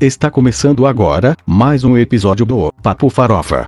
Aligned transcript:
Está 0.00 0.30
começando 0.30 0.86
agora 0.86 1.36
mais 1.52 1.82
um 1.82 1.98
episódio 1.98 2.46
do 2.46 2.72
Papo 2.80 3.10
Farofa. 3.10 3.66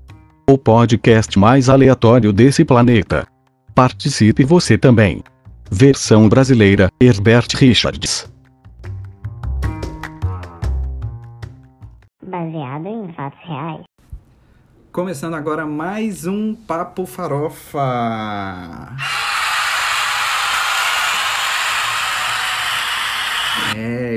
O 0.48 0.56
podcast 0.56 1.36
mais 1.36 1.68
aleatório 1.68 2.32
desse 2.32 2.64
planeta. 2.64 3.26
Participe 3.74 4.44
você 4.44 4.78
também. 4.78 5.20
Versão 5.68 6.28
brasileira, 6.28 6.88
Herbert 7.00 7.48
Richards. 7.56 8.32
Baseado 12.24 12.86
em 12.86 13.12
fatos 13.14 13.40
reais. 13.42 13.82
Começando 14.92 15.34
agora 15.34 15.66
mais 15.66 16.24
um 16.24 16.54
Papo 16.54 17.04
Farofa. 17.04 18.94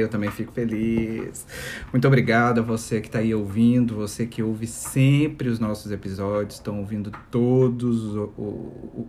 Eu 0.05 0.09
também 0.09 0.31
fico 0.31 0.51
feliz. 0.51 1.45
Muito 1.91 2.07
obrigado 2.07 2.59
a 2.59 2.61
você 2.61 3.01
que 3.01 3.07
está 3.07 3.19
aí 3.19 3.33
ouvindo, 3.33 3.95
você 3.95 4.25
que 4.25 4.41
ouve 4.41 4.67
sempre 4.67 5.49
os 5.49 5.59
nossos 5.59 5.91
episódios, 5.91 6.55
estão 6.55 6.79
ouvindo 6.79 7.11
todos 7.29 8.15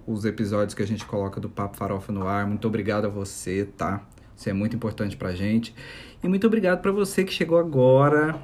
os 0.06 0.24
episódios 0.24 0.74
que 0.74 0.82
a 0.82 0.86
gente 0.86 1.04
coloca 1.04 1.40
do 1.40 1.48
Papo 1.48 1.76
Farofa 1.76 2.12
no 2.12 2.26
ar. 2.26 2.46
Muito 2.46 2.66
obrigado 2.66 3.04
a 3.04 3.08
você, 3.08 3.64
tá? 3.76 4.06
Isso 4.36 4.50
é 4.50 4.52
muito 4.52 4.76
importante 4.76 5.16
pra 5.16 5.34
gente. 5.34 5.74
E 6.22 6.28
muito 6.28 6.46
obrigado 6.46 6.80
para 6.82 6.92
você 6.92 7.24
que 7.24 7.32
chegou 7.32 7.58
agora, 7.58 8.38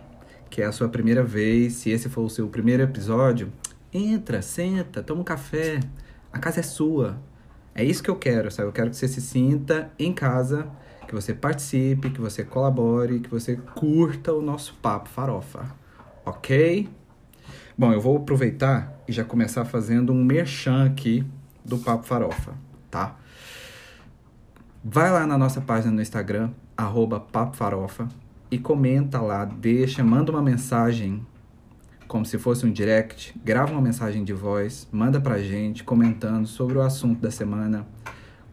que 0.49 0.63
é 0.63 0.67
a 0.67 0.73
sua 0.73 0.89
primeira 0.89 1.23
vez. 1.23 1.75
Se 1.75 1.91
esse 1.91 2.09
for 2.09 2.23
o 2.23 2.31
seu 2.31 2.49
primeiro 2.49 2.83
episódio, 2.83 3.53
entra, 3.93 4.41
senta, 4.41 5.03
toma 5.03 5.21
um 5.21 5.25
café. 5.25 5.81
A 6.33 6.39
casa 6.39 6.61
é 6.61 6.63
sua. 6.63 7.19
É 7.75 7.85
isso 7.85 8.03
que 8.03 8.11
eu 8.11 8.17
quero, 8.17 8.51
sabe? 8.51 8.69
Eu 8.69 8.73
quero 8.73 8.91
que 8.91 8.97
você 8.97 9.09
se 9.09 9.21
sinta 9.21 9.91
em 9.99 10.13
casa 10.13 10.71
que 11.13 11.15
você 11.15 11.35
participe, 11.35 12.09
que 12.09 12.23
você 12.23 12.43
colabore, 12.43 13.21
que 13.21 13.29
você 13.29 13.57
curta 13.75 14.33
o 14.33 14.41
nosso 14.41 14.73
papo 14.81 15.11
farofa, 15.11 15.67
ok? 16.25 16.89
Bom, 17.77 17.93
eu 17.93 18.01
vou 18.01 18.17
aproveitar 18.17 18.99
e 19.07 19.13
já 19.13 19.23
começar 19.23 19.67
fazendo 19.67 20.11
um 20.11 20.25
merchan 20.25 20.87
aqui 20.87 21.23
do 21.63 21.77
Papo 21.79 22.07
Farofa, 22.07 22.55
tá? 22.91 23.17
Vai 24.83 25.11
lá 25.11 25.27
na 25.27 25.37
nossa 25.37 25.61
página 25.61 25.93
no 25.93 26.01
Instagram, 26.01 26.51
arroba 26.75 27.23
e 28.51 28.59
comenta 28.59 29.21
lá, 29.21 29.45
deixa, 29.45 30.03
manda 30.03 30.33
uma 30.33 30.43
mensagem 30.43 31.27
como 32.09 32.25
se 32.25 32.39
fosse 32.39 32.65
um 32.65 32.73
direct, 32.73 33.39
grava 33.45 33.73
uma 33.73 33.83
mensagem 33.83 34.25
de 34.25 34.33
voz, 34.33 34.89
manda 34.91 35.21
pra 35.21 35.39
gente 35.39 35.85
comentando 35.85 36.47
sobre 36.47 36.79
o 36.79 36.81
assunto 36.81 37.21
da 37.21 37.31
semana, 37.31 37.87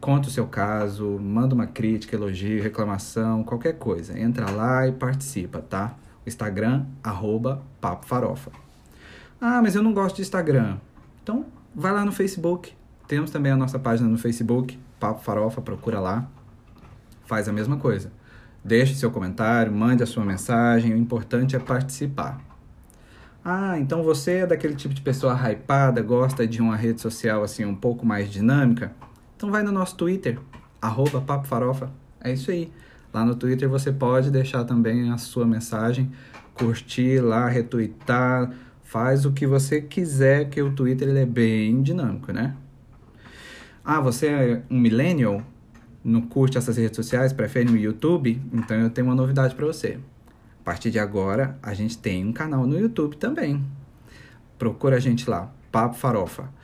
conta 0.00 0.28
o 0.28 0.30
seu 0.30 0.46
caso, 0.46 1.18
manda 1.18 1.54
uma 1.54 1.66
crítica, 1.66 2.16
elogio, 2.16 2.62
reclamação, 2.62 3.44
qualquer 3.44 3.74
coisa. 3.74 4.18
Entra 4.18 4.50
lá 4.50 4.88
e 4.88 4.92
participa, 4.92 5.60
tá? 5.60 5.94
O 6.24 6.28
Instagram, 6.28 6.86
arroba 7.02 7.62
Papo 7.80 8.06
Farofa. 8.06 8.50
Ah, 9.40 9.60
mas 9.62 9.74
eu 9.74 9.82
não 9.82 9.92
gosto 9.92 10.16
de 10.16 10.22
Instagram. 10.22 10.78
Então, 11.22 11.46
vai 11.74 11.92
lá 11.92 12.04
no 12.04 12.12
Facebook. 12.12 12.72
Temos 13.06 13.30
também 13.30 13.52
a 13.52 13.56
nossa 13.56 13.78
página 13.78 14.08
no 14.08 14.16
Facebook, 14.16 14.78
Papo 14.98 15.22
Farofa, 15.22 15.60
procura 15.60 16.00
lá. 16.00 16.28
Faz 17.26 17.48
a 17.48 17.52
mesma 17.52 17.76
coisa. 17.76 18.10
Deixe 18.64 18.94
seu 18.94 19.10
comentário, 19.10 19.72
mande 19.72 20.02
a 20.02 20.06
sua 20.06 20.24
mensagem, 20.24 20.92
o 20.92 20.96
importante 20.96 21.56
é 21.56 21.58
participar. 21.58 22.40
Ah, 23.42 23.78
então 23.78 24.02
você 24.02 24.38
é 24.38 24.46
daquele 24.46 24.74
tipo 24.74 24.92
de 24.92 25.00
pessoa 25.00 25.34
hypada, 25.34 26.02
gosta 26.02 26.46
de 26.46 26.60
uma 26.60 26.76
rede 26.76 27.00
social 27.00 27.42
assim 27.42 27.64
um 27.64 27.74
pouco 27.74 28.04
mais 28.04 28.30
dinâmica? 28.30 28.92
Então 29.40 29.50
vai 29.50 29.62
no 29.62 29.72
nosso 29.72 29.96
Twitter, 29.96 30.38
arroba 30.82 31.18
Papo 31.18 31.46
Farofa. 31.46 31.90
É 32.20 32.30
isso 32.30 32.50
aí. 32.50 32.70
Lá 33.10 33.24
no 33.24 33.34
Twitter 33.34 33.66
você 33.70 33.90
pode 33.90 34.30
deixar 34.30 34.64
também 34.64 35.10
a 35.10 35.16
sua 35.16 35.46
mensagem, 35.46 36.12
curtir 36.52 37.20
lá, 37.22 37.48
retweetar, 37.48 38.52
faz 38.82 39.24
o 39.24 39.32
que 39.32 39.46
você 39.46 39.80
quiser, 39.80 40.50
que 40.50 40.60
o 40.60 40.74
Twitter 40.74 41.08
ele 41.08 41.20
é 41.20 41.24
bem 41.24 41.80
dinâmico, 41.80 42.30
né? 42.34 42.54
Ah, 43.82 43.98
você 43.98 44.26
é 44.26 44.62
um 44.70 44.78
millennial? 44.78 45.42
Não 46.04 46.20
curte 46.20 46.58
essas 46.58 46.76
redes 46.76 46.96
sociais? 46.96 47.32
Prefere 47.32 47.72
o 47.72 47.78
YouTube? 47.78 48.42
Então 48.52 48.76
eu 48.76 48.90
tenho 48.90 49.06
uma 49.06 49.14
novidade 49.14 49.54
para 49.54 49.64
você. 49.64 49.98
A 50.60 50.64
partir 50.64 50.90
de 50.90 50.98
agora, 50.98 51.58
a 51.62 51.72
gente 51.72 51.96
tem 51.96 52.26
um 52.26 52.32
canal 52.34 52.66
no 52.66 52.78
YouTube 52.78 53.16
também. 53.16 53.64
Procura 54.58 54.96
a 54.96 55.00
gente 55.00 55.30
lá, 55.30 55.50
Papo 55.72 55.94
Farofa 55.94 56.59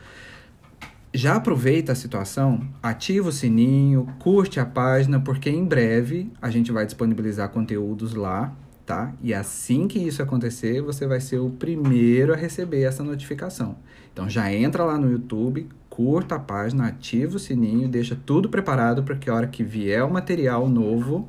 já 1.16 1.36
aproveita 1.36 1.92
a 1.92 1.94
situação, 1.94 2.60
ativa 2.82 3.28
o 3.28 3.32
sininho, 3.32 4.06
curte 4.18 4.60
a 4.60 4.66
página, 4.66 5.20
porque 5.20 5.48
em 5.48 5.64
breve 5.64 6.30
a 6.40 6.50
gente 6.50 6.70
vai 6.70 6.84
disponibilizar 6.84 7.48
conteúdos 7.48 8.14
lá, 8.14 8.54
tá? 8.84 9.12
E 9.22 9.32
assim 9.32 9.88
que 9.88 9.98
isso 9.98 10.22
acontecer, 10.22 10.80
você 10.80 11.06
vai 11.06 11.20
ser 11.20 11.38
o 11.38 11.50
primeiro 11.50 12.32
a 12.32 12.36
receber 12.36 12.82
essa 12.82 13.02
notificação. 13.02 13.76
Então 14.12 14.28
já 14.28 14.52
entra 14.52 14.84
lá 14.84 14.98
no 14.98 15.10
YouTube, 15.10 15.68
curta 15.88 16.36
a 16.36 16.40
página, 16.40 16.86
ativa 16.86 17.36
o 17.36 17.40
sininho, 17.40 17.88
deixa 17.88 18.14
tudo 18.14 18.48
preparado 18.48 19.02
para 19.02 19.16
que 19.16 19.30
a 19.30 19.34
hora 19.34 19.46
que 19.46 19.64
vier 19.64 20.04
o 20.04 20.12
material 20.12 20.68
novo, 20.68 21.28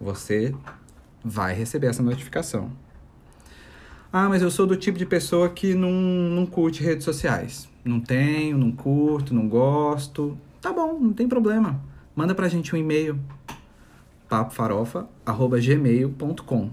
você 0.00 0.54
vai 1.24 1.54
receber 1.54 1.88
essa 1.88 2.02
notificação. 2.02 2.70
Ah, 4.12 4.28
mas 4.28 4.42
eu 4.42 4.50
sou 4.50 4.66
do 4.66 4.76
tipo 4.76 4.98
de 4.98 5.04
pessoa 5.04 5.48
que 5.48 5.74
não, 5.74 5.90
não 5.90 6.46
curte 6.46 6.82
redes 6.82 7.04
sociais. 7.04 7.68
Não 7.86 8.00
tenho, 8.00 8.58
não 8.58 8.72
curto, 8.72 9.32
não 9.32 9.48
gosto. 9.48 10.36
Tá 10.60 10.72
bom, 10.72 10.98
não 10.98 11.12
tem 11.12 11.28
problema. 11.28 11.80
Manda 12.14 12.34
pra 12.34 12.48
gente 12.48 12.74
um 12.74 12.78
e-mail 12.78 13.20
papofarofa@gmail.com. 14.28 16.70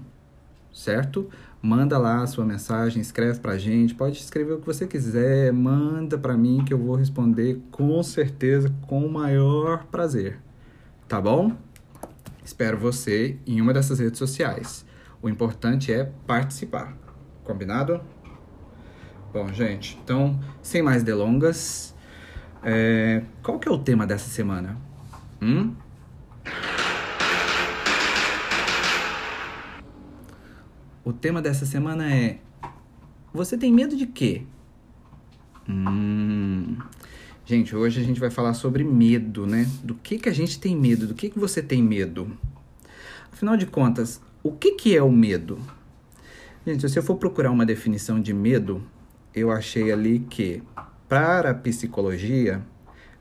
Certo? 0.72 1.30
Manda 1.62 1.96
lá 1.96 2.22
a 2.22 2.26
sua 2.26 2.44
mensagem, 2.44 3.00
escreve 3.00 3.38
pra 3.38 3.56
gente, 3.56 3.94
pode 3.94 4.18
escrever 4.18 4.54
o 4.54 4.58
que 4.58 4.66
você 4.66 4.84
quiser, 4.86 5.52
manda 5.52 6.18
pra 6.18 6.36
mim 6.36 6.64
que 6.64 6.74
eu 6.74 6.78
vou 6.78 6.96
responder 6.96 7.62
com 7.70 8.02
certeza 8.02 8.74
com 8.86 9.06
o 9.06 9.10
maior 9.10 9.84
prazer. 9.84 10.40
Tá 11.08 11.20
bom? 11.20 11.52
Espero 12.44 12.76
você 12.76 13.38
em 13.46 13.60
uma 13.60 13.72
dessas 13.72 14.00
redes 14.00 14.18
sociais. 14.18 14.84
O 15.22 15.28
importante 15.28 15.92
é 15.92 16.10
participar. 16.26 16.96
Combinado? 17.44 18.00
Bom, 19.34 19.52
gente, 19.52 19.98
então, 20.00 20.38
sem 20.62 20.80
mais 20.80 21.02
delongas, 21.02 21.92
é... 22.62 23.20
qual 23.42 23.58
que 23.58 23.68
é 23.68 23.72
o 23.72 23.76
tema 23.76 24.06
dessa 24.06 24.30
semana? 24.30 24.78
Hum? 25.42 25.74
O 31.04 31.12
tema 31.12 31.42
dessa 31.42 31.66
semana 31.66 32.08
é: 32.14 32.38
Você 33.32 33.58
tem 33.58 33.72
medo 33.72 33.96
de 33.96 34.06
quê? 34.06 34.44
Hum. 35.68 36.76
Gente, 37.44 37.74
hoje 37.74 38.00
a 38.00 38.04
gente 38.04 38.20
vai 38.20 38.30
falar 38.30 38.54
sobre 38.54 38.84
medo, 38.84 39.48
né? 39.48 39.68
Do 39.82 39.96
que, 39.96 40.16
que 40.16 40.28
a 40.28 40.32
gente 40.32 40.60
tem 40.60 40.76
medo, 40.76 41.08
do 41.08 41.14
que, 41.14 41.28
que 41.28 41.40
você 41.40 41.60
tem 41.60 41.82
medo. 41.82 42.38
Afinal 43.32 43.56
de 43.56 43.66
contas, 43.66 44.22
o 44.44 44.52
que, 44.52 44.76
que 44.76 44.96
é 44.96 45.02
o 45.02 45.10
medo? 45.10 45.58
Gente, 46.64 46.88
se 46.88 46.96
eu 46.96 47.02
for 47.02 47.16
procurar 47.16 47.50
uma 47.50 47.66
definição 47.66 48.20
de 48.20 48.32
medo, 48.32 48.80
eu 49.34 49.50
achei 49.50 49.90
ali 49.90 50.20
que, 50.20 50.62
para 51.08 51.50
a 51.50 51.54
psicologia, 51.54 52.62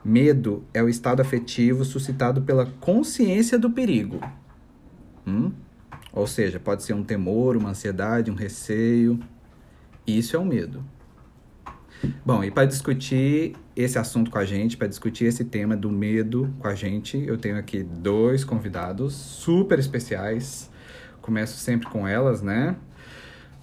medo 0.04 0.64
é 0.74 0.84
o 0.84 0.88
estado 0.88 1.22
afetivo 1.22 1.84
suscitado 1.84 2.42
pela 2.42 2.66
consciência 2.80 3.58
do 3.58 3.72
perigo. 3.72 4.20
Hum? 5.26 5.52
Ou 6.12 6.28
seja, 6.28 6.60
pode 6.60 6.84
ser 6.84 6.94
um 6.94 7.04
temor, 7.04 7.58
uma 7.58 7.70
ansiedade, 7.70 8.30
um 8.30 8.36
receio. 8.36 9.20
Isso 10.06 10.36
é 10.36 10.40
o 10.40 10.46
medo. 10.46 10.84
Bom, 12.26 12.44
e 12.44 12.52
para 12.52 12.66
discutir 12.66 13.56
esse 13.76 13.98
assunto 13.98 14.30
com 14.30 14.38
a 14.38 14.46
gente, 14.46 14.76
para 14.76 14.88
discutir 14.88 15.26
esse 15.26 15.44
tema 15.44 15.76
do 15.76 15.90
medo 15.90 16.54
com 16.60 16.68
a 16.68 16.76
gente, 16.76 17.18
eu 17.18 17.38
tenho 17.38 17.58
aqui 17.58 17.82
dois 17.82 18.44
convidados 18.44 19.14
super 19.14 19.80
especiais. 19.80 20.70
Começo 21.22 21.58
sempre 21.58 21.88
com 21.88 22.06
elas, 22.06 22.42
né? 22.42 22.76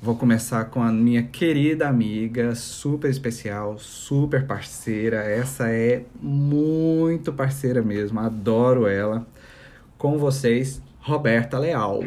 Vou 0.03 0.17
começar 0.17 0.65
com 0.65 0.83
a 0.83 0.91
minha 0.91 1.23
querida 1.25 1.87
amiga, 1.87 2.55
super 2.55 3.11
especial, 3.11 3.79
super 3.79 4.47
parceira. 4.47 5.19
Essa 5.19 5.69
é 5.69 6.07
muito 6.19 7.31
parceira 7.35 7.83
mesmo, 7.83 8.19
adoro 8.19 8.87
ela. 8.87 9.27
Com 9.99 10.17
vocês, 10.17 10.81
Roberta 11.01 11.59
Leal. 11.59 12.01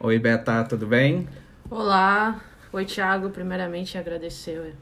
Oi, 0.00 0.18
Beta, 0.18 0.62
tudo 0.64 0.86
bem? 0.86 1.26
Olá, 1.70 2.38
oi 2.70 2.84
Thiago. 2.84 3.30
Primeiramente 3.30 3.96
agradecer 3.96 4.74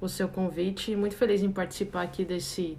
o 0.00 0.08
seu 0.08 0.26
convite. 0.26 0.96
Muito 0.96 1.14
feliz 1.14 1.40
em 1.40 1.52
participar 1.52 2.02
aqui 2.02 2.24
desse 2.24 2.76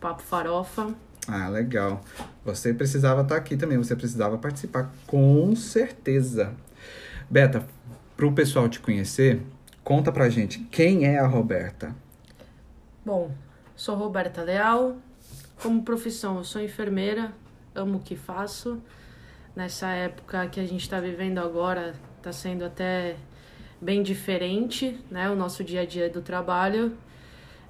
Papo 0.00 0.22
Farofa. 0.22 0.94
Ah, 1.28 1.48
legal. 1.48 2.02
Você 2.44 2.72
precisava 2.72 3.22
estar 3.22 3.36
aqui 3.36 3.56
também, 3.56 3.76
você 3.76 3.96
precisava 3.96 4.38
participar, 4.38 4.92
com 5.06 5.54
certeza. 5.56 6.54
Beta, 7.28 7.66
para 8.16 8.26
o 8.26 8.32
pessoal 8.32 8.68
te 8.68 8.78
conhecer, 8.78 9.42
conta 9.82 10.12
pra 10.12 10.28
gente 10.28 10.60
quem 10.70 11.04
é 11.04 11.18
a 11.18 11.26
Roberta. 11.26 11.94
Bom, 13.04 13.32
sou 13.74 13.96
Roberta 13.96 14.42
Leal. 14.42 14.96
Como 15.62 15.82
profissão, 15.82 16.36
eu 16.36 16.44
sou 16.44 16.60
enfermeira, 16.60 17.32
amo 17.74 17.98
o 17.98 18.00
que 18.00 18.14
faço. 18.14 18.80
Nessa 19.54 19.88
época 19.88 20.46
que 20.48 20.60
a 20.60 20.66
gente 20.66 20.82
está 20.82 21.00
vivendo 21.00 21.38
agora, 21.38 21.94
está 22.18 22.30
sendo 22.30 22.64
até 22.64 23.16
bem 23.80 24.02
diferente, 24.02 24.98
né? 25.10 25.30
O 25.30 25.34
nosso 25.34 25.64
dia 25.64 25.80
a 25.80 25.86
dia 25.86 26.10
do 26.10 26.20
trabalho. 26.20 26.96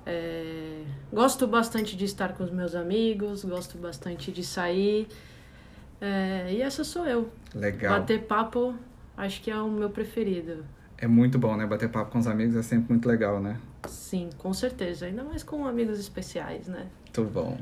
É... 0.06 0.82
Gosto 1.12 1.46
bastante 1.46 1.96
de 1.96 2.04
estar 2.04 2.34
com 2.34 2.44
os 2.44 2.50
meus 2.50 2.74
amigos, 2.74 3.44
gosto 3.44 3.76
bastante 3.76 4.30
de 4.30 4.44
sair. 4.44 5.08
É... 6.00 6.52
E 6.52 6.62
essa 6.62 6.84
sou 6.84 7.04
eu. 7.04 7.28
Legal. 7.54 7.98
Bater 7.98 8.22
papo, 8.22 8.74
acho 9.16 9.42
que 9.42 9.50
é 9.50 9.56
o 9.60 9.68
meu 9.68 9.90
preferido. 9.90 10.64
É 10.96 11.06
muito 11.06 11.38
bom, 11.38 11.56
né? 11.56 11.66
Bater 11.66 11.90
papo 11.90 12.12
com 12.12 12.18
os 12.18 12.26
amigos 12.26 12.54
é 12.56 12.62
sempre 12.62 12.92
muito 12.92 13.06
legal, 13.06 13.40
né? 13.40 13.58
Sim, 13.86 14.30
com 14.38 14.54
certeza. 14.54 15.06
Ainda 15.06 15.24
mais 15.24 15.42
com 15.42 15.66
amigos 15.66 15.98
especiais, 15.98 16.68
né? 16.68 16.86
Muito 17.04 17.24
bom. 17.24 17.58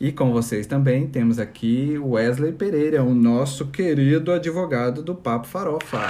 E 0.00 0.10
com 0.10 0.32
vocês 0.32 0.66
também 0.66 1.06
temos 1.06 1.38
aqui 1.38 1.98
Wesley 1.98 2.52
Pereira, 2.52 3.02
o 3.02 3.14
nosso 3.14 3.66
querido 3.66 4.32
advogado 4.32 5.02
do 5.02 5.14
Papo 5.14 5.46
Farofa. 5.46 6.00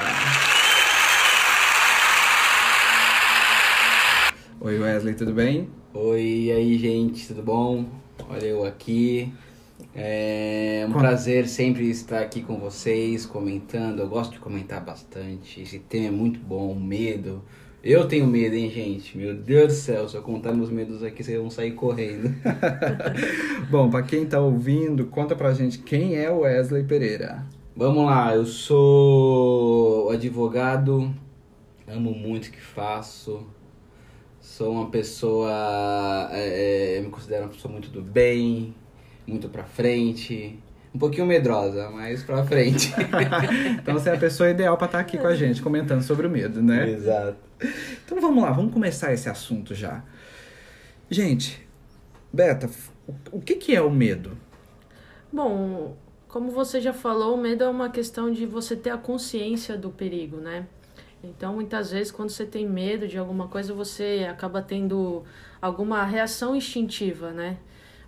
Oi 4.60 4.78
Wesley, 4.78 5.14
tudo 5.14 5.32
bem? 5.32 5.68
Oi, 5.94 6.22
e 6.22 6.52
aí 6.52 6.78
gente, 6.78 7.26
tudo 7.28 7.42
bom? 7.42 7.86
Olha 8.28 8.44
eu 8.46 8.64
aqui. 8.64 9.32
É 9.94 10.84
um 10.88 10.92
Com- 10.92 10.98
prazer 10.98 11.48
sempre 11.48 11.88
estar 11.88 12.20
aqui 12.20 12.42
com 12.42 12.58
vocês, 12.58 13.24
comentando. 13.26 14.00
Eu 14.00 14.08
gosto 14.08 14.32
de 14.32 14.38
comentar 14.38 14.84
bastante. 14.84 15.60
Esse 15.60 15.78
tema 15.78 16.08
é 16.08 16.10
muito 16.10 16.38
bom, 16.38 16.74
medo. 16.74 17.42
Eu 17.82 18.06
tenho 18.06 18.26
medo, 18.26 18.54
hein, 18.54 18.70
gente? 18.70 19.16
Meu 19.16 19.34
Deus 19.34 19.68
do 19.68 19.72
céu, 19.72 20.06
se 20.08 20.14
eu 20.14 20.22
contar 20.22 20.52
meus 20.52 20.68
medos 20.70 21.02
aqui, 21.02 21.24
vocês 21.24 21.38
vão 21.40 21.48
sair 21.48 21.72
correndo. 21.72 22.30
Bom, 23.70 23.88
pra 23.88 24.02
quem 24.02 24.26
tá 24.26 24.38
ouvindo, 24.38 25.06
conta 25.06 25.34
pra 25.34 25.54
gente 25.54 25.78
quem 25.78 26.14
é 26.16 26.30
o 26.30 26.40
Wesley 26.40 26.84
Pereira. 26.84 27.46
Vamos 27.74 28.04
lá, 28.04 28.34
eu 28.34 28.44
sou 28.44 30.10
advogado, 30.10 31.10
amo 31.88 32.12
muito 32.12 32.48
o 32.48 32.50
que 32.50 32.60
faço, 32.60 33.46
sou 34.50 34.72
uma 34.72 34.90
pessoa, 34.90 36.28
é, 36.32 36.96
é, 36.96 37.00
me 37.00 37.08
considero 37.08 37.44
uma 37.44 37.50
pessoa 37.50 37.70
muito 37.70 37.88
do 37.88 38.02
bem, 38.02 38.74
muito 39.26 39.48
pra 39.48 39.62
frente, 39.64 40.58
um 40.92 40.98
pouquinho 40.98 41.24
medrosa, 41.24 41.88
mas 41.90 42.22
pra 42.24 42.44
frente. 42.44 42.92
Então 43.80 43.94
você 43.94 44.10
é 44.10 44.14
a 44.14 44.18
pessoa 44.18 44.50
ideal 44.50 44.76
pra 44.76 44.86
estar 44.86 44.98
aqui 44.98 45.16
com 45.18 45.26
a 45.28 45.34
gente, 45.36 45.62
comentando 45.62 46.02
sobre 46.02 46.26
o 46.26 46.30
medo, 46.30 46.60
né? 46.62 46.90
Exato. 46.90 47.36
Então 48.04 48.20
vamos 48.20 48.42
lá, 48.42 48.50
vamos 48.50 48.72
começar 48.72 49.12
esse 49.12 49.28
assunto 49.28 49.74
já. 49.74 50.02
Gente, 51.08 51.66
Beta, 52.32 52.68
o- 53.06 53.14
o 53.38 53.40
que, 53.40 53.54
que 53.54 53.74
é 53.74 53.80
o 53.80 53.90
medo? 53.90 54.36
Bom, 55.32 55.96
como 56.28 56.50
você 56.50 56.80
já 56.80 56.92
falou, 56.92 57.36
o 57.36 57.40
medo 57.40 57.62
é 57.64 57.68
uma 57.68 57.88
questão 57.88 58.32
de 58.32 58.46
você 58.46 58.74
ter 58.76 58.90
a 58.90 58.98
consciência 58.98 59.76
do 59.76 59.90
perigo, 59.90 60.36
né? 60.38 60.66
Então, 61.22 61.54
muitas 61.54 61.90
vezes, 61.90 62.10
quando 62.10 62.30
você 62.30 62.46
tem 62.46 62.66
medo 62.66 63.06
de 63.06 63.18
alguma 63.18 63.48
coisa, 63.48 63.74
você 63.74 64.26
acaba 64.30 64.62
tendo 64.62 65.22
alguma 65.60 66.02
reação 66.04 66.56
instintiva, 66.56 67.30
né? 67.30 67.58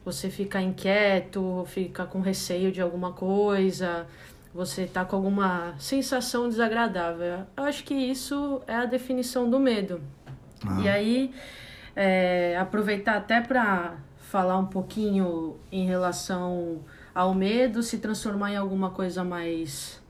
Você 0.04 0.30
fica 0.30 0.60
inquieto, 0.60 1.64
fica 1.68 2.04
com 2.06 2.20
receio 2.20 2.72
de 2.72 2.80
alguma 2.80 3.12
coisa, 3.12 4.06
você 4.52 4.86
tá 4.86 5.04
com 5.04 5.16
alguma 5.16 5.74
sensação 5.78 6.48
desagradável. 6.48 7.46
Eu 7.56 7.64
acho 7.64 7.84
que 7.84 7.94
isso 7.94 8.62
é 8.66 8.74
a 8.74 8.84
definição 8.84 9.48
do 9.48 9.60
medo. 9.60 10.00
E 10.82 10.88
aí, 10.88 11.34
é, 11.94 12.56
aproveitar 12.58 13.16
até 13.16 13.40
para 13.40 13.96
falar 14.18 14.58
um 14.58 14.66
pouquinho 14.66 15.56
em 15.70 15.86
relação 15.86 16.80
ao 17.14 17.34
medo 17.34 17.82
se 17.82 17.98
transformar 17.98 18.52
em 18.52 18.56
alguma 18.56 18.90
coisa 18.90 19.22
mais. 19.22 20.01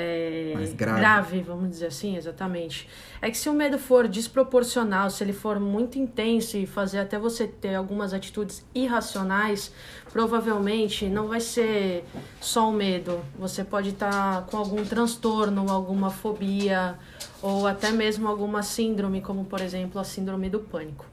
É, 0.00 0.52
Mais 0.54 0.72
grave. 0.74 1.40
vamos 1.40 1.70
dizer 1.70 1.86
assim, 1.86 2.16
exatamente. 2.16 2.88
É 3.20 3.28
que 3.28 3.36
se 3.36 3.48
o 3.48 3.52
medo 3.52 3.80
for 3.80 4.06
desproporcional, 4.06 5.10
se 5.10 5.24
ele 5.24 5.32
for 5.32 5.58
muito 5.58 5.98
intenso 5.98 6.56
e 6.56 6.66
fazer 6.68 7.00
até 7.00 7.18
você 7.18 7.48
ter 7.48 7.74
algumas 7.74 8.14
atitudes 8.14 8.64
irracionais, 8.72 9.72
provavelmente 10.12 11.08
não 11.08 11.26
vai 11.26 11.40
ser 11.40 12.04
só 12.40 12.70
o 12.70 12.72
medo. 12.72 13.20
Você 13.40 13.64
pode 13.64 13.88
estar 13.88 14.46
com 14.46 14.56
algum 14.56 14.84
transtorno, 14.84 15.68
alguma 15.68 16.10
fobia, 16.10 16.96
ou 17.42 17.66
até 17.66 17.90
mesmo 17.90 18.28
alguma 18.28 18.62
síndrome, 18.62 19.20
como 19.20 19.46
por 19.46 19.60
exemplo 19.60 20.00
a 20.00 20.04
síndrome 20.04 20.48
do 20.48 20.60
pânico. 20.60 21.06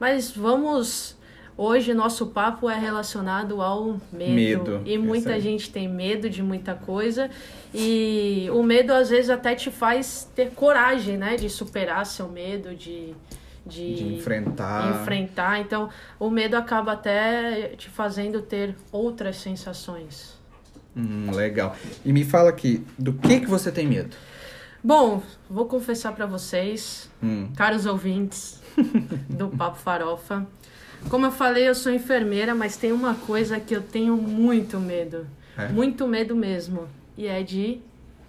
Mas 0.00 0.32
vamos. 0.32 1.16
Hoje 1.56 1.92
nosso 1.92 2.28
papo 2.28 2.68
é 2.68 2.78
relacionado 2.78 3.60
ao 3.60 4.00
medo. 4.12 4.32
Medo, 4.72 4.82
E 4.86 4.96
muita 4.96 5.38
gente 5.38 5.70
tem 5.70 5.86
medo 5.88 6.28
de 6.30 6.42
muita 6.42 6.74
coisa. 6.74 7.30
E 7.74 8.48
o 8.52 8.62
medo 8.62 8.92
às 8.92 9.10
vezes 9.10 9.28
até 9.30 9.54
te 9.54 9.70
faz 9.70 10.28
ter 10.34 10.50
coragem, 10.52 11.16
né? 11.16 11.36
De 11.36 11.48
superar 11.50 12.04
seu 12.06 12.28
medo, 12.28 12.74
de. 12.74 13.14
De, 13.64 13.94
De 13.94 14.14
enfrentar. 14.16 14.90
enfrentar. 15.02 15.60
Então, 15.60 15.88
o 16.18 16.28
medo 16.28 16.56
acaba 16.56 16.92
até 16.94 17.68
te 17.76 17.88
fazendo 17.88 18.42
ter 18.42 18.74
outras 18.90 19.36
sensações. 19.36 20.36
Hum, 20.96 21.30
legal. 21.32 21.76
E 22.04 22.12
me 22.12 22.24
fala 22.24 22.50
aqui, 22.50 22.84
do 22.98 23.12
que, 23.12 23.38
que 23.38 23.46
você 23.46 23.70
tem 23.70 23.86
medo? 23.86 24.16
Bom, 24.82 25.22
vou 25.48 25.66
confessar 25.66 26.12
pra 26.12 26.26
vocês, 26.26 27.08
Hum, 27.22 27.50
caros 27.56 27.86
ouvintes 27.86 28.60
do 29.30 29.48
Papo 29.48 29.78
Farofa. 29.78 30.44
Como 31.08 31.26
eu 31.26 31.32
falei, 31.32 31.68
eu 31.68 31.74
sou 31.74 31.92
enfermeira, 31.92 32.54
mas 32.54 32.76
tem 32.76 32.92
uma 32.92 33.14
coisa 33.14 33.60
que 33.60 33.74
eu 33.74 33.82
tenho 33.82 34.16
muito 34.16 34.78
medo. 34.78 35.26
É? 35.56 35.68
Muito 35.68 36.06
medo 36.06 36.34
mesmo. 36.34 36.88
E 37.16 37.26
é 37.26 37.42
de 37.42 37.80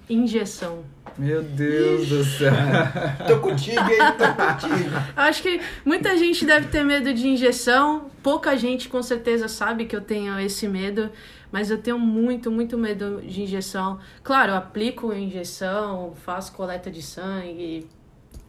injeção. 0.10 0.84
meu 1.18 1.42
Deus 1.42 2.10
do 2.10 2.24
céu. 2.24 2.52
Tô 3.28 3.40
contigo, 3.40 3.80
hein? 3.80 4.00
Tô 4.18 4.68
contigo. 4.68 4.90
Acho 5.16 5.42
que 5.42 5.62
muita 5.86 6.18
gente 6.18 6.46
deve 6.46 6.68
ter 6.68 6.84
medo 6.84 7.14
de 7.14 7.28
injeção. 7.28 8.10
Pouca 8.22 8.58
gente 8.58 8.90
com 8.90 9.02
certeza 9.02 9.48
sabe 9.48 9.86
que 9.86 9.96
eu 9.96 10.02
tenho 10.02 10.38
esse 10.40 10.68
medo. 10.68 11.10
Mas 11.52 11.70
eu 11.70 11.78
tenho 11.78 12.00
muito, 12.00 12.50
muito 12.50 12.78
medo 12.78 13.22
de 13.22 13.44
injeção. 13.44 14.00
Claro, 14.24 14.54
eu 14.54 14.56
aplico 14.56 15.14
injeção, 15.14 16.14
faço 16.26 16.52
coleta 16.52 16.90
de 16.90 17.02
sangue, 17.02 17.88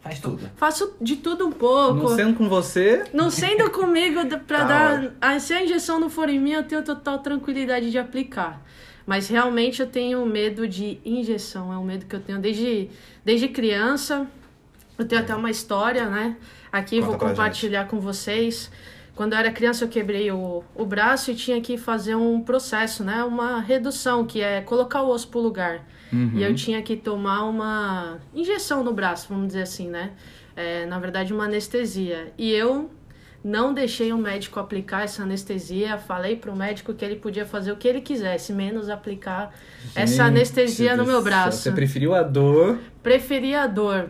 Faz 0.05 0.19
tudo. 0.19 0.47
faço 0.55 0.93
de 1.01 1.15
tudo 1.15 1.47
um 1.47 1.51
pouco. 1.51 1.95
Não 1.95 2.15
sendo 2.15 2.35
com 2.35 2.47
você, 2.47 3.05
Não 3.11 3.31
sendo 3.31 3.71
comigo 3.71 4.19
pra 4.45 4.59
Tá 4.61 4.65
dar. 4.67 5.11
Ah, 5.19 5.39
se 5.39 5.51
a 5.51 5.63
injeção 5.63 5.99
não 5.99 6.11
for 6.11 6.29
em 6.29 6.39
mim, 6.39 6.51
eu 6.51 6.61
tenho 6.61 6.83
total 6.83 7.17
tranquilidade 7.19 7.89
de 7.89 7.97
aplicar. 7.97 8.61
Mas 9.03 9.27
realmente 9.27 9.81
eu 9.81 9.87
tenho 9.87 10.23
medo 10.23 10.67
de 10.67 10.99
injeção. 11.03 11.73
É 11.73 11.77
um 11.77 11.83
medo 11.83 12.05
que 12.05 12.15
eu 12.15 12.19
tenho 12.19 12.37
desde, 12.37 12.87
desde 13.23 13.47
criança. 13.47 14.27
Eu 14.95 15.07
tenho 15.07 15.21
até 15.21 15.33
uma 15.33 15.49
história, 15.49 16.07
né? 16.07 16.37
Aqui 16.71 16.99
Conta 16.99 17.07
vou 17.07 17.17
compartilhar 17.17 17.87
com 17.87 17.99
vocês. 17.99 18.69
Quando 19.15 19.33
eu 19.33 19.39
era 19.39 19.51
criança, 19.51 19.85
eu 19.85 19.87
quebrei 19.87 20.29
o, 20.31 20.63
o 20.75 20.85
braço 20.85 21.31
e 21.31 21.35
tinha 21.35 21.61
que 21.61 21.77
fazer 21.77 22.15
um 22.15 22.41
processo, 22.41 23.03
né? 23.03 23.23
Uma 23.23 23.61
redução, 23.61 24.25
que 24.25 24.41
é 24.41 24.61
colocar 24.61 25.01
o 25.03 25.09
osso 25.09 25.29
pro 25.29 25.39
lugar. 25.39 25.85
E 26.33 26.43
eu 26.43 26.53
tinha 26.55 26.81
que 26.81 26.95
tomar 26.95 27.43
uma 27.43 28.19
injeção 28.33 28.83
no 28.83 28.93
braço, 28.93 29.27
vamos 29.29 29.47
dizer 29.47 29.63
assim, 29.63 29.89
né? 29.89 30.11
É, 30.55 30.85
na 30.85 30.99
verdade, 30.99 31.33
uma 31.33 31.45
anestesia. 31.45 32.31
E 32.37 32.51
eu 32.51 32.89
não 33.43 33.73
deixei 33.73 34.11
o 34.13 34.17
médico 34.17 34.59
aplicar 34.59 35.03
essa 35.03 35.23
anestesia. 35.23 35.97
Falei 35.97 36.35
pro 36.35 36.55
médico 36.55 36.93
que 36.93 37.03
ele 37.03 37.17
podia 37.17 37.45
fazer 37.45 37.71
o 37.71 37.75
que 37.75 37.87
ele 37.87 38.01
quisesse, 38.01 38.53
menos 38.53 38.89
aplicar 38.89 39.53
essa 39.93 40.13
Gente 40.13 40.21
anestesia 40.21 40.95
no 40.95 41.05
meu 41.05 41.21
braço. 41.21 41.59
Você 41.59 41.71
preferiu 41.71 42.15
a 42.15 42.23
dor. 42.23 42.79
Preferia 43.03 43.63
a 43.63 43.67
dor. 43.67 44.09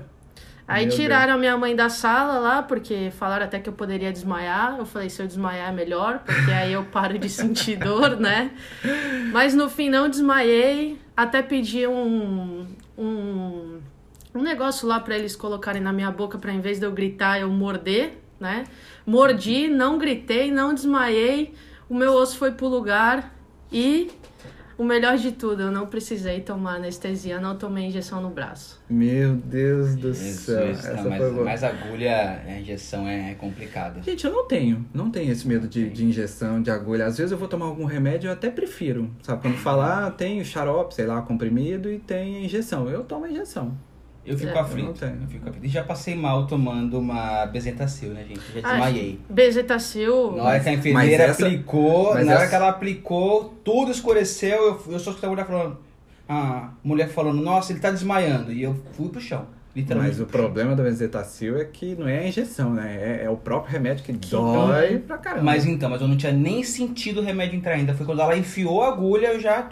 Aí 0.67 0.87
Meu 0.87 0.95
tiraram 0.95 1.33
a 1.33 1.37
minha 1.37 1.55
mãe 1.55 1.75
da 1.75 1.89
sala 1.89 2.39
lá, 2.39 2.63
porque 2.63 3.11
falaram 3.11 3.45
até 3.45 3.59
que 3.59 3.69
eu 3.69 3.73
poderia 3.73 4.11
desmaiar. 4.11 4.77
Eu 4.79 4.85
falei, 4.85 5.09
se 5.09 5.21
eu 5.21 5.27
desmaiar 5.27 5.69
é 5.69 5.71
melhor, 5.71 6.19
porque 6.19 6.51
aí 6.51 6.73
eu 6.73 6.83
paro 6.85 7.19
de 7.19 7.29
sentir 7.29 7.77
dor, 7.77 8.17
né? 8.17 8.51
Mas 9.31 9.53
no 9.53 9.69
fim 9.69 9.89
não 9.89 10.09
desmaiei. 10.09 10.99
Até 11.15 11.43
pedi 11.43 11.85
um, 11.85 12.65
um, 12.97 13.79
um 14.33 14.41
negócio 14.41 14.87
lá 14.87 14.99
pra 14.99 15.15
eles 15.15 15.35
colocarem 15.35 15.81
na 15.81 15.93
minha 15.93 16.09
boca 16.09 16.37
pra 16.37 16.51
em 16.51 16.59
vez 16.59 16.79
de 16.79 16.85
eu 16.85 16.91
gritar, 16.91 17.39
eu 17.39 17.49
morder, 17.49 18.17
né? 18.39 18.63
Mordi, 19.05 19.67
não 19.67 19.99
gritei, 19.99 20.51
não 20.51 20.73
desmaiei. 20.73 21.53
O 21.87 21.93
meu 21.93 22.13
osso 22.13 22.37
foi 22.37 22.51
pro 22.51 22.67
lugar 22.67 23.35
e 23.71 24.09
o 24.77 24.83
melhor 24.83 25.17
de 25.17 25.31
tudo, 25.31 25.63
eu 25.63 25.71
não 25.71 25.87
precisei 25.87 26.41
tomar 26.41 26.75
anestesia, 26.75 27.39
não 27.39 27.57
tomei 27.57 27.85
injeção 27.85 28.21
no 28.21 28.29
braço. 28.29 28.81
Meu 28.89 29.35
Deus 29.35 29.95
do 29.95 30.13
céu. 30.13 30.67
Jesus, 30.67 30.85
Essa 30.85 30.93
não, 30.95 31.03
foi 31.03 31.11
mas, 31.11 31.33
boa. 31.33 31.45
mas 31.45 31.63
agulha, 31.63 32.43
a 32.45 32.59
injeção 32.59 33.07
é, 33.07 33.31
é 33.31 33.35
complicada. 33.35 34.01
Gente, 34.01 34.25
eu 34.25 34.31
não 34.31 34.47
tenho. 34.47 34.85
Não 34.93 35.09
tenho 35.09 35.31
esse 35.31 35.47
medo 35.47 35.67
de, 35.67 35.89
de 35.89 36.05
injeção, 36.05 36.61
de 36.61 36.69
agulha. 36.69 37.05
Às 37.05 37.17
vezes 37.17 37.31
eu 37.31 37.37
vou 37.37 37.47
tomar 37.47 37.65
algum 37.65 37.85
remédio, 37.85 38.27
eu 38.27 38.33
até 38.33 38.49
prefiro. 38.49 39.09
Sabe? 39.21 39.41
Quando 39.41 39.57
falar, 39.57 40.11
tem 40.11 40.41
o 40.41 40.45
xarope, 40.45 40.93
sei 40.93 41.05
lá, 41.05 41.21
comprimido 41.21 41.89
e 41.91 41.99
tem 41.99 42.37
a 42.37 42.39
injeção. 42.41 42.89
Eu 42.89 43.03
tomo 43.03 43.25
a 43.25 43.29
injeção. 43.29 43.77
Eu 44.25 44.35
fico 44.37 44.47
É, 44.49 44.51
eu 44.51 44.55
não 44.55 44.61
aflito. 44.63 44.93
tenho. 44.93 45.17
Eu 45.21 45.27
fico 45.27 45.49
aflito. 45.49 45.65
E 45.65 45.69
já 45.69 45.83
passei 45.83 46.15
mal 46.15 46.47
tomando 46.47 46.97
uma 46.99 47.45
Bezetacil, 47.45 48.09
né, 48.09 48.23
gente? 48.27 48.41
Já 48.55 48.61
desmaiei. 48.69 49.19
Bezetacil. 49.29 50.31
Na 50.35 50.43
hora 50.43 50.59
que 50.59 50.69
a 50.69 50.73
enfermeira 50.73 51.23
essa- 51.25 51.45
aplicou, 51.45 52.13
mas 52.13 52.25
na 52.25 52.31
hora 52.33 52.41
essa- 52.41 52.49
que 52.49 52.55
ela 52.55 52.69
aplicou, 52.69 53.55
tudo 53.63 53.91
escureceu. 53.91 54.57
Eu, 54.87 54.93
eu 54.93 54.99
só 54.99 55.11
escutei 55.11 55.27
a 55.27 55.31
mulher 55.31 55.45
falando. 55.45 55.77
A 56.27 56.71
mulher 56.83 57.07
falando, 57.09 57.39
nossa, 57.41 57.71
ele 57.71 57.79
tá 57.79 57.91
desmaiando. 57.91 58.51
E 58.51 58.63
eu 58.63 58.75
fui 58.93 59.09
pro 59.09 59.21
chão. 59.21 59.45
Literalmente. 59.75 60.13
Mas 60.17 60.21
o 60.21 60.25
problema 60.25 60.73
da 60.73 60.81
benzetacil 60.83 61.57
é 61.59 61.65
que 61.65 61.95
não 61.95 62.07
é 62.07 62.19
a 62.19 62.27
injeção, 62.27 62.73
né? 62.73 62.95
É, 63.21 63.25
é 63.25 63.29
o 63.29 63.35
próprio 63.35 63.73
remédio 63.73 64.05
que 64.05 64.13
dói 64.13 64.99
pra 64.99 65.17
caramba. 65.17 65.43
Mas 65.43 65.65
então, 65.65 65.89
mas 65.89 65.99
eu 66.01 66.07
não 66.07 66.15
tinha 66.15 66.31
nem 66.31 66.63
sentido 66.63 67.19
o 67.19 67.23
remédio 67.23 67.57
entrar 67.57 67.73
ainda. 67.73 67.93
Foi 67.93 68.05
quando 68.05 68.21
ela 68.21 68.37
enfiou 68.37 68.81
a 68.81 68.87
agulha, 68.87 69.33
eu 69.33 69.39
já. 69.39 69.67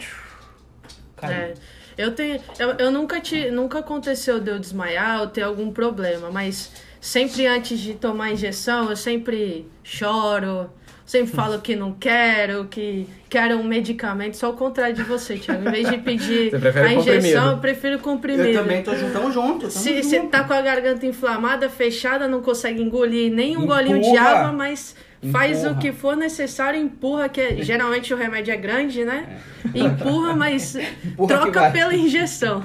Caí. 1.16 1.32
É, 1.34 1.54
eu 1.96 2.12
tenho. 2.14 2.40
Eu, 2.58 2.70
eu 2.72 2.90
nunca 2.90 3.20
te, 3.20 3.50
nunca 3.50 3.78
aconteceu 3.78 4.40
de 4.40 4.50
eu 4.50 4.58
desmaiar 4.58 5.20
ou 5.20 5.26
ter 5.28 5.42
algum 5.42 5.72
problema, 5.72 6.30
mas 6.30 6.70
sempre 7.00 7.46
antes 7.46 7.78
de 7.78 7.94
tomar 7.94 8.26
a 8.26 8.32
injeção, 8.32 8.90
eu 8.90 8.96
sempre 8.96 9.66
choro, 9.82 10.70
sempre 11.04 11.32
falo 11.32 11.60
que 11.60 11.76
não 11.76 11.92
quero, 11.92 12.66
que 12.66 13.06
quero 13.28 13.56
um 13.56 13.64
medicamento, 13.64 14.36
só 14.36 14.50
o 14.50 14.54
contrário 14.54 14.94
de 14.94 15.02
você, 15.02 15.36
Thiago. 15.36 15.68
Em 15.68 15.70
vez 15.70 15.88
de 15.90 15.98
pedir 15.98 16.54
a 16.54 16.92
injeção, 16.92 16.96
comprimido. 16.96 17.50
eu 17.50 17.58
prefiro 17.58 17.98
comprimido. 17.98 18.48
Eu 18.48 18.62
também 18.62 18.82
tô 18.82 18.94
junto, 18.96 19.12
tamo 19.12 19.30
junto. 19.30 19.70
Se 19.70 20.02
você 20.02 20.20
tá 20.20 20.44
com 20.44 20.52
a 20.52 20.62
garganta 20.62 21.06
inflamada, 21.06 21.68
fechada, 21.68 22.26
não 22.26 22.40
consegue 22.40 22.82
engolir 22.82 23.32
nem 23.32 23.56
um 23.56 23.64
Empurra. 23.64 23.82
golinho 23.82 24.00
de 24.00 24.16
água, 24.16 24.52
mas 24.52 24.96
faz 25.30 25.58
Empurra. 25.60 25.72
o 25.74 25.78
que 25.78 25.92
for 25.92 26.16
necessário, 26.16 26.80
empurra, 26.80 27.28
que 27.28 27.40
é- 27.40 27.62
geralmente 27.62 28.12
o 28.12 28.16
remédio 28.16 28.52
é 28.52 28.56
grande, 28.56 29.04
né? 29.04 29.38
Empurra, 29.74 30.34
mas 30.34 30.74
Empurra 31.04 31.38
troca 31.40 31.70
pela 31.70 31.94
injeção. 31.94 32.64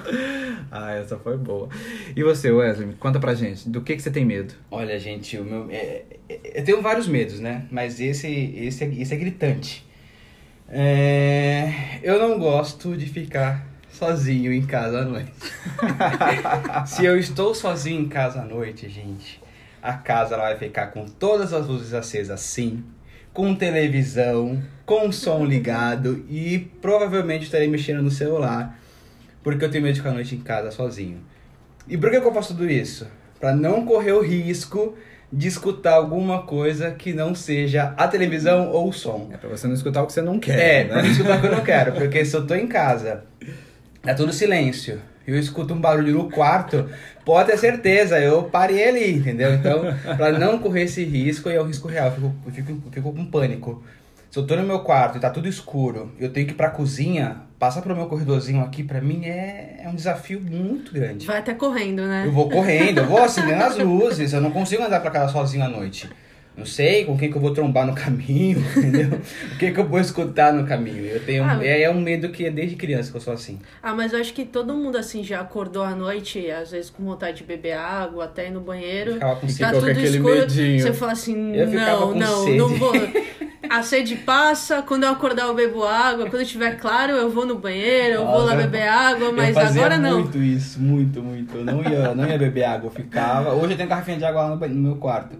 Ah, 0.71 0.91
essa 0.93 1.17
foi 1.17 1.37
boa. 1.37 1.69
E 2.15 2.23
você, 2.23 2.51
Wesley, 2.51 2.89
conta 2.99 3.19
pra 3.19 3.33
gente, 3.33 3.67
do 3.69 3.81
que, 3.81 3.95
que 3.95 4.01
você 4.01 4.11
tem 4.11 4.25
medo? 4.25 4.53
Olha, 4.69 4.99
gente, 4.99 5.37
o 5.37 5.43
meu. 5.43 5.67
é- 5.71 6.03
é- 6.29 6.39
eu 6.59 6.63
tenho 6.63 6.81
vários 6.81 7.07
medos, 7.07 7.39
né? 7.39 7.65
Mas 7.71 7.99
esse, 7.99 8.27
esse, 8.27 8.83
é- 8.83 8.93
esse 9.01 9.13
é 9.13 9.17
gritante. 9.17 9.85
É, 10.71 11.71
eu 12.03 12.19
não 12.19 12.37
gosto 12.37 12.95
de 12.95 13.07
ficar 13.07 13.65
sozinho 13.91 14.53
em 14.53 14.61
casa 14.65 14.99
à 14.99 15.03
noite. 15.05 15.31
Se 16.85 17.03
eu 17.05 17.17
estou 17.17 17.55
sozinho 17.55 18.01
em 18.01 18.07
casa 18.07 18.41
à 18.41 18.45
noite, 18.45 18.87
gente, 18.87 19.41
a 19.81 19.93
casa 19.93 20.35
ela 20.35 20.43
vai 20.49 20.57
ficar 20.57 20.87
com 20.87 21.05
todas 21.05 21.53
as 21.53 21.67
luzes 21.67 21.93
acesas 21.93 22.39
sim, 22.41 22.83
com 23.33 23.53
televisão, 23.55 24.61
com 24.85 25.11
som 25.11 25.45
ligado 25.45 26.25
e 26.29 26.59
provavelmente 26.81 27.45
estarei 27.45 27.67
mexendo 27.67 28.01
no 28.01 28.11
celular, 28.11 28.79
porque 29.43 29.63
eu 29.63 29.69
tenho 29.71 29.83
medo 29.83 29.93
de 29.93 29.99
ficar 29.99 30.11
à 30.11 30.13
noite 30.13 30.35
em 30.35 30.39
casa 30.41 30.71
sozinho. 30.71 31.19
E 31.87 31.97
por 31.97 32.09
que 32.09 32.17
eu 32.17 32.33
faço 32.33 32.49
tudo 32.53 32.69
isso? 32.69 33.07
Pra 33.39 33.53
não 33.55 33.85
correr 33.85 34.11
o 34.11 34.21
risco 34.21 34.95
de 35.31 35.47
escutar 35.47 35.93
alguma 35.93 36.41
coisa 36.43 36.91
que 36.91 37.13
não 37.13 37.33
seja 37.35 37.93
a 37.95 38.07
televisão 38.07 38.69
ou 38.71 38.89
o 38.89 38.93
som. 38.93 39.29
É 39.31 39.37
pra 39.37 39.47
você 39.49 39.67
não 39.67 39.75
escutar 39.75 40.01
o 40.03 40.07
que 40.07 40.13
você 40.13 40.21
não 40.21 40.39
quer, 40.39 40.59
É, 40.59 40.83
né? 40.83 40.89
pra 40.89 41.03
não 41.03 41.09
escutar 41.11 41.37
o 41.37 41.41
que 41.41 41.47
eu 41.47 41.51
não 41.51 41.63
quero, 41.63 41.91
porque 41.93 42.25
se 42.25 42.35
eu 42.35 42.45
tô 42.47 42.55
em 42.55 42.67
casa, 42.67 43.23
é 44.03 44.13
tudo 44.13 44.33
silêncio, 44.33 44.99
eu 45.29 45.39
escuto 45.39 45.73
um 45.73 45.79
barulho 45.79 46.13
no 46.13 46.29
quarto, 46.29 46.89
pode 47.25 47.51
ter 47.51 47.57
certeza, 47.57 48.19
eu 48.19 48.43
parei 48.43 48.87
ali, 48.87 49.13
entendeu? 49.17 49.53
Então, 49.53 49.81
pra 50.17 50.31
não 50.31 50.59
correr 50.59 50.83
esse 50.83 51.03
risco, 51.03 51.49
e 51.49 51.55
é 51.55 51.61
um 51.61 51.65
risco 51.65 51.87
real, 51.87 52.07
eu 52.07 52.13
fico, 52.13 52.35
eu 52.45 52.51
fico, 52.51 52.71
eu 52.71 52.91
fico 52.91 53.13
com 53.13 53.25
pânico. 53.25 53.83
Se 54.31 54.37
eu 54.37 54.45
tô 54.45 54.55
no 54.55 54.63
meu 54.63 54.81
quarto 54.81 55.17
e 55.17 55.19
tá 55.19 55.29
tudo 55.29 55.47
escuro, 55.47 56.11
eu 56.19 56.29
tenho 56.29 56.45
que 56.45 56.53
ir 56.53 56.55
pra 56.55 56.69
cozinha, 56.69 57.37
passar 57.57 57.81
pelo 57.81 57.95
meu 57.95 58.05
corredorzinho 58.05 58.61
aqui, 58.61 58.83
pra 58.83 59.01
mim 59.01 59.25
é, 59.25 59.81
é 59.83 59.89
um 59.89 59.95
desafio 59.95 60.39
muito 60.39 60.93
grande. 60.93 61.25
Vai 61.25 61.39
até 61.39 61.55
correndo, 61.55 62.03
né? 62.03 62.23
Eu 62.27 62.31
vou 62.31 62.47
correndo, 62.47 62.99
eu 62.99 63.07
vou 63.07 63.23
acendendo 63.23 63.63
as 63.63 63.75
luzes, 63.75 64.31
eu 64.31 64.39
não 64.39 64.51
consigo 64.51 64.83
andar 64.83 64.99
pra 64.99 65.09
casa 65.09 65.33
sozinho 65.33 65.65
à 65.65 65.67
noite. 65.67 66.07
Não 66.59 66.65
sei 66.65 67.05
com 67.05 67.17
quem 67.17 67.31
que 67.31 67.37
eu 67.37 67.41
vou 67.41 67.53
trombar 67.53 67.87
no 67.87 67.95
caminho, 67.95 68.59
entendeu? 68.77 69.19
O 69.53 69.57
que 69.57 69.71
que 69.71 69.79
eu 69.79 69.87
vou 69.87 69.99
escutar 69.99 70.53
no 70.53 70.67
caminho. 70.67 71.05
Eu 71.05 71.19
tenho 71.23 71.43
Ah, 71.43 71.57
é, 71.65 71.83
é 71.83 71.89
um 71.89 71.99
medo 72.01 72.29
que 72.29 72.45
é 72.45 72.51
desde 72.51 72.75
criança 72.75 73.09
que 73.11 73.17
eu 73.17 73.21
sou 73.21 73.33
assim. 73.33 73.59
Ah, 73.81 73.93
mas 73.95 74.11
eu 74.13 74.19
acho 74.19 74.33
que 74.33 74.43
todo 74.45 74.73
mundo 74.73 74.97
assim 74.97 75.23
já 75.23 75.39
acordou 75.39 75.81
à 75.83 75.95
noite, 75.95 76.51
às 76.51 76.71
vezes 76.71 76.89
com 76.89 77.03
vontade 77.03 77.37
de 77.37 77.43
beber 77.45 77.73
água, 77.77 78.25
até 78.25 78.47
ir 78.47 78.51
no 78.51 78.59
banheiro. 78.59 79.13
Ficava 79.13 79.35
com 79.37 79.47
Tá 79.47 79.71
tudo 79.71 79.89
aquele 79.89 80.07
escuro. 80.17 80.35
medinho. 80.35 80.81
Você 80.81 80.93
fala 80.93 81.11
assim, 81.13 81.55
Eu 81.55 81.67
não, 81.67 82.13
não, 82.15 82.43
sede. 82.45 82.57
não 82.57 82.69
vou. 82.69 82.91
A 83.69 83.83
sede 83.83 84.15
passa, 84.15 84.81
quando 84.81 85.03
eu 85.03 85.11
acordar 85.11 85.43
eu 85.45 85.53
bebo 85.53 85.83
água, 85.83 86.27
quando 86.27 86.41
estiver 86.41 86.75
claro 86.79 87.11
eu 87.13 87.29
vou 87.29 87.45
no 87.45 87.59
banheiro, 87.59 88.15
eu 88.15 88.25
vou 88.25 88.39
lá 88.43 88.55
beber 88.55 88.87
água, 88.87 89.31
mas 89.31 89.49
eu 89.49 89.53
fazia 89.53 89.85
agora 89.85 89.97
não. 90.01 90.21
muito 90.21 90.39
isso, 90.39 90.79
muito, 90.79 91.21
muito. 91.21 91.55
Eu 91.55 91.63
não 91.65 91.83
ia, 91.83 92.15
não 92.15 92.27
ia 92.27 92.35
beber 92.37 92.63
água, 92.63 92.87
eu 92.87 92.91
ficava. 92.91 93.53
Hoje 93.53 93.73
eu 93.73 93.77
tenho 93.77 93.87
garrafinha 93.87 94.17
de 94.17 94.25
água 94.25 94.41
lá 94.41 94.55
no, 94.55 94.67
no 94.67 94.75
meu 94.75 94.95
quarto. 94.95 95.37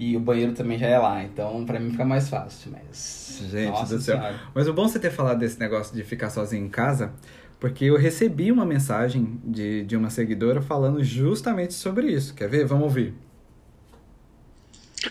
E 0.00 0.16
o 0.16 0.20
banheiro 0.20 0.54
também 0.54 0.78
já 0.78 0.86
é 0.86 0.98
lá, 0.98 1.22
então 1.22 1.62
pra 1.66 1.78
mim 1.78 1.90
fica 1.90 2.06
mais 2.06 2.26
fácil, 2.26 2.72
mas. 2.72 3.42
Gente 3.50 3.68
Nossa 3.68 3.96
do 3.98 4.00
céu. 4.00 4.16
Senhora. 4.16 4.40
Mas 4.54 4.66
o 4.66 4.72
bom 4.72 4.88
você 4.88 4.98
ter 4.98 5.10
falado 5.10 5.40
desse 5.40 5.60
negócio 5.60 5.94
de 5.94 6.02
ficar 6.02 6.30
sozinho 6.30 6.64
em 6.64 6.70
casa, 6.70 7.12
porque 7.58 7.84
eu 7.84 7.98
recebi 7.98 8.50
uma 8.50 8.64
mensagem 8.64 9.38
de, 9.44 9.84
de 9.84 9.98
uma 9.98 10.08
seguidora 10.08 10.62
falando 10.62 11.04
justamente 11.04 11.74
sobre 11.74 12.06
isso. 12.06 12.34
Quer 12.34 12.48
ver? 12.48 12.64
Vamos 12.64 12.84
ouvir. 12.84 13.14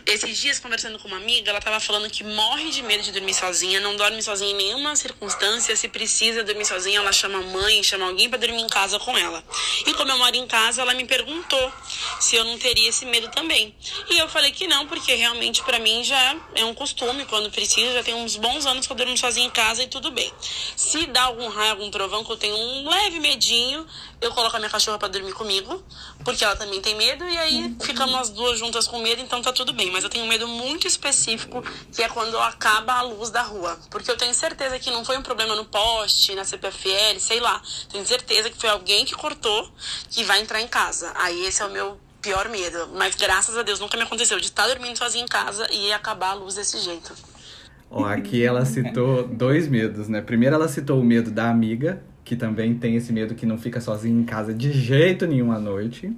Esses 0.05 0.37
dias, 0.37 0.59
conversando 0.59 0.99
com 0.99 1.07
uma 1.07 1.17
amiga, 1.17 1.49
ela 1.49 1.59
tava 1.59 1.79
falando 1.79 2.09
que 2.11 2.23
morre 2.23 2.69
de 2.69 2.83
medo 2.83 3.01
de 3.01 3.11
dormir 3.11 3.33
sozinha, 3.33 3.79
não 3.79 3.95
dorme 3.95 4.21
sozinha 4.21 4.51
em 4.51 4.55
nenhuma 4.55 4.95
circunstância. 4.95 5.75
Se 5.75 5.87
precisa 5.87 6.43
dormir 6.43 6.65
sozinha, 6.65 6.99
ela 6.99 7.11
chama 7.11 7.39
a 7.39 7.41
mãe, 7.41 7.81
chama 7.81 8.05
alguém 8.05 8.29
pra 8.29 8.37
dormir 8.37 8.61
em 8.61 8.67
casa 8.67 8.99
com 8.99 9.17
ela. 9.17 9.43
E 9.87 9.93
como 9.95 10.11
eu 10.11 10.17
moro 10.19 10.35
em 10.35 10.45
casa, 10.45 10.83
ela 10.83 10.93
me 10.93 11.05
perguntou 11.05 11.73
se 12.19 12.35
eu 12.35 12.43
não 12.43 12.57
teria 12.59 12.89
esse 12.89 13.03
medo 13.05 13.29
também. 13.29 13.75
E 14.11 14.17
eu 14.19 14.29
falei 14.29 14.51
que 14.51 14.67
não, 14.67 14.85
porque 14.85 15.15
realmente 15.15 15.63
pra 15.63 15.79
mim 15.79 16.03
já 16.03 16.37
é 16.53 16.63
um 16.65 16.73
costume, 16.75 17.25
quando 17.25 17.49
precisa, 17.49 17.93
já 17.93 18.03
tem 18.03 18.13
uns 18.13 18.35
bons 18.35 18.67
anos 18.67 18.85
que 18.85 18.93
eu 18.93 18.97
durmo 18.97 19.17
sozinha 19.17 19.47
em 19.47 19.51
casa 19.51 19.81
e 19.81 19.87
tudo 19.87 20.11
bem. 20.11 20.31
Se 20.75 21.07
dá 21.07 21.23
algum 21.23 21.47
raio, 21.47 21.71
algum 21.71 21.89
trovão, 21.89 22.23
que 22.23 22.31
eu 22.31 22.37
tenho 22.37 22.55
um 22.55 22.87
leve 22.87 23.19
medinho, 23.19 23.87
eu 24.21 24.31
coloco 24.31 24.55
a 24.55 24.59
minha 24.59 24.69
cachorra 24.69 24.97
pra 24.97 25.07
dormir 25.07 25.33
comigo, 25.33 25.83
porque 26.23 26.43
ela 26.43 26.55
também 26.55 26.81
tem 26.81 26.95
medo, 26.95 27.23
e 27.23 27.37
aí 27.37 27.75
ficamos 27.81 28.15
as 28.15 28.29
duas 28.29 28.59
juntas 28.59 28.87
com 28.87 28.99
medo, 28.99 29.21
então 29.21 29.41
tá 29.41 29.53
tudo 29.53 29.73
bem. 29.73 29.91
Mas 29.91 30.03
eu 30.03 30.09
tenho 30.09 30.25
um 30.25 30.27
medo 30.27 30.47
muito 30.47 30.87
específico, 30.87 31.63
que 31.91 32.03
é 32.03 32.09
quando 32.09 32.37
acaba 32.39 32.93
a 32.93 33.01
luz 33.01 33.29
da 33.29 33.41
rua. 33.41 33.77
Porque 33.89 34.11
eu 34.11 34.17
tenho 34.17 34.33
certeza 34.33 34.77
que 34.77 34.91
não 34.91 35.05
foi 35.05 35.17
um 35.17 35.23
problema 35.23 35.55
no 35.55 35.65
poste, 35.65 36.35
na 36.35 36.43
CPFL, 36.43 37.19
sei 37.19 37.39
lá. 37.39 37.61
Tenho 37.91 38.05
certeza 38.05 38.49
que 38.49 38.57
foi 38.57 38.69
alguém 38.69 39.05
que 39.05 39.15
cortou 39.15 39.71
que 40.09 40.23
vai 40.23 40.41
entrar 40.41 40.61
em 40.61 40.67
casa. 40.67 41.11
Aí 41.15 41.45
esse 41.45 41.61
é 41.61 41.65
o 41.65 41.71
meu 41.71 41.97
pior 42.21 42.49
medo. 42.49 42.89
Mas 42.95 43.15
graças 43.15 43.57
a 43.57 43.63
Deus 43.63 43.79
nunca 43.79 43.95
me 43.97 44.03
aconteceu 44.03 44.39
de 44.39 44.47
estar 44.47 44.67
dormindo 44.67 44.97
sozinha 44.97 45.23
em 45.23 45.27
casa 45.27 45.67
e 45.71 45.93
acabar 45.93 46.31
a 46.31 46.33
luz 46.33 46.55
desse 46.55 46.79
jeito. 46.79 47.13
Ó, 47.91 48.05
aqui 48.05 48.43
ela 48.43 48.65
citou 48.65 49.23
dois 49.23 49.67
medos, 49.67 50.07
né? 50.07 50.21
Primeiro 50.21 50.55
ela 50.55 50.67
citou 50.67 50.99
o 50.99 51.03
medo 51.03 51.31
da 51.31 51.49
amiga, 51.49 52.03
que 52.29 52.35
também 52.35 52.75
tem 52.75 52.95
esse 52.95 53.11
medo 53.11 53.33
que 53.33 53.43
não 53.43 53.57
fica 53.57 53.81
sozinha 53.81 54.21
em 54.21 54.23
casa 54.23 54.53
de 54.53 54.71
jeito 54.71 55.25
nenhum 55.25 55.51
à 55.51 55.59
noite. 55.59 56.15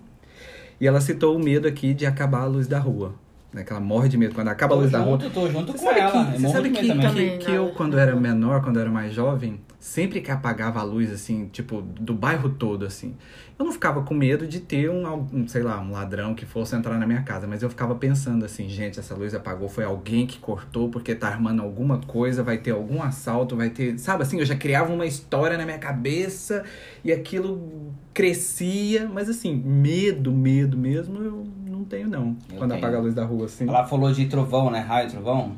E 0.77 0.85
ela 0.85 0.99
citou 0.99 1.37
o 1.37 1.39
medo 1.39 1.69
aqui 1.69 1.93
de 1.93 2.05
acabar 2.05 2.41
a 2.41 2.47
luz 2.47 2.67
da 2.67 2.77
rua. 2.77 3.15
Né? 3.53 3.63
Que 3.63 3.71
ela 3.71 3.81
morre 3.81 4.07
de 4.07 4.17
medo 4.17 4.33
quando 4.33 4.47
acaba 4.47 4.75
a 4.75 4.77
luz 4.77 4.91
da 4.91 4.99
rua. 4.99 5.19
junto, 5.19 5.33
tô 5.33 5.49
junto 5.49 5.71
Você 5.73 5.77
com 5.79 5.85
sabe 5.85 5.99
ela. 5.99 6.11
que, 6.11 6.17
eu 6.35 6.39
você 6.39 6.49
sabe 6.49 6.69
de 6.69 6.79
que, 6.79 6.87
também. 6.87 7.37
que, 7.37 7.45
que 7.45 7.51
eu, 7.51 7.69
quando 7.69 7.99
era 7.99 8.15
menor, 8.15 8.61
quando 8.63 8.79
era 8.79 8.89
mais 8.89 9.13
jovem, 9.13 9.59
sempre 9.77 10.21
que 10.21 10.31
apagava 10.31 10.79
a 10.79 10.83
luz, 10.83 11.11
assim, 11.11 11.47
tipo, 11.51 11.81
do 11.81 12.13
bairro 12.13 12.49
todo, 12.49 12.85
assim, 12.85 13.15
eu 13.59 13.65
não 13.65 13.73
ficava 13.73 14.03
com 14.03 14.13
medo 14.13 14.47
de 14.47 14.59
ter 14.59 14.89
um, 14.89 15.27
um, 15.33 15.47
sei 15.47 15.63
lá, 15.63 15.81
um 15.81 15.91
ladrão 15.91 16.33
que 16.33 16.45
fosse 16.45 16.75
entrar 16.75 16.97
na 16.97 17.05
minha 17.05 17.23
casa, 17.23 17.45
mas 17.45 17.61
eu 17.61 17.69
ficava 17.69 17.93
pensando 17.95 18.45
assim, 18.45 18.69
gente, 18.69 18.99
essa 18.99 19.13
luz 19.15 19.33
apagou, 19.35 19.67
foi 19.67 19.83
alguém 19.83 20.25
que 20.25 20.39
cortou 20.39 20.89
porque 20.89 21.13
tá 21.13 21.27
armando 21.27 21.61
alguma 21.61 21.97
coisa, 21.99 22.41
vai 22.43 22.57
ter 22.57 22.71
algum 22.71 23.03
assalto, 23.03 23.55
vai 23.55 23.69
ter, 23.69 23.99
sabe 23.99 24.23
assim, 24.23 24.39
eu 24.39 24.45
já 24.45 24.55
criava 24.55 24.93
uma 24.93 25.05
história 25.05 25.57
na 25.57 25.65
minha 25.65 25.77
cabeça 25.77 26.63
e 27.03 27.11
aquilo 27.11 27.91
crescia, 28.13 29.09
mas 29.11 29.29
assim, 29.29 29.55
medo, 29.55 30.31
medo 30.31 30.77
mesmo, 30.77 31.21
eu 31.23 31.47
não 31.81 31.85
tenho 31.87 32.07
não, 32.07 32.35
Eu 32.51 32.57
quando 32.57 32.71
tenho. 32.71 32.81
apaga 32.83 32.97
a 32.97 33.01
luz 33.01 33.13
da 33.13 33.23
rua, 33.25 33.45
assim. 33.45 33.67
Ela 33.67 33.83
falou 33.85 34.11
de 34.11 34.25
trovão, 34.27 34.69
né? 34.71 34.79
Raio, 34.79 35.09
trovão. 35.09 35.53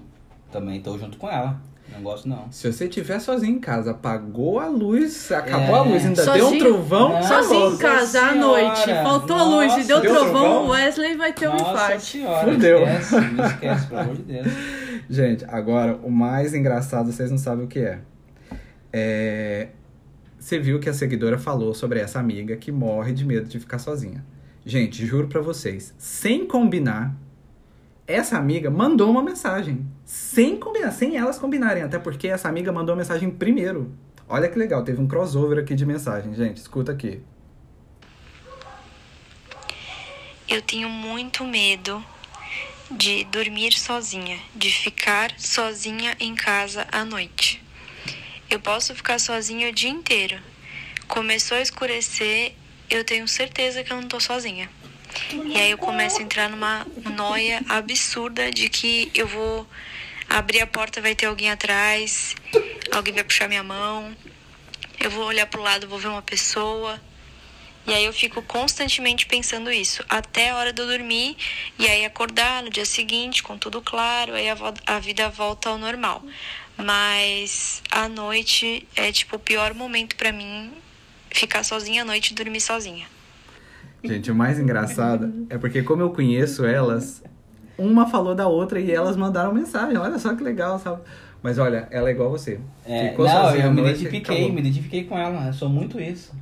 Também 0.51 0.81
tô 0.81 0.97
junto 0.97 1.17
com 1.17 1.29
ela. 1.29 1.59
Não 1.93 2.01
gosto, 2.01 2.27
não. 2.27 2.51
Se 2.51 2.71
você 2.71 2.85
estiver 2.85 3.19
sozinho 3.19 3.57
em 3.57 3.59
casa, 3.59 3.91
apagou 3.91 4.59
a 4.59 4.67
luz, 4.67 5.31
acabou 5.31 5.75
É. 5.75 5.79
a 5.79 5.81
luz, 5.83 6.05
ainda 6.05 6.23
Sozinho? 6.23 6.45
deu 6.49 6.55
um 6.55 6.57
trovão, 6.59 7.09
Não. 7.13 7.23
Sozinho 7.23 7.59
em 7.59 7.63
Nossa 7.71 7.77
casa 7.77 8.19
à 8.19 8.29
Senhora! 8.31 8.39
noite, 8.63 8.85
faltou 9.03 9.35
a 9.35 9.43
luz 9.43 9.73
e 9.77 9.83
deu 9.87 9.97
Nossa, 9.97 10.01
deu 10.09 10.15
trovão, 10.23 10.67
Wesley 10.69 11.17
vai 11.17 11.33
ter 11.33 11.47
um 11.49 11.51
Nossa 11.51 11.71
infarto. 11.71 12.01
senhora, 12.01 12.51
Fudeu. 12.51 12.79
esquece, 12.87 13.15
não 13.33 13.45
esquece, 13.45 13.87
pelo 13.87 13.99
amor 13.99 14.15
de 14.15 14.21
Deus. 14.23 14.47
Gente, 15.09 15.45
agora 15.47 15.99
o 16.01 16.09
mais 16.09 16.53
engraçado 16.55 17.11
vocês 17.11 17.29
não 17.29 17.37
sabem 17.37 17.65
o 17.65 17.67
que 17.67 17.79
é. 17.79 17.99
é, 18.91 19.67
você 20.39 20.57
viu 20.59 20.79
que 20.79 20.89
a 20.89 20.93
seguidora 20.93 21.37
falou 21.37 21.73
sobre 21.73 21.99
essa 21.99 22.19
amiga 22.19 22.55
que 22.55 22.71
morre 22.71 23.11
de 23.13 23.25
medo 23.25 23.47
de 23.47 23.59
ficar 23.59 23.77
sozinha. 23.79 24.23
Gente, 24.65 25.05
juro 25.05 25.27
pra 25.27 25.41
vocês, 25.41 25.93
sem 25.97 26.47
combinar, 26.47 27.13
essa 28.07 28.37
amiga 28.37 28.69
mandou 28.69 29.09
uma 29.09 29.21
mensagem. 29.21 29.85
Sem 30.05 30.57
combinar, 30.57 30.91
sem 30.91 31.17
elas 31.17 31.37
combinarem. 31.37 31.83
Até 31.83 31.99
porque 31.99 32.27
essa 32.27 32.47
amiga 32.47 32.71
mandou 32.71 32.93
a 32.93 32.95
mensagem 32.97 33.29
primeiro. 33.29 33.93
Olha 34.27 34.49
que 34.49 34.57
legal, 34.57 34.83
teve 34.83 35.01
um 35.01 35.07
crossover 35.07 35.57
aqui 35.57 35.75
de 35.75 35.85
mensagem. 35.85 36.33
Gente, 36.33 36.57
escuta 36.57 36.91
aqui. 36.91 37.21
Eu 40.47 40.61
tenho 40.61 40.89
muito 40.89 41.43
medo 41.43 42.03
de 42.91 43.23
dormir 43.25 43.73
sozinha, 43.73 44.37
de 44.55 44.69
ficar 44.69 45.33
sozinha 45.37 46.15
em 46.19 46.35
casa 46.35 46.87
à 46.91 47.03
noite. 47.03 47.63
Eu 48.49 48.59
posso 48.59 48.93
ficar 48.93 49.19
sozinha 49.19 49.69
o 49.69 49.73
dia 49.73 49.89
inteiro. 49.89 50.37
Começou 51.07 51.57
a 51.57 51.61
escurecer, 51.61 52.53
eu 52.95 53.03
tenho 53.03 53.27
certeza 53.27 53.83
que 53.83 53.91
eu 53.91 53.99
não 53.99 54.07
tô 54.07 54.19
sozinha. 54.19 54.69
E 55.31 55.57
aí 55.57 55.71
eu 55.71 55.77
começo 55.77 56.19
a 56.19 56.21
entrar 56.21 56.49
numa 56.49 56.85
noia 57.15 57.61
absurda 57.67 58.51
de 58.51 58.69
que 58.69 59.11
eu 59.13 59.27
vou 59.27 59.67
abrir 60.29 60.61
a 60.61 60.67
porta, 60.67 61.01
vai 61.01 61.15
ter 61.15 61.25
alguém 61.25 61.49
atrás, 61.49 62.35
alguém 62.91 63.13
vai 63.13 63.23
puxar 63.23 63.47
minha 63.47 63.63
mão, 63.63 64.15
eu 64.99 65.09
vou 65.09 65.25
olhar 65.25 65.45
pro 65.47 65.61
lado, 65.61 65.87
vou 65.87 65.99
ver 65.99 66.07
uma 66.07 66.21
pessoa. 66.21 67.01
E 67.85 67.93
aí 67.93 68.05
eu 68.05 68.13
fico 68.13 68.41
constantemente 68.43 69.25
pensando 69.25 69.71
isso, 69.71 70.03
até 70.07 70.51
a 70.51 70.55
hora 70.55 70.71
de 70.71 70.81
eu 70.81 70.87
dormir, 70.87 71.35
e 71.77 71.87
aí 71.87 72.05
acordar 72.05 72.63
no 72.63 72.69
dia 72.69 72.85
seguinte 72.85 73.43
com 73.43 73.57
tudo 73.57 73.81
claro, 73.81 74.33
aí 74.33 74.49
a, 74.49 74.55
a 74.85 74.99
vida 74.99 75.29
volta 75.29 75.69
ao 75.69 75.77
normal. 75.77 76.23
Mas 76.77 77.83
à 77.91 78.07
noite 78.07 78.87
é 78.95 79.11
tipo 79.11 79.35
o 79.35 79.39
pior 79.39 79.73
momento 79.73 80.15
pra 80.15 80.31
mim 80.31 80.71
ficar 81.33 81.63
sozinha 81.63 82.03
à 82.03 82.05
noite 82.05 82.31
e 82.31 82.35
dormir 82.35 82.61
sozinha. 82.61 83.05
Gente, 84.03 84.31
o 84.31 84.35
mais 84.35 84.59
engraçado 84.59 85.45
é 85.49 85.57
porque, 85.57 85.81
como 85.81 86.01
eu 86.01 86.09
conheço 86.11 86.65
elas, 86.65 87.23
uma 87.77 88.07
falou 88.07 88.35
da 88.35 88.47
outra 88.47 88.79
e 88.79 88.91
elas 88.91 89.15
mandaram 89.15 89.53
mensagem. 89.53 89.97
Olha 89.97 90.19
só 90.19 90.35
que 90.35 90.43
legal, 90.43 90.77
sabe? 90.77 91.01
Mas 91.41 91.57
olha, 91.57 91.87
ela 91.91 92.09
é 92.09 92.11
igual 92.11 92.29
você. 92.29 92.59
É, 92.85 93.09
Ficou 93.09 93.25
não, 93.25 93.31
sozinha 93.33 93.65
eu 93.65 93.69
à 93.69 93.73
me 93.73 93.81
noite, 93.81 93.95
identifiquei, 94.01 94.35
acabou. 94.35 94.53
me 94.53 94.61
identifiquei 94.61 95.03
com 95.05 95.17
ela. 95.17 95.47
Eu 95.47 95.53
sou 95.53 95.69
muito 95.69 95.99
isso. 95.99 96.33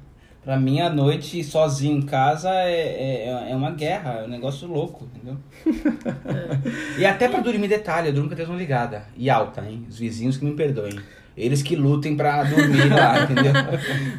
Pra 0.43 0.59
mim, 0.59 0.81
a 0.81 0.89
noite 0.89 1.43
sozinho 1.43 1.99
em 1.99 2.01
casa 2.01 2.49
é, 2.49 3.27
é, 3.27 3.51
é 3.51 3.55
uma 3.55 3.69
guerra, 3.71 4.21
é 4.21 4.25
um 4.25 4.27
negócio 4.27 4.67
louco, 4.67 5.07
entendeu? 5.15 5.37
E 6.97 7.05
até 7.05 7.27
pra 7.27 7.39
dormir, 7.41 7.67
detalhe, 7.67 8.09
eu 8.09 8.13
durmo 8.13 8.27
com 8.27 8.33
a 8.33 8.37
televisão 8.37 8.57
ligada. 8.59 9.03
E 9.15 9.29
alta, 9.29 9.61
hein? 9.61 9.85
Os 9.87 9.99
vizinhos 9.99 10.37
que 10.37 10.45
me 10.45 10.55
perdoem. 10.55 10.99
Eles 11.35 11.61
que 11.61 11.75
lutem 11.75 12.15
pra 12.15 12.43
dormir 12.43 12.89
lá, 12.89 13.23
entendeu? 13.29 13.53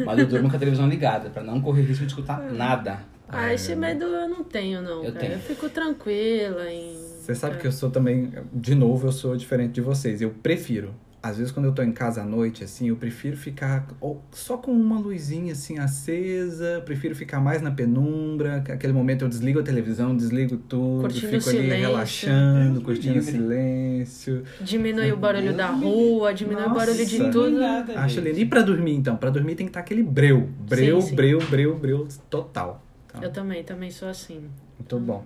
Mas 0.05 0.19
eu 0.19 0.27
durmo 0.27 0.49
com 0.51 0.57
a 0.57 0.59
televisão 0.59 0.89
ligada, 0.89 1.31
pra 1.31 1.43
não 1.43 1.61
correr 1.61 1.83
risco 1.83 2.05
de 2.05 2.13
escutar 2.13 2.41
nada. 2.53 3.01
Ah, 3.29 3.53
esse 3.53 3.75
medo 3.75 4.05
eu 4.05 4.29
não 4.29 4.45
tenho, 4.45 4.83
não. 4.83 5.05
Eu 5.05 5.13
cara. 5.13 5.27
tenho. 5.27 5.33
eu 5.35 5.39
fico 5.41 5.69
tranquila 5.69 6.71
em. 6.71 6.97
Você 7.21 7.35
sabe 7.35 7.59
que 7.59 7.67
eu 7.67 7.73
sou 7.73 7.91
também, 7.91 8.31
de 8.53 8.75
novo, 8.75 9.07
eu 9.07 9.13
sou 9.13 9.37
diferente 9.37 9.73
de 9.73 9.81
vocês. 9.81 10.21
Eu 10.21 10.31
prefiro. 10.43 10.95
Às 11.23 11.37
vezes, 11.37 11.53
quando 11.53 11.67
eu 11.67 11.73
tô 11.73 11.83
em 11.85 11.93
casa 11.93 12.23
à 12.23 12.25
noite, 12.25 12.65
assim, 12.65 12.89
eu 12.89 12.97
prefiro 12.97 13.37
ficar 13.37 13.87
ou 14.01 14.21
só 14.33 14.57
com 14.57 14.73
uma 14.73 14.99
luzinha, 14.99 15.53
assim, 15.53 15.79
acesa. 15.79 16.83
Prefiro 16.85 17.15
ficar 17.15 17.39
mais 17.41 17.63
na 17.63 17.71
penumbra. 17.71 18.61
que 18.61 18.73
Aquele 18.73 18.93
momento 18.93 19.25
eu 19.25 19.29
desligo 19.29 19.61
a 19.61 19.63
televisão, 19.63 20.17
desligo 20.17 20.57
tudo. 20.57 21.03
Curtindo 21.03 21.27
fico 21.29 21.49
ali 21.51 21.59
silêncio. 21.61 21.77
relaxando, 21.87 22.73
Deus 22.73 22.85
curtindo 22.85 23.19
o 23.21 23.23
silêncio. 23.23 24.43
Diminui 24.61 25.13
o 25.13 25.17
barulho 25.17 25.45
Deus 25.45 25.57
da 25.57 25.69
rua, 25.69 26.35
diminui 26.35 26.65
o 26.65 26.75
barulho 26.75 27.07
de 27.07 27.19
Nossa. 27.19 27.31
tudo. 27.31 27.59
Nada, 27.61 28.01
Acho 28.01 28.21
lindo. 28.21 28.39
E 28.41 28.45
pra 28.45 28.63
dormir, 28.63 28.95
então? 28.97 29.17
Pra 29.17 29.31
dormir 29.31 29.55
tem 29.55 29.67
que 29.67 29.71
estar 29.71 29.79
aquele 29.81 30.03
breu. 30.03 30.49
Breu, 30.69 31.01
Sim, 31.01 31.09
sim. 31.11 31.15
breu, 31.15 31.39
breu, 31.49 31.79
breu, 31.79 32.09
total. 32.29 32.83
Tá? 33.07 33.21
Eu 33.23 33.31
também, 33.31 33.63
também 33.63 33.93
sou 33.93 34.09
assim. 34.09 34.41
Muito 34.77 34.99
bom. 34.99 35.25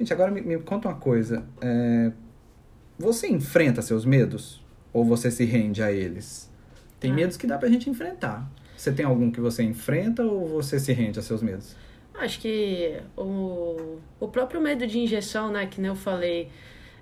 Gente, 0.00 0.10
agora 0.10 0.30
me, 0.30 0.40
me 0.40 0.58
conta 0.60 0.88
uma 0.88 0.94
coisa. 0.94 1.44
É, 1.60 2.12
Você 2.98 3.28
enfrenta 3.28 3.82
seus 3.82 4.06
medos? 4.06 4.63
Ou 4.94 5.04
você 5.04 5.30
se 5.30 5.44
rende 5.44 5.82
a 5.82 5.92
eles? 5.92 6.50
Tem 6.98 7.10
Ah. 7.10 7.14
medos 7.14 7.36
que 7.36 7.46
dá 7.46 7.58
pra 7.58 7.68
gente 7.68 7.90
enfrentar. 7.90 8.48
Você 8.76 8.90
tem 8.92 9.04
algum 9.04 9.30
que 9.30 9.40
você 9.40 9.62
enfrenta 9.62 10.22
ou 10.24 10.48
você 10.48 10.78
se 10.78 10.92
rende 10.92 11.18
a 11.18 11.22
seus 11.22 11.42
medos? 11.42 11.76
Acho 12.14 12.40
que 12.40 12.96
o, 13.16 13.98
o 14.20 14.28
próprio 14.28 14.60
medo 14.60 14.86
de 14.86 14.98
injeção, 14.98 15.50
né, 15.50 15.66
que 15.66 15.80
nem 15.80 15.88
eu 15.90 15.96
falei, 15.96 16.48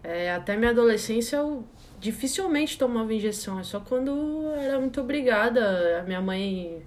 é, 0.03 0.33
até 0.33 0.57
minha 0.57 0.71
adolescência 0.71 1.37
eu 1.37 1.65
dificilmente 2.01 2.77
tomava 2.79 3.13
injeção, 3.15 3.61
é 3.61 3.63
só 3.63 3.79
quando 3.79 4.51
era 4.57 4.81
muito 4.81 5.01
obrigada, 5.01 6.01
a 6.01 6.03
minha 6.03 6.21
mãe 6.21 6.83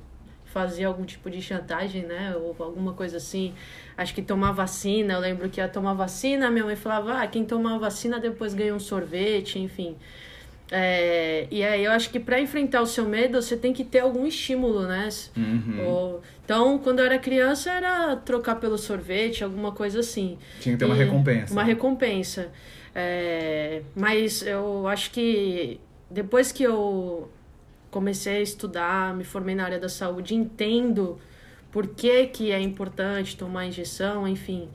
fazia 0.46 0.88
algum 0.88 1.04
tipo 1.06 1.30
de 1.30 1.42
chantagem, 1.42 2.04
né, 2.04 2.36
ou 2.36 2.56
alguma 2.60 2.94
coisa 2.94 3.18
assim. 3.18 3.54
Acho 3.98 4.14
que 4.16 4.22
tomar 4.22 4.52
vacina, 4.54 5.14
eu 5.14 5.20
lembro 5.20 5.48
que 5.50 5.60
ia 5.62 5.68
tomar 5.70 5.94
vacina, 5.94 6.50
minha 6.50 6.66
mãe 6.66 6.76
falava, 6.76 7.22
ah, 7.22 7.28
quem 7.28 7.46
tomar 7.46 7.78
vacina 7.78 8.20
depois 8.20 8.54
ganha 8.54 8.74
um 8.74 8.80
sorvete, 8.80 9.60
enfim. 9.60 9.96
É, 10.72 11.48
e 11.52 11.64
aí 11.64 11.84
eu 11.86 11.92
acho 11.92 12.10
que 12.10 12.20
para 12.20 12.40
enfrentar 12.40 12.82
o 12.82 12.88
seu 12.88 13.06
medo, 13.06 13.40
você 13.42 13.56
tem 13.56 13.72
que 13.72 13.84
ter 13.84 14.00
algum 14.00 14.26
estímulo, 14.26 14.88
né? 14.88 15.10
Ou- 15.86 16.22
então, 16.44 16.78
quando 16.80 17.00
eu 17.00 17.06
era 17.06 17.20
criança, 17.20 17.72
era 17.72 18.16
trocar 18.16 18.56
pelo 18.56 18.78
sorvete, 18.78 19.44
alguma 19.44 19.72
coisa 19.72 20.00
assim. 20.00 20.38
Tinha 20.60 20.74
que 20.76 20.80
ter 20.80 20.86
uma 20.86 20.96
E- 20.96 20.98
recompensa. 21.00 21.54
Uma 21.54 21.64
recompensa. 21.64 22.52
É, 22.94 23.82
mas 23.96 24.42
eu 24.46 24.88
acho 24.88 25.12
que 25.12 25.80
depois 26.10 26.52
que 26.52 26.64
eu 26.64 27.30
comecei 27.92 28.38
a 28.38 28.42
estudar, 28.42 29.14
me 29.16 29.24
formei 29.24 29.54
na 29.56 29.66
área 29.66 29.80
da 29.80 29.90
saúde, 29.90 30.34
entendo 30.36 31.20
por 31.72 31.88
que, 31.88 32.28
que 32.28 32.52
é 32.52 32.60
importante 32.60 33.36
tomar 33.38 33.66
injeção, 33.66 34.28
enfim, 34.28 34.70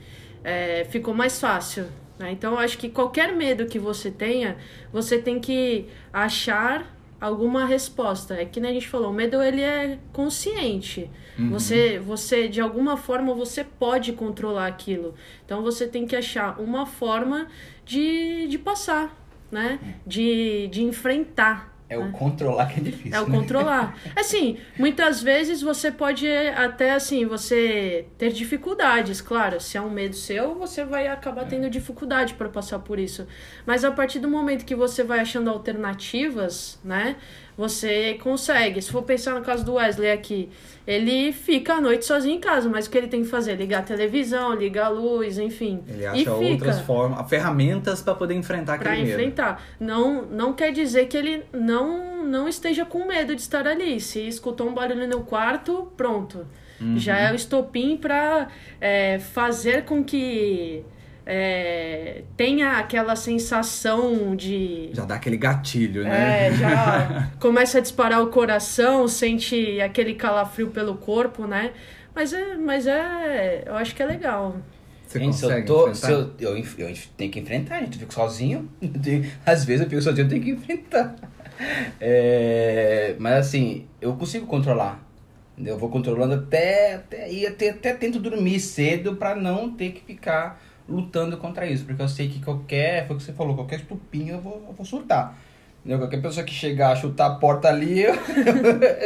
é, 0.44 0.84
ficou 0.90 1.14
mais 1.14 1.40
fácil. 1.40 1.86
Né? 2.20 2.32
Então, 2.32 2.58
acho 2.58 2.76
que 2.76 2.90
qualquer 2.90 3.34
medo 3.34 3.64
que 3.64 3.78
você 3.78 4.10
tenha, 4.10 4.58
você 4.92 5.16
tem 5.16 5.40
que 5.40 5.86
achar 6.12 6.94
alguma 7.18 7.64
resposta. 7.64 8.34
É 8.34 8.44
que 8.44 8.60
nem 8.60 8.72
a 8.72 8.74
gente 8.74 8.88
falou, 8.88 9.10
o 9.10 9.14
medo 9.14 9.42
ele 9.42 9.62
é 9.62 9.98
consciente. 10.12 11.10
Você, 11.48 11.98
você 11.98 12.46
de 12.48 12.60
alguma 12.60 12.98
forma 12.98 13.32
você 13.32 13.64
pode 13.64 14.12
controlar 14.12 14.66
aquilo. 14.66 15.14
Então 15.46 15.62
você 15.62 15.86
tem 15.86 16.06
que 16.06 16.14
achar 16.14 16.60
uma 16.60 16.84
forma 16.84 17.48
de, 17.86 18.46
de 18.48 18.58
passar, 18.58 19.16
né? 19.50 19.78
De, 20.06 20.68
de 20.68 20.82
enfrentar. 20.82 21.74
É 21.90 21.98
o 21.98 22.04
né? 22.04 22.12
controlar 22.12 22.66
que 22.66 22.78
é 22.78 22.82
difícil. 22.84 23.18
É 23.18 23.20
o 23.20 23.28
né? 23.28 23.36
controlar. 23.36 23.98
Assim, 24.14 24.58
muitas 24.78 25.20
vezes 25.20 25.60
você 25.60 25.90
pode 25.90 26.24
até 26.56 26.92
assim, 26.92 27.26
você 27.26 28.06
ter 28.16 28.32
dificuldades, 28.32 29.20
claro. 29.20 29.60
Se 29.60 29.76
é 29.76 29.80
um 29.80 29.90
medo 29.90 30.14
seu, 30.14 30.54
você 30.54 30.84
vai 30.84 31.08
acabar 31.08 31.46
tendo 31.46 31.68
dificuldade 31.68 32.34
para 32.34 32.48
passar 32.48 32.78
por 32.78 33.00
isso. 33.00 33.26
Mas 33.66 33.84
a 33.84 33.90
partir 33.90 34.20
do 34.20 34.28
momento 34.28 34.64
que 34.64 34.76
você 34.76 35.02
vai 35.02 35.18
achando 35.18 35.50
alternativas, 35.50 36.78
né? 36.84 37.16
Você 37.60 38.14
consegue. 38.22 38.80
Se 38.80 38.90
for 38.90 39.02
pensar 39.02 39.34
no 39.34 39.42
caso 39.42 39.62
do 39.62 39.74
Wesley 39.74 40.10
aqui, 40.10 40.48
ele 40.86 41.30
fica 41.30 41.74
à 41.74 41.80
noite 41.80 42.06
sozinho 42.06 42.36
em 42.36 42.40
casa, 42.40 42.70
mas 42.70 42.86
o 42.86 42.90
que 42.90 42.96
ele 42.96 43.06
tem 43.06 43.22
que 43.22 43.28
fazer? 43.28 43.54
Ligar 43.54 43.80
a 43.80 43.82
televisão, 43.82 44.54
ligar 44.54 44.86
a 44.86 44.88
luz, 44.88 45.38
enfim. 45.38 45.84
Ele 45.86 46.04
e 46.04 46.06
acha 46.06 46.32
outras 46.32 46.80
formas, 46.80 47.28
ferramentas 47.28 48.00
pra 48.00 48.14
poder 48.14 48.32
enfrentar 48.32 48.78
para 48.78 48.92
aquele 48.92 49.08
medo. 49.08 49.20
enfrentar. 49.20 49.62
Não, 49.78 50.22
não 50.22 50.54
quer 50.54 50.72
dizer 50.72 51.04
que 51.04 51.18
ele 51.18 51.44
não, 51.52 52.24
não 52.24 52.48
esteja 52.48 52.86
com 52.86 53.06
medo 53.06 53.34
de 53.34 53.42
estar 53.42 53.68
ali. 53.68 54.00
Se 54.00 54.26
escutou 54.26 54.66
um 54.66 54.72
barulho 54.72 55.06
no 55.06 55.20
quarto, 55.20 55.92
pronto. 55.98 56.46
Já 56.96 57.18
é 57.18 57.30
o 57.30 57.34
estopim 57.34 57.94
para 57.94 58.48
fazer 59.34 59.84
com 59.84 60.02
que 60.02 60.82
é, 61.26 62.22
tenha 62.36 62.78
aquela 62.78 63.14
sensação 63.16 64.34
de. 64.34 64.90
Já 64.92 65.04
dá 65.04 65.16
aquele 65.16 65.36
gatilho, 65.36 66.04
né? 66.04 66.48
É, 66.48 66.52
já 66.52 67.30
começa 67.38 67.78
a 67.78 67.80
disparar 67.80 68.22
o 68.22 68.28
coração, 68.28 69.06
sente 69.06 69.80
aquele 69.80 70.14
calafrio 70.14 70.68
pelo 70.70 70.96
corpo, 70.96 71.46
né? 71.46 71.72
Mas 72.14 72.32
é, 72.32 72.56
mas 72.56 72.86
é, 72.86 73.64
eu 73.66 73.76
acho 73.76 73.94
que 73.94 74.02
é 74.02 74.06
legal. 74.06 74.56
Você 75.06 75.18
Gente, 75.18 75.36
se 75.36 75.44
eu, 75.44 75.64
tô, 75.64 75.88
enfrentar? 75.88 76.06
se 76.06 76.12
eu, 76.12 76.32
eu, 76.38 76.56
eu 76.56 76.94
tenho 77.16 77.32
que 77.32 77.40
enfrentar, 77.40 77.80
gente. 77.80 77.94
Eu 77.94 78.00
fico 78.00 78.14
sozinho. 78.14 78.70
Às 79.44 79.64
vezes 79.64 79.82
eu 79.82 79.90
fico 79.90 80.02
sozinho, 80.02 80.24
eu 80.24 80.28
tenho 80.28 80.42
que 80.42 80.50
enfrentar. 80.50 81.16
É, 82.00 83.16
mas 83.18 83.46
assim, 83.46 83.86
eu 84.00 84.14
consigo 84.14 84.46
controlar. 84.46 85.04
Eu 85.58 85.76
vou 85.76 85.90
controlando 85.90 86.34
até, 86.34 86.94
até, 86.94 87.30
e 87.30 87.46
até, 87.46 87.70
até 87.70 87.92
tento 87.92 88.18
dormir 88.18 88.60
cedo 88.60 89.16
pra 89.16 89.34
não 89.34 89.70
ter 89.70 89.92
que 89.92 90.00
ficar 90.00 90.60
lutando 90.90 91.36
contra 91.36 91.66
isso. 91.66 91.84
Porque 91.84 92.02
eu 92.02 92.08
sei 92.08 92.28
que 92.28 92.42
qualquer, 92.44 93.06
foi 93.06 93.16
o 93.16 93.18
que 93.18 93.24
você 93.24 93.32
falou, 93.32 93.54
qualquer 93.54 93.76
estupinho 93.80 94.34
eu 94.34 94.40
vou, 94.40 94.64
eu 94.68 94.74
vou 94.74 94.84
surtar. 94.84 95.38
Entendeu? 95.80 95.98
Qualquer 95.98 96.20
pessoa 96.20 96.44
que 96.44 96.52
chegar 96.52 96.92
a 96.92 96.96
chutar 96.96 97.26
a 97.26 97.34
porta 97.36 97.68
ali, 97.68 98.02
eu, 98.04 98.12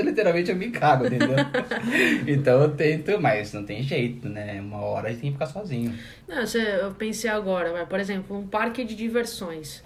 literalmente 0.05 0.51
eu 0.51 0.57
me 0.57 0.71
cago, 0.71 1.07
entendeu? 1.07 1.37
então 2.27 2.63
eu 2.63 2.71
tento, 2.75 3.21
mas 3.21 3.53
não 3.53 3.65
tem 3.65 3.83
jeito, 3.83 4.29
né? 4.29 4.61
Uma 4.61 4.81
hora 4.81 5.09
a 5.09 5.11
gente 5.13 5.21
tem 5.21 5.31
que 5.31 5.37
ficar 5.39 5.47
sozinho. 5.47 5.95
Não, 6.29 6.45
você- 6.47 6.79
eu 6.81 6.91
pensei 6.93 7.31
agora, 7.31 7.73
vai, 7.73 7.87
por 7.87 8.01
exemplo, 8.01 8.37
um 8.37 8.47
parque 8.47 8.85
de 8.85 8.95
diversões. 8.97 9.83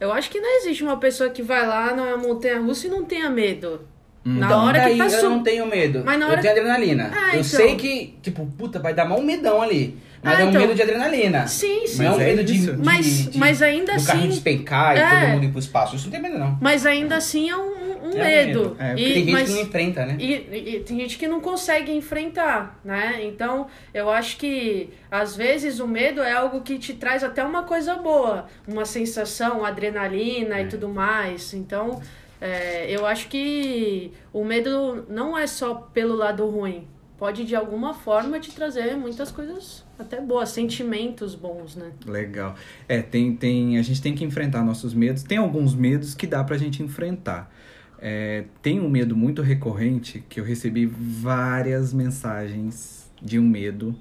Eu 0.00 0.12
acho 0.12 0.28
que 0.30 0.40
não 0.40 0.58
existe 0.58 0.82
uma 0.82 0.96
pessoa 0.98 1.30
que 1.30 1.42
vai 1.42 1.66
lá 1.66 1.94
na 1.94 2.16
montanha 2.16 2.60
russa 2.60 2.86
e 2.86 2.90
não 2.90 3.04
tenha 3.04 3.30
medo. 3.30 3.86
Na 4.24 4.46
Então, 4.46 4.64
hora 4.64 4.80
que 4.90 4.96
tá 4.96 5.04
eu 5.04 5.10
su- 5.10 5.30
não 5.30 5.42
tenho 5.42 5.66
medo. 5.66 6.02
Mas 6.04 6.18
na 6.18 6.26
hora 6.26 6.36
Eu 6.38 6.40
tenho 6.40 6.52
adrenalina. 6.52 7.10
Ah, 7.14 7.28
eu 7.36 7.40
então. 7.40 7.44
sei 7.44 7.76
que, 7.76 8.18
tipo, 8.22 8.46
puta, 8.58 8.78
vai 8.80 8.92
dar 8.94 9.04
mal 9.04 9.18
um 9.20 9.22
medão 9.22 9.60
ali. 9.62 9.96
Mas 10.24 10.38
Ah, 10.38 10.42
é 10.42 10.44
um 10.46 10.48
então. 10.48 10.60
medo 10.62 10.74
de 10.74 10.82
adrenalina. 10.82 11.46
Sim, 11.46 11.86
sim. 11.86 11.98
Não 12.02 12.12
é 12.12 12.16
um 12.16 12.20
é 12.20 12.24
medo 12.24 12.44
de, 12.44 12.58
de- 12.58 12.72
Mas- 12.82 13.30
de- 13.30 13.38
mas 13.38 13.60
ainda 13.60 13.94
do 13.96 14.04
carrinho 14.04 14.24
assim- 14.24 14.34
despencar 14.34 14.96
e 14.96 15.00
É. 15.00 15.10
todo 15.20 15.28
mundo 15.32 15.44
ir 15.44 15.50
pro 15.50 15.58
espaço. 15.58 15.94
Isso 15.96 16.06
não 16.06 16.12
tem 16.12 16.22
medo, 16.22 16.38
não. 16.38 16.58
Mas 16.60 16.86
ainda 16.86 17.16
assim 17.16 17.50
é 17.50 17.56
um, 17.56 17.74
um 18.06 18.10
É 18.10 18.16
um 18.16 18.18
medo. 18.18 18.76
É, 18.78 18.92
E- 18.92 18.96
Tem 18.96 19.14
gente 19.14 19.32
mas- 19.32 19.48
que 19.48 19.54
não 19.54 19.60
enfrenta, 19.62 20.06
né? 20.06 20.16
E, 20.18 20.32
e- 20.32 20.76
e 20.76 20.80
tem 20.80 20.98
gente 21.00 21.18
que 21.18 21.28
não 21.28 21.40
consegue 21.40 21.92
enfrentar, 21.92 22.80
né? 22.84 23.20
Então, 23.22 23.66
eu 23.92 24.08
acho 24.10 24.36
que 24.38 24.90
às 25.10 25.36
vezes 25.36 25.78
o 25.78 25.86
medo 25.86 26.22
é 26.22 26.32
algo 26.32 26.62
que 26.62 26.78
te 26.78 26.94
traz 26.94 27.22
até 27.22 27.44
uma 27.44 27.64
coisa 27.64 27.94
boa, 27.96 28.46
uma 28.66 28.84
sensação, 28.86 29.62
adrenalina 29.64 30.58
É. 30.58 30.62
e 30.62 30.66
tudo 30.68 30.88
mais. 30.88 31.52
Então, 31.54 32.00
é, 32.40 32.86
eu 32.88 33.04
acho 33.06 33.28
que 33.28 34.12
o 34.32 34.44
medo 34.44 35.04
não 35.08 35.36
é 35.36 35.46
só 35.46 35.74
pelo 35.74 36.14
lado 36.14 36.46
ruim. 36.48 36.86
Pode 37.18 37.44
de 37.44 37.54
alguma 37.54 37.94
forma 37.94 38.40
te 38.40 38.52
trazer 38.52 38.96
muitas 38.96 39.30
coisas 39.30 39.84
até 39.98 40.20
boas, 40.20 40.48
sentimentos 40.48 41.34
bons, 41.34 41.76
né? 41.76 41.92
Legal. 42.04 42.56
É, 42.88 43.00
tem, 43.00 43.36
tem, 43.36 43.78
a 43.78 43.82
gente 43.82 44.02
tem 44.02 44.14
que 44.14 44.24
enfrentar 44.24 44.64
nossos 44.64 44.92
medos. 44.92 45.22
Tem 45.22 45.38
alguns 45.38 45.74
medos 45.74 46.14
que 46.14 46.26
dá 46.26 46.42
pra 46.42 46.58
gente 46.58 46.82
enfrentar. 46.82 47.52
É, 47.98 48.44
tem 48.60 48.80
um 48.80 48.88
medo 48.88 49.16
muito 49.16 49.42
recorrente 49.42 50.24
que 50.28 50.40
eu 50.40 50.44
recebi 50.44 50.86
várias 50.86 51.94
mensagens 51.94 53.10
de 53.22 53.38
um 53.38 53.48
medo 53.48 53.94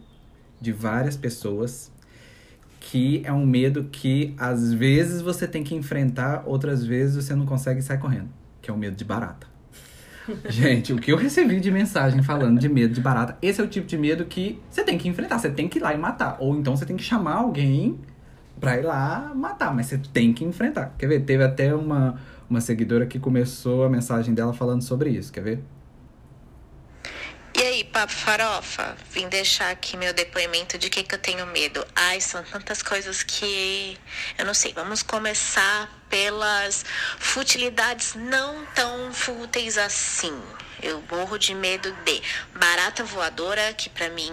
de 0.60 0.72
várias 0.72 1.16
pessoas 1.16 1.92
que 2.80 3.22
é 3.24 3.32
um 3.32 3.46
medo 3.46 3.86
que 3.86 4.36
às 4.38 4.74
vezes 4.74 5.22
você 5.22 5.48
tem 5.48 5.64
que 5.64 5.74
enfrentar, 5.74 6.44
outras 6.46 6.86
vezes 6.86 7.16
você 7.16 7.34
não 7.34 7.46
consegue 7.46 7.80
e 7.80 7.84
sai 7.84 7.98
correndo, 7.98 8.30
que 8.62 8.70
é 8.70 8.74
o 8.74 8.78
medo 8.78 8.96
de 8.96 9.06
barata. 9.06 9.53
Gente, 10.48 10.94
o 10.94 10.98
que 10.98 11.12
eu 11.12 11.18
recebi 11.18 11.60
de 11.60 11.72
mensagem 11.72 12.22
falando 12.24 12.60
de 12.60 12.70
medo 12.70 12.94
de 12.94 13.02
barata, 13.02 13.38
esse 13.42 13.60
é 13.60 13.64
o 13.64 13.68
tipo 13.68 13.88
de 13.88 13.98
medo 13.98 14.26
que 14.26 14.60
você 14.70 14.84
tem 14.84 14.98
que 14.98 15.08
enfrentar, 15.08 15.40
você 15.40 15.50
tem 15.50 15.68
que 15.68 15.80
ir 15.80 15.82
lá 15.82 15.94
e 15.94 15.98
matar. 15.98 16.38
Ou 16.40 16.56
então 16.56 16.76
você 16.76 16.86
tem 16.86 16.96
que 16.96 17.04
chamar 17.04 17.36
alguém 17.36 18.00
pra 18.60 18.78
ir 18.78 18.84
lá 18.84 19.32
matar, 19.36 19.74
mas 19.74 19.88
você 19.88 19.98
tem 19.98 20.34
que 20.34 20.44
enfrentar. 20.44 20.94
Quer 20.98 21.08
ver? 21.08 21.22
Teve 21.22 21.44
até 21.44 21.74
uma, 21.76 22.20
uma 22.50 22.62
seguidora 22.62 23.06
que 23.06 23.20
começou 23.20 23.84
a 23.84 23.90
mensagem 23.90 24.34
dela 24.34 24.54
falando 24.54 24.82
sobre 24.82 25.10
isso, 25.10 25.32
quer 25.32 25.44
ver? 25.44 25.64
E 27.56 27.62
aí, 27.62 27.84
Papo 27.84 28.12
Farofa? 28.12 28.96
Vim 29.12 29.30
deixar 29.30 29.70
aqui 29.70 29.96
meu 29.96 30.12
depoimento 30.12 30.78
de 30.78 30.90
que, 30.90 31.04
que 31.04 31.14
eu 31.14 31.20
tenho 31.20 31.46
medo. 31.46 31.86
Ai, 31.96 32.20
são 32.20 32.44
tantas 32.44 32.82
coisas 32.82 33.22
que 33.22 33.96
eu 34.40 34.46
não 34.46 34.56
sei. 34.56 34.74
Vamos 34.74 35.04
começar 35.04 35.88
pelas 36.14 36.86
futilidades 37.18 38.14
não 38.14 38.64
tão 38.76 39.12
fúteis 39.12 39.80
assim. 39.80 40.40
Eu 40.80 41.04
morro 41.10 41.40
de 41.40 41.56
medo 41.56 41.92
de 42.06 42.22
barata 42.54 43.04
voadora, 43.04 43.74
que 43.74 43.90
pra 43.90 44.10
mim 44.10 44.32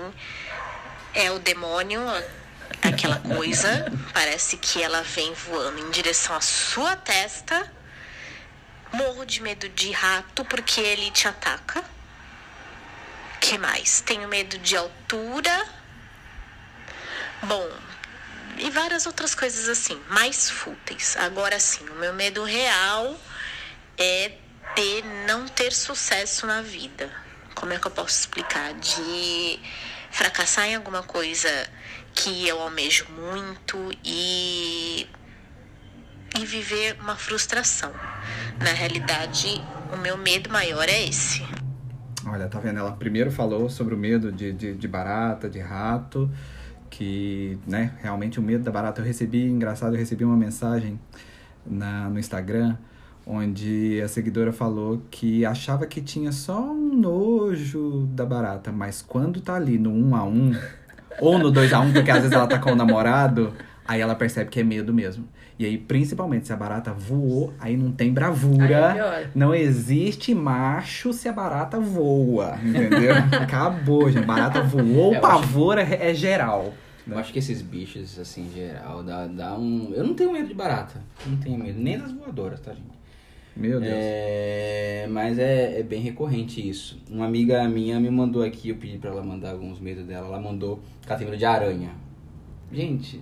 é 1.14 1.30
o 1.30 1.38
demônio, 1.38 2.02
aquela 2.82 3.18
coisa. 3.20 3.90
Parece 4.12 4.58
que 4.58 4.82
ela 4.82 5.00
vem 5.02 5.32
voando 5.32 5.78
em 5.78 5.90
direção 5.90 6.36
à 6.36 6.42
sua 6.42 6.96
testa. 6.96 7.72
Morro 8.92 9.24
de 9.24 9.40
medo 9.40 9.66
de 9.70 9.90
rato 9.90 10.44
porque 10.44 10.82
ele 10.82 11.10
te 11.10 11.28
ataca. 11.28 11.82
que 13.40 13.56
mais? 13.56 14.02
Tenho 14.02 14.28
medo 14.28 14.58
de 14.58 14.76
altura. 14.76 15.66
Bom, 17.42 17.70
e 18.60 18.70
várias 18.70 19.06
outras 19.06 19.34
coisas 19.34 19.68
assim, 19.68 20.00
mais 20.08 20.50
fúteis. 20.50 21.16
Agora 21.16 21.58
sim, 21.58 21.88
o 21.88 21.94
meu 21.94 22.12
medo 22.14 22.44
real 22.44 23.16
é 23.98 24.32
de 24.76 25.02
não 25.26 25.46
ter 25.48 25.72
sucesso 25.72 26.46
na 26.46 26.62
vida. 26.62 27.10
Como 27.54 27.72
é 27.72 27.78
que 27.78 27.86
eu 27.86 27.90
posso 27.90 28.20
explicar? 28.20 28.72
De 28.74 29.58
fracassar 30.10 30.66
em 30.66 30.76
alguma 30.76 31.02
coisa 31.02 31.48
que 32.14 32.46
eu 32.46 32.60
almejo 32.60 33.06
muito 33.10 33.90
e 34.04 35.06
e 36.38 36.46
viver 36.46 36.96
uma 37.00 37.16
frustração. 37.16 37.92
Na 38.58 38.72
realidade, 38.72 39.60
o 39.92 39.96
meu 39.96 40.16
medo 40.16 40.48
maior 40.48 40.88
é 40.88 41.08
esse. 41.08 41.44
Olha, 42.24 42.48
tá 42.48 42.60
vendo? 42.60 42.78
Ela 42.78 42.92
primeiro 42.92 43.32
falou 43.32 43.68
sobre 43.68 43.94
o 43.94 43.98
medo 43.98 44.30
de, 44.30 44.52
de, 44.52 44.74
de 44.74 44.88
barata, 44.88 45.48
de 45.48 45.58
rato, 45.58 46.30
que, 46.90 47.56
né, 47.66 47.92
realmente 48.02 48.38
o 48.38 48.42
medo 48.42 48.64
da 48.64 48.70
barata. 48.70 49.00
Eu 49.00 49.04
recebi, 49.06 49.44
engraçado, 49.44 49.94
eu 49.94 49.98
recebi 49.98 50.24
uma 50.24 50.36
mensagem 50.36 51.00
na, 51.64 52.10
no 52.10 52.18
Instagram 52.18 52.76
onde 53.26 54.00
a 54.02 54.08
seguidora 54.08 54.52
falou 54.52 55.02
que 55.10 55.44
achava 55.44 55.86
que 55.86 56.00
tinha 56.00 56.32
só 56.32 56.60
um 56.60 56.96
nojo 56.96 58.08
da 58.12 58.26
barata, 58.26 58.72
mas 58.72 59.02
quando 59.02 59.40
tá 59.40 59.54
ali 59.54 59.78
no 59.78 59.92
1 59.92 60.16
a 60.16 60.24
1 60.24 60.52
ou 61.20 61.38
no 61.38 61.50
2 61.50 61.72
a 61.72 61.80
1 61.80 61.92
porque 61.92 62.10
às 62.10 62.18
vezes 62.18 62.32
ela 62.32 62.46
tá 62.46 62.58
com 62.58 62.72
o 62.72 62.74
namorado, 62.74 63.54
aí 63.86 64.00
ela 64.00 64.14
percebe 64.14 64.50
que 64.50 64.58
é 64.58 64.64
medo 64.64 64.92
mesmo. 64.92 65.28
E 65.60 65.66
aí, 65.66 65.76
principalmente, 65.76 66.46
se 66.46 66.54
a 66.54 66.56
barata 66.56 66.90
voou, 66.90 67.52
aí 67.60 67.76
não 67.76 67.92
tem 67.92 68.10
bravura. 68.10 68.64
Aí 68.64 68.92
é 68.92 68.94
pior. 68.94 69.30
Não 69.34 69.54
existe 69.54 70.34
macho 70.34 71.12
se 71.12 71.28
a 71.28 71.32
barata 71.34 71.78
voa, 71.78 72.58
entendeu? 72.64 73.14
Acabou, 73.38 74.10
gente. 74.10 74.24
Barata 74.24 74.62
voou, 74.62 75.14
É, 75.14 75.20
pavor 75.20 75.76
é, 75.76 76.10
é 76.10 76.14
geral. 76.14 76.72
Eu 77.06 77.18
acho 77.18 77.30
que 77.30 77.38
esses 77.38 77.60
bichos, 77.60 78.18
assim, 78.18 78.46
em 78.46 78.52
geral, 78.54 79.02
dá, 79.02 79.26
dá 79.26 79.58
um. 79.58 79.92
Eu 79.92 80.02
não 80.02 80.14
tenho 80.14 80.32
medo 80.32 80.48
de 80.48 80.54
barata. 80.54 80.98
Não 81.26 81.36
tenho 81.36 81.58
medo. 81.58 81.78
Nem 81.78 81.98
das 81.98 82.10
voadoras, 82.10 82.58
tá, 82.60 82.72
gente? 82.72 82.98
Meu 83.54 83.80
Deus. 83.80 83.92
É, 83.94 85.06
mas 85.10 85.38
é, 85.38 85.80
é 85.80 85.82
bem 85.82 86.00
recorrente 86.00 86.66
isso. 86.66 86.98
Uma 87.10 87.26
amiga 87.26 87.68
minha 87.68 88.00
me 88.00 88.08
mandou 88.08 88.42
aqui, 88.42 88.70
eu 88.70 88.76
pedi 88.76 88.96
pra 88.96 89.10
ela 89.10 89.22
mandar 89.22 89.50
alguns 89.50 89.78
medos 89.78 90.06
dela. 90.06 90.26
Ela 90.26 90.40
mandou 90.40 90.80
que 91.02 91.08
ela 91.10 91.18
tem 91.18 91.26
medo 91.28 91.38
de 91.38 91.44
aranha. 91.44 91.90
Gente, 92.72 93.20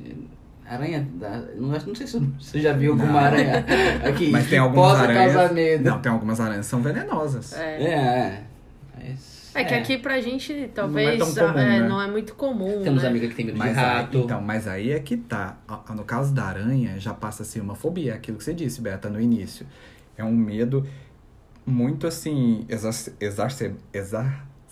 aranha. 0.69 1.07
Não, 1.57 1.69
não 1.69 1.95
sei 1.95 2.07
se 2.07 2.19
você 2.39 2.61
já 2.61 2.73
viu 2.73 2.93
alguma 2.93 3.13
Não. 3.13 3.19
aranha 3.19 3.65
aqui. 4.09 4.31
Mas 4.31 4.49
tem 4.49 4.59
algumas 4.59 4.91
possa 4.93 5.03
aranhas. 5.05 5.33
causar 5.35 5.55
medo. 5.55 5.85
Não, 5.85 6.01
tem 6.01 6.13
algumas 6.13 6.41
aranhas 6.41 6.67
que 6.67 6.71
são 6.71 6.83
venenosas. 6.83 7.53
É. 7.55 7.83
É, 7.83 7.91
é. 7.93 8.43
Mas- 8.97 9.39
É 9.55 9.65
que 9.65 9.75
aqui 9.75 9.99
pra 9.99 10.21
gente 10.21 10.71
talvez 10.75 11.19
Não 11.19 11.27
é 11.27 11.35
comum, 11.35 11.59
é, 11.59 11.81
né? 11.81 11.89
não 11.89 12.01
é 12.03 12.07
muito 12.07 12.35
comum. 12.35 12.81
Temos 12.85 13.03
né? 13.03 13.09
amiga 13.09 13.27
que 13.29 13.35
tem 13.35 13.47
medo 13.47 13.55
de 13.55 13.59
Mas 13.59 13.75
rato. 13.77 14.17
aí, 14.19 14.23
então, 14.25 14.41
mas 14.41 14.69
aí 14.69 14.93
é 14.93 15.01
que 15.01 15.17
tá. 15.17 15.57
No 15.97 16.05
caso 16.05 16.33
da 16.33 16.45
aranha, 16.45 16.99
já 17.01 17.13
passa 17.13 17.43
a 17.43 17.47
ser 17.47 17.61
uma 17.61 17.75
fobia, 17.75 18.15
aquilo 18.15 18.39
que 18.39 18.45
você 18.45 18.55
disse, 18.55 18.81
Beta, 18.81 19.09
no 19.11 19.21
início. 19.21 19.67
É 20.17 20.23
um 20.23 20.35
medo 20.37 20.87
muito 21.67 22.07
assim, 22.07 22.65
exacer- 22.69 23.15
exacer- 23.21 23.75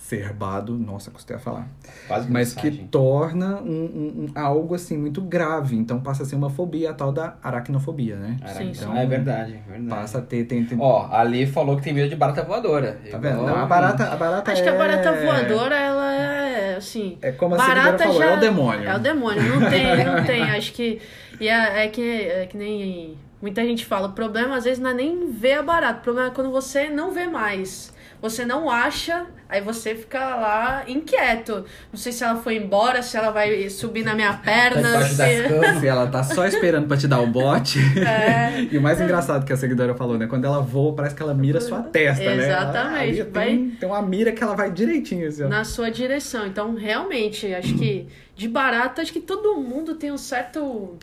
exacerbado. 0.06 0.72
Nossa, 0.78 1.10
custei 1.10 1.36
a 1.36 1.38
falar. 1.38 1.66
Quase 2.06 2.30
Mas 2.30 2.54
que 2.54 2.66
mensagem. 2.66 2.86
torna 2.88 3.56
um, 3.56 3.68
um- 3.68 4.26
um- 4.34 4.40
algo 4.40 4.74
assim 4.74 4.96
muito 4.96 5.20
grave. 5.20 5.76
Então 5.76 6.00
passa 6.00 6.22
a 6.22 6.26
ser 6.26 6.36
uma 6.36 6.48
fobia, 6.50 6.90
a 6.90 6.94
tal 6.94 7.12
da 7.12 7.34
aracnofobia, 7.42 8.16
né? 8.16 8.36
Sim, 8.46 8.70
então 8.70 8.92
sim. 8.92 8.98
é 8.98 9.06
verdade, 9.06 9.54
é 9.66 9.70
verdade. 9.70 9.88
Passa 10.00 10.18
a 10.18 10.22
ter. 10.22 10.44
Tem, 10.44 10.64
tem, 10.64 10.78
Ó, 10.80 11.08
ali 11.12 11.46
falou 11.46 11.76
que 11.76 11.82
tem 11.82 11.92
medo 11.92 12.08
de 12.08 12.16
barata 12.16 12.42
voadora. 12.42 12.98
tá 13.10 13.18
vendo? 13.18 13.42
Não, 13.42 13.56
a 13.56 13.66
barata, 13.66 14.04
a 14.12 14.16
barata 14.16 14.52
Acho 14.52 14.62
que 14.62 14.68
a 14.68 14.74
barata 14.76 15.08
é- 15.10 15.24
voadora, 15.24 15.76
ela 15.76 16.14
é 16.14 16.76
assim. 16.76 17.18
É 17.20 17.32
como 17.32 17.54
a 17.54 17.58
barata 17.58 18.04
falou, 18.04 18.18
já 18.18 18.26
é 18.32 18.36
o 18.36 18.40
demônio. 18.40 18.88
É 18.88 18.94
o 18.96 18.98
demônio, 18.98 19.42
não 19.60 19.68
tem, 19.68 19.84
não 20.04 20.24
tem. 20.24 20.42
Acho 20.42 20.72
que. 20.72 21.00
E 21.40 21.48
é, 21.48 21.84
é 21.84 21.88
que, 21.88 22.02
é 22.02 22.46
que 22.46 22.56
nem 22.56 23.16
muita 23.42 23.62
gente 23.62 23.84
fala, 23.84 24.08
o 24.08 24.12
problema 24.12 24.56
às 24.56 24.64
vezes 24.64 24.78
não 24.78 24.90
é 24.90 24.94
nem 24.94 25.30
ver 25.30 25.54
a 25.54 25.62
barata, 25.62 26.00
o 26.00 26.02
problema 26.02 26.28
é 26.28 26.30
quando 26.32 26.50
você 26.50 26.88
não 26.88 27.12
vê 27.12 27.26
mais. 27.26 27.94
Você 28.20 28.44
não 28.44 28.70
acha, 28.70 29.26
aí 29.48 29.60
você 29.60 29.94
fica 29.94 30.18
lá 30.36 30.84
inquieto. 30.88 31.64
Não 31.92 31.98
sei 31.98 32.10
se 32.12 32.24
ela 32.24 32.36
foi 32.36 32.56
embora, 32.56 33.02
se 33.02 33.16
ela 33.16 33.30
vai 33.30 33.68
subir 33.68 34.04
na 34.04 34.14
minha 34.14 34.32
Tá 34.32 34.38
perna. 34.38 34.82
debaixo 34.82 35.10
se... 35.12 35.16
das 35.18 35.46
camas. 35.48 35.84
Ela 35.84 36.06
tá 36.06 36.22
só 36.22 36.46
esperando 36.46 36.88
pra 36.88 36.96
te 36.96 37.06
dar 37.06 37.20
o 37.20 37.26
bote. 37.26 37.78
É. 37.98 38.62
e 38.72 38.78
o 38.78 38.80
mais 38.82 39.00
engraçado 39.00 39.44
que 39.44 39.52
a 39.52 39.56
seguidora 39.56 39.94
falou, 39.94 40.16
né? 40.18 40.26
Quando 40.26 40.44
ela 40.44 40.60
voa, 40.60 40.94
parece 40.94 41.14
que 41.14 41.22
ela 41.22 41.34
mira 41.34 41.60
sua 41.60 41.82
testa, 41.82 42.24
né? 42.24 42.46
Exatamente, 42.46 43.20
Ela- 43.20 43.28
ali 43.28 43.30
vai- 43.30 43.46
Tem, 43.78 43.88
uma 43.88 44.02
mira 44.02 44.32
que 44.32 44.42
ela 44.42 44.54
vai 44.56 44.70
direitinho, 44.70 45.28
assim, 45.28 45.44
ó. 45.44 45.48
na 45.48 45.64
sua 45.64 45.90
direção. 45.90 46.46
Então, 46.46 46.74
realmente, 46.74 47.54
acho 47.54 47.74
que 47.74 48.06
de 48.34 48.48
barata, 48.48 49.02
acho 49.02 49.12
que 49.12 49.20
todo 49.20 49.56
mundo 49.56 49.94
tem 49.94 50.10
um 50.10 50.18
certo. 50.18 50.96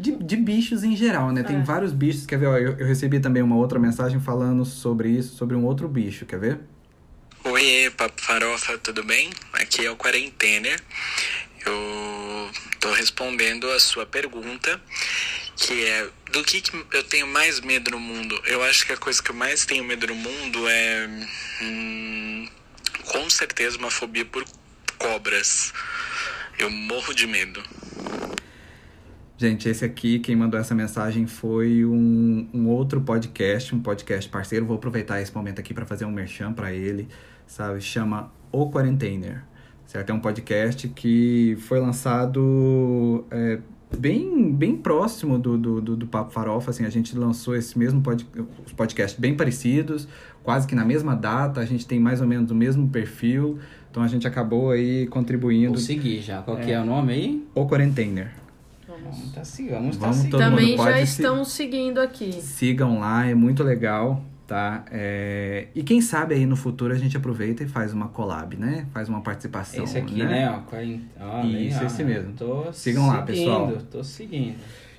De, 0.00 0.12
de 0.12 0.36
bichos 0.36 0.82
em 0.82 0.96
geral, 0.96 1.30
né? 1.32 1.42
Tem 1.42 1.56
É. 1.56 1.62
vários 1.62 1.92
bichos. 1.92 2.24
Quer 2.26 2.38
ver? 2.38 2.46
Ó, 2.46 2.56
eu, 2.56 2.78
eu 2.78 2.86
recebi 2.86 3.20
também 3.20 3.42
uma 3.42 3.56
outra 3.56 3.78
mensagem 3.78 4.20
falando 4.20 4.64
sobre 4.64 5.10
isso, 5.10 5.36
sobre 5.36 5.54
um 5.56 5.64
outro 5.64 5.88
bicho. 5.88 6.24
Quer 6.26 6.38
ver? 6.40 6.60
Oi, 7.44 7.90
Papo 7.96 8.20
Farofa, 8.20 8.76
tudo 8.78 9.02
bem? 9.04 9.30
Aqui 9.52 9.84
é 9.86 9.90
o 9.90 9.96
Quarentener. 9.96 10.80
Eu 11.64 12.50
tô 12.80 12.90
respondendo 12.92 13.70
a 13.70 13.78
sua 13.78 14.06
pergunta, 14.06 14.80
que 15.56 15.84
é 15.84 16.08
do 16.32 16.42
que, 16.42 16.60
que 16.62 16.72
eu 16.92 17.02
tenho 17.04 17.26
mais 17.26 17.60
medo 17.60 17.90
no 17.90 18.00
mundo? 18.00 18.40
Eu 18.46 18.62
acho 18.64 18.86
que 18.86 18.92
a 18.92 18.96
coisa 18.96 19.22
que 19.22 19.30
eu 19.30 19.34
mais 19.34 19.64
tenho 19.66 19.84
medo 19.84 20.06
no 20.06 20.14
mundo 20.14 20.68
é 20.68 21.08
hum, 21.62 22.48
com 23.06 23.28
certeza 23.28 23.76
uma 23.78 23.90
fobia 23.90 24.24
por 24.24 24.44
cobras. 24.98 25.72
Eu 26.58 26.70
morro 26.70 27.14
de 27.14 27.26
medo. 27.26 27.62
Gente, 29.40 29.70
esse 29.70 29.86
aqui, 29.86 30.18
quem 30.18 30.36
mandou 30.36 30.60
essa 30.60 30.74
mensagem 30.74 31.26
foi 31.26 31.82
um, 31.82 32.46
um 32.52 32.68
outro 32.68 33.00
podcast, 33.00 33.74
um 33.74 33.80
podcast 33.80 34.28
parceiro. 34.28 34.66
Vou 34.66 34.76
aproveitar 34.76 35.18
esse 35.22 35.34
momento 35.34 35.58
aqui 35.58 35.72
para 35.72 35.86
fazer 35.86 36.04
um 36.04 36.10
merchan 36.10 36.52
para 36.52 36.74
ele, 36.74 37.08
sabe? 37.46 37.80
Chama 37.80 38.30
O 38.52 38.70
Quarentainer, 38.70 39.42
certo? 39.86 40.10
É 40.10 40.12
um 40.12 40.20
podcast 40.20 40.86
que 40.88 41.56
foi 41.60 41.80
lançado 41.80 43.24
é, 43.30 43.60
bem, 43.98 44.52
bem 44.52 44.76
próximo 44.76 45.38
do, 45.38 45.56
do, 45.56 45.80
do, 45.80 45.96
do 45.96 46.06
Papo 46.06 46.32
Farofa, 46.32 46.68
assim, 46.70 46.84
a 46.84 46.90
gente 46.90 47.16
lançou 47.16 47.56
esse 47.56 47.78
mesmo 47.78 48.02
pod, 48.02 48.28
os 48.66 48.74
podcasts 48.74 49.18
bem 49.18 49.34
parecidos, 49.34 50.06
quase 50.42 50.66
que 50.66 50.74
na 50.74 50.84
mesma 50.84 51.16
data, 51.16 51.62
a 51.62 51.64
gente 51.64 51.86
tem 51.86 51.98
mais 51.98 52.20
ou 52.20 52.26
menos 52.26 52.50
o 52.50 52.54
mesmo 52.54 52.90
perfil, 52.90 53.58
então 53.90 54.02
a 54.02 54.06
gente 54.06 54.26
acabou 54.26 54.70
aí 54.70 55.06
contribuindo. 55.06 55.72
Vou 55.72 55.78
seguir 55.78 56.20
já. 56.20 56.42
Qual 56.42 56.58
que 56.58 56.70
é 56.70 56.78
o 56.78 56.84
nome 56.84 57.14
aí? 57.14 57.46
O 57.54 57.66
Quarentainer. 57.66 58.39
Vamos 59.02 59.32
tá 59.32 59.44
seguindo, 59.44 59.72
vamos, 59.72 59.96
tá 59.96 60.00
Vamos 60.02 60.16
seguindo. 60.16 60.30
todo 60.32 60.42
mundo 60.42 60.50
Também 60.58 60.76
pode 60.76 60.90
já 61.00 61.06
se- 61.06 61.22
estão 61.22 61.44
seguindo 61.44 61.98
aqui. 62.00 62.32
Sigam 62.32 62.98
lá, 63.00 63.26
é 63.26 63.34
muito 63.34 63.62
legal, 63.62 64.22
tá? 64.46 64.84
É, 64.90 65.68
E 65.74 65.82
quem 65.82 66.00
sabe 66.00 66.34
aí 66.34 66.46
no 66.46 66.56
futuro 66.56 66.92
a 66.92 66.96
gente 66.96 67.16
aproveita 67.16 67.62
e 67.62 67.68
faz 67.68 67.92
uma 67.92 68.08
collab, 68.08 68.56
né? 68.56 68.86
Faz 68.92 69.08
uma 69.08 69.20
participação. 69.20 69.84
Esse 69.84 69.98
aqui, 69.98 70.22
né? 70.22 70.50
Ó, 70.50 70.60
quarenta- 70.68 71.04
ó, 71.20 71.40
Isso, 71.44 71.52
legal, 71.52 71.86
esse 71.86 72.02
né? 72.04 72.14
mesmo. 72.14 72.32
Tô 72.34 72.72
Sigam 72.72 73.06
lá, 73.06 73.24
seguindo, 73.26 73.26
pessoal. 73.26 73.72
Tô 73.90 74.04
seguindo. 74.04 74.56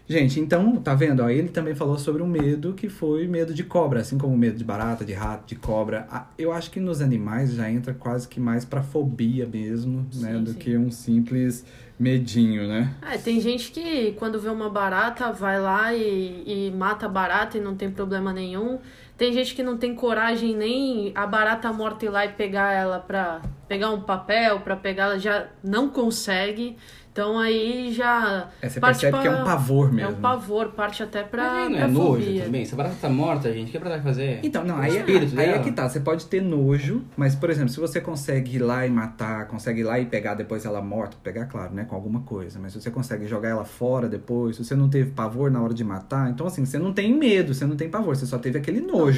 Gente, 0.07 0.39
então, 0.39 0.75
tá 0.77 0.93
vendo? 0.93 1.21
Ó, 1.21 1.29
ele 1.29 1.47
também 1.47 1.73
falou 1.73 1.97
sobre 1.97 2.21
um 2.21 2.27
medo 2.27 2.73
que 2.73 2.89
foi 2.89 3.27
medo 3.27 3.53
de 3.53 3.63
cobra, 3.63 4.01
assim 4.01 4.17
como 4.17 4.37
medo 4.37 4.57
de 4.57 4.63
barata, 4.63 5.05
de 5.05 5.13
rato, 5.13 5.47
de 5.47 5.55
cobra. 5.55 6.07
Eu 6.37 6.51
acho 6.51 6.69
que 6.69 6.79
nos 6.79 7.01
animais 7.01 7.53
já 7.53 7.69
entra 7.71 7.93
quase 7.93 8.27
que 8.27 8.39
mais 8.39 8.65
pra 8.65 8.83
fobia 8.83 9.47
mesmo, 9.47 10.05
né? 10.15 10.33
Sim, 10.33 10.43
Do 10.43 10.51
sim. 10.51 10.59
que 10.59 10.77
um 10.77 10.91
simples 10.91 11.63
medinho, 11.97 12.67
né? 12.67 12.93
É, 13.09 13.17
tem 13.17 13.39
gente 13.39 13.71
que 13.71 14.13
quando 14.13 14.39
vê 14.39 14.49
uma 14.49 14.69
barata 14.69 15.31
vai 15.31 15.61
lá 15.61 15.93
e, 15.93 16.43
e 16.67 16.71
mata 16.71 17.05
a 17.05 17.09
barata 17.09 17.57
e 17.57 17.61
não 17.61 17.75
tem 17.75 17.89
problema 17.91 18.33
nenhum. 18.33 18.79
Tem 19.17 19.31
gente 19.33 19.53
que 19.53 19.61
não 19.61 19.77
tem 19.77 19.93
coragem 19.93 20.55
nem 20.55 21.11
a 21.13 21.27
barata 21.27 21.71
morta 21.71 22.05
ir 22.05 22.09
lá 22.09 22.25
e 22.25 22.29
pegar 22.29 22.71
ela 22.73 22.99
pra 22.99 23.41
pegar 23.67 23.91
um 23.91 24.01
papel, 24.01 24.59
pra 24.61 24.75
pegar 24.75 25.03
ela, 25.05 25.19
já 25.19 25.47
não 25.63 25.89
consegue. 25.89 26.75
Então 27.13 27.37
aí 27.37 27.91
já. 27.91 28.47
É, 28.61 28.69
você 28.69 28.79
parte 28.79 29.01
percebe 29.01 29.21
que 29.21 29.27
é 29.27 29.31
pra- 29.31 29.41
um 29.41 29.43
pavor 29.43 29.89
É 29.89 29.91
mesmo. 29.91 30.11
um 30.11 30.21
pavor, 30.21 30.69
parte 30.69 31.03
até 31.03 31.23
pra, 31.23 31.43
Mas 31.43 31.57
aí 31.57 31.69
não 31.69 31.75
pra 31.77 31.85
é 31.85 31.87
nojo 31.89 32.23
fobia. 32.25 32.43
também? 32.45 32.63
Se 32.65 32.73
a 32.73 32.77
barata 32.77 32.95
tá 33.01 33.09
morta, 33.09 33.51
gente, 33.53 33.67
o 33.67 33.71
que 33.71 33.75
a 33.75 33.79
barata 33.81 34.01
vai 34.01 34.13
fazer? 34.13 34.39
Então, 34.41 34.63
não, 34.63 34.77
aí, 34.77 34.95
espírito 34.95 35.37
aí 35.37 35.45
é 35.45 35.51
dela. 35.51 35.63
que 35.63 35.73
tá. 35.73 35.89
Você 35.89 35.99
pode 35.99 36.25
ter 36.27 36.41
nojo, 36.41 37.03
mas, 37.17 37.35
por 37.35 37.49
exemplo, 37.49 37.67
se 37.67 37.81
você 37.81 37.99
consegue 37.99 38.55
ir 38.55 38.59
lá 38.59 38.87
e 38.87 38.89
matar, 38.89 39.45
consegue 39.49 39.81
ir 39.81 39.83
lá 39.83 39.99
e 39.99 40.05
pegar 40.05 40.35
depois 40.35 40.63
ela 40.63 40.81
morta, 40.81 41.17
pegar, 41.21 41.47
claro, 41.47 41.73
né, 41.73 41.83
com 41.83 41.95
alguma 41.95 42.21
coisa, 42.21 42.57
mas 42.61 42.71
se 42.71 42.79
você 42.81 42.89
consegue 42.89 43.27
jogar 43.27 43.49
ela 43.49 43.65
fora 43.65 44.07
depois, 44.07 44.55
se 44.55 44.63
você 44.63 44.73
não 44.73 44.89
teve 44.89 45.11
pavor 45.11 45.51
na 45.51 45.61
hora 45.61 45.73
de 45.73 45.83
matar, 45.83 46.29
então, 46.29 46.47
assim, 46.47 46.63
você 46.63 46.79
não 46.79 46.93
tem 46.93 47.13
medo, 47.13 47.53
você 47.53 47.65
não 47.65 47.75
tem 47.75 47.89
pavor, 47.89 48.15
você 48.15 48.25
só 48.25 48.37
teve 48.37 48.57
aquele 48.57 48.79
nojo. 48.79 49.10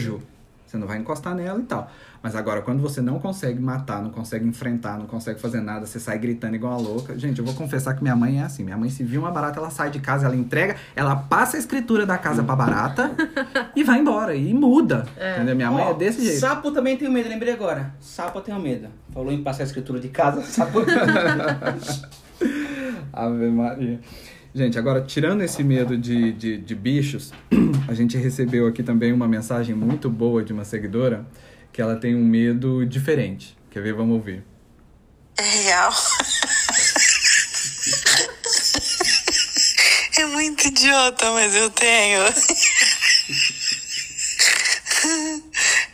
Você 0.65 0.77
não 0.79 0.87
vai 0.87 0.97
encostar 0.97 1.35
nela 1.35 1.59
e 1.59 1.63
tal. 1.63 1.87
Mas 2.23 2.35
agora, 2.35 2.63
quando 2.63 2.81
você 2.81 2.99
não 2.99 3.19
consegue 3.19 3.59
matar, 3.59 4.01
não 4.01 4.09
consegue 4.09 4.47
enfrentar, 4.47 4.97
não 4.97 5.05
consegue 5.05 5.39
fazer 5.39 5.61
nada, 5.61 5.85
você 5.85 5.99
sai 5.99 6.17
gritando 6.17 6.55
igual 6.55 6.73
a 6.73 6.77
louca. 6.77 7.19
Gente, 7.19 7.37
eu 7.37 7.45
vou 7.45 7.53
confessar 7.53 7.93
que 7.93 8.01
minha 8.01 8.15
mãe 8.15 8.39
é 8.39 8.43
assim. 8.43 8.63
Minha 8.63 8.75
mãe, 8.75 8.89
se 8.89 9.03
viu 9.03 9.21
uma 9.21 9.29
barata, 9.29 9.59
ela 9.59 9.69
sai 9.69 9.91
de 9.91 9.99
casa, 9.99 10.25
ela 10.25 10.35
entrega, 10.35 10.77
ela 10.95 11.15
passa 11.15 11.57
a 11.57 11.59
escritura 11.59 12.07
da 12.07 12.17
casa 12.17 12.41
pra 12.41 12.55
barata 12.55 13.11
e 13.75 13.83
vai 13.83 13.99
embora. 13.99 14.33
E 14.33 14.51
muda. 14.51 15.05
Entendeu? 15.35 15.55
Minha 15.55 15.69
mãe 15.69 15.83
Ó, 15.83 15.91
é 15.91 15.93
desse 15.93 16.23
jeito. 16.23 16.39
Sapo 16.39 16.71
também 16.71 16.97
tem 16.97 17.07
medo, 17.07 17.29
lembrei 17.29 17.53
agora. 17.53 17.93
Sapo 17.99 18.41
tem 18.41 18.57
medo. 18.59 18.87
Falou 19.13 19.31
em 19.31 19.43
passar 19.43 19.61
a 19.61 19.65
escritura 19.67 19.99
de 19.99 20.07
casa, 20.07 20.41
sapo. 20.47 20.79
Ave 23.13 23.49
Maria. 23.49 23.99
Gente, 24.55 24.77
agora, 24.77 25.01
tirando 25.01 25.41
esse 25.41 25.63
medo 25.63 25.97
de, 25.97 26.31
de, 26.33 26.57
de 26.57 26.75
bichos, 26.75 27.31
a 27.89 27.93
gente 27.95 28.15
recebeu 28.17 28.67
aqui 28.67 28.83
também 28.83 29.11
uma 29.11 29.27
mensagem 29.27 29.73
muito 29.73 30.11
boa 30.11 30.43
de 30.43 30.53
uma 30.53 30.63
seguidora 30.63 31.25
que 31.71 31.81
ela 31.81 31.95
tem 31.95 32.15
um 32.15 32.23
medo 32.23 32.85
diferente. 32.85 33.57
Quer 33.71 33.81
ver? 33.81 33.93
Vamos 33.93 34.15
ouvir. 34.15 34.43
É 35.37 35.41
real. 35.41 35.91
É 40.15 40.27
muito 40.27 40.67
idiota, 40.67 41.31
mas 41.31 41.55
eu 41.55 41.71
tenho. 41.71 42.21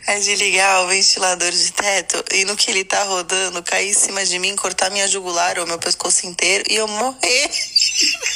É 0.06 0.18
de 0.18 0.34
ligar 0.34 0.84
o 0.84 0.88
ventilador 0.88 1.50
de 1.52 1.72
teto 1.72 2.24
e 2.34 2.44
no 2.44 2.56
que 2.56 2.70
ele 2.70 2.84
tá 2.84 3.02
rodando, 3.04 3.62
cair 3.62 3.90
em 3.90 3.94
cima 3.94 4.24
de 4.24 4.40
mim, 4.40 4.56
cortar 4.56 4.90
minha 4.90 5.06
jugular 5.06 5.56
ou 5.58 5.66
meu 5.68 5.78
pescoço 5.78 6.26
inteiro 6.26 6.64
e 6.68 6.74
eu 6.74 6.88
morrer. 6.88 7.50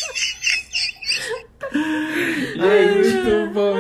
Muito 1.75 3.53
bom, 3.53 3.75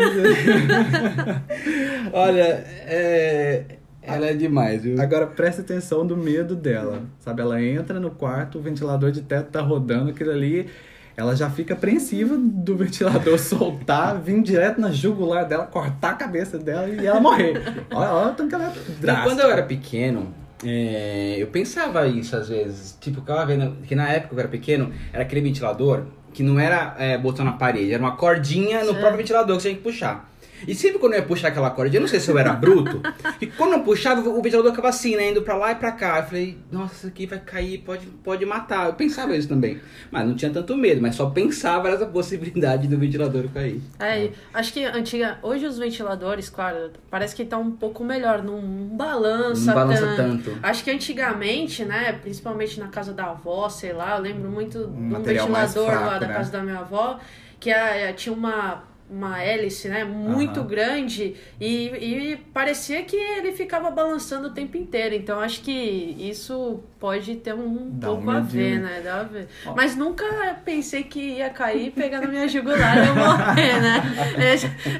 Olha, 2.13 2.65
é... 2.87 3.65
ela 4.03 4.27
é 4.27 4.35
demais, 4.35 4.83
viu? 4.83 5.01
Agora 5.01 5.27
presta 5.27 5.63
atenção 5.63 6.07
do 6.07 6.17
medo 6.17 6.57
dela. 6.57 7.03
Sabe, 7.21 7.43
ela 7.43 7.63
entra 7.63 8.01
no 8.01 8.11
quarto, 8.11 8.59
o 8.59 8.63
ventilador 8.63 9.11
de 9.11 9.23
teto 9.23 9.51
tá 9.51 9.61
rodando, 9.61 10.11
aquilo 10.11 10.31
ali. 10.31 10.69
Ela 11.17 11.37
já 11.37 11.49
fica 11.49 11.75
apreensiva 11.75 12.37
do 12.37 12.77
ventilador 12.77 13.39
soltar, 13.39 14.21
vir 14.21 14.43
direto 14.43 14.81
na 14.81 14.91
jugular 14.91 15.47
dela, 15.47 15.65
cortar 15.67 16.11
a 16.11 16.15
cabeça 16.15 16.59
dela 16.59 16.89
e 16.89 17.07
ela 17.07 17.21
morrer. 17.21 17.63
Olha, 17.93 18.13
olha 18.13 18.33
o 18.33 18.35
tanto 18.35 18.49
que 18.49 18.55
ela 18.57 18.73
é 18.73 19.23
quando 19.23 19.41
eu 19.41 19.51
era 19.51 19.63
pequeno, 19.63 20.35
é, 20.65 21.37
eu 21.39 21.47
pensava 21.49 22.07
isso 22.09 22.35
às 22.35 22.49
vezes. 22.49 22.99
Tipo, 23.01 23.19
eu 23.19 23.21
ficava 23.23 23.47
vendo 23.47 23.77
que 23.83 23.95
na 23.95 24.09
época 24.09 24.31
que 24.31 24.35
eu 24.35 24.41
era 24.41 24.49
pequeno, 24.49 24.93
era 25.13 25.23
aquele 25.23 25.43
ventilador 25.43 26.05
que 26.35 26.43
não 26.43 26.59
era 26.59 26.95
é, 26.99 27.17
botão 27.17 27.45
na 27.45 27.53
parede, 27.53 27.95
era 27.95 28.03
uma 28.03 28.17
cordinha 28.17 28.85
no 28.85 28.95
próprio 28.95 29.19
ventilador 29.19 29.57
que 29.57 29.63
você 29.63 29.69
tinha 29.71 29.79
que 29.79 29.85
puxar. 29.85 30.29
E 30.67 30.75
sempre 30.75 30.99
quando 30.99 31.15
eu 31.15 31.21
ia 31.21 31.25
puxar 31.27 31.49
aquela 31.49 31.71
corda, 31.71 31.97
eu 31.97 32.01
não 32.01 32.09
sei 32.09 32.21
se 32.21 32.31
eu 32.31 32.39
era 32.39 32.53
bruto, 32.53 33.01
e 33.41 33.47
quando 33.47 33.73
eu 33.75 33.81
puxava, 33.81 34.21
o 34.29 34.43
ventilador 34.43 34.71
ficava 34.71 34.89
assim, 34.89 35.17
né? 35.17 35.31
Indo 35.31 35.43
pra 35.43 35.57
lá 35.57 35.73
e 35.73 35.75
pra 35.75 35.93
cá. 35.93 36.19
Eu 36.19 36.25
falei, 36.25 36.59
nossa, 36.71 36.95
isso 36.95 37.07
aqui 37.07 37.27
vai 37.27 37.39
cair, 37.39 37.79
pode, 37.79 38.07
pode 38.07 38.45
matar. 38.47 38.87
Eu 38.87 38.95
pensava 38.95 39.37
isso 39.37 39.49
também. 39.49 39.81
Mas 40.11 40.27
não 40.27 40.35
tinha 40.35 40.51
tanto 40.51 40.77
medo, 40.77 41.01
mas 41.03 41.15
só 41.15 41.31
pensava 41.31 41.91
nessa 41.91 42.07
possibilidade 42.07 42.89
do 42.89 42.97
ventilador 42.99 43.49
cair. 43.53 43.81
É, 43.99 44.25
e 44.27 44.33
acho 44.53 44.73
que 44.73 44.85
antiga, 44.85 45.39
hoje 45.43 45.67
os 45.67 45.79
ventiladores, 45.79 46.49
claro, 46.49 46.91
parece 47.11 47.35
que 47.35 47.45
tá 47.45 47.59
um 47.59 47.71
pouco 47.73 48.05
melhor, 48.05 48.43
não 48.43 48.61
balança, 48.97 49.67
Não 49.67 49.75
balança 49.75 50.07
tanto. 50.17 50.45
tanto. 50.51 50.59
Acho 50.63 50.85
que 50.85 50.91
antigamente, 50.91 51.85
né, 51.85 52.13
principalmente 52.21 52.79
na 52.81 52.89
casa 52.89 53.13
da 53.13 53.27
avó, 53.31 53.69
sei 53.69 53.93
lá, 53.93 54.17
eu 54.17 54.23
lembro 54.23 54.49
muito 54.51 54.79
de 54.79 54.85
um 54.87 55.23
ventilador 55.23 55.87
lá 55.87 55.99
fraco, 55.99 56.21
da 56.21 56.27
né? 56.29 56.35
casa 56.35 56.53
da 56.53 56.63
minha 56.63 56.79
avó, 56.79 57.19
que 57.61 57.71
a- 57.71 58.13
tinha 58.13 58.33
uma 58.35 58.83
uma 59.09 59.43
hélice, 59.43 59.89
né, 59.89 60.03
muito 60.03 60.61
Aham. 60.61 60.67
grande 60.69 61.35
e, 61.61 61.87
e 61.89 62.37
parecia 62.53 63.03
que 63.05 63.15
ele 63.17 63.53
ficava 63.53 63.91
balançando 63.91 64.49
o 64.49 64.51
tempo 64.51 64.77
inteiro. 64.77 65.15
Então 65.15 65.41
acho 65.41 65.61
que 65.61 65.71
isso 66.19 66.83
pode 66.99 67.37
ter 67.37 67.55
um 67.55 67.91
Dá 67.99 68.11
um 68.11 68.15
pouco 68.17 68.31
a 68.31 68.41
ver, 68.41 68.81
né? 68.81 69.03
Dá 69.05 69.21
a 69.21 69.23
ver. 69.25 69.47
Mas 69.77 69.95
nunca 69.95 70.25
pensei 70.65 71.03
que 71.05 71.21
ia 71.37 71.51
cair 71.51 71.91
pegar 71.93 72.21
na 72.23 72.29
minha 72.29 72.49
jugular 72.49 72.97
e 73.05 73.09
eu 73.09 73.15
morrer, 73.15 73.81
né? 73.81 74.03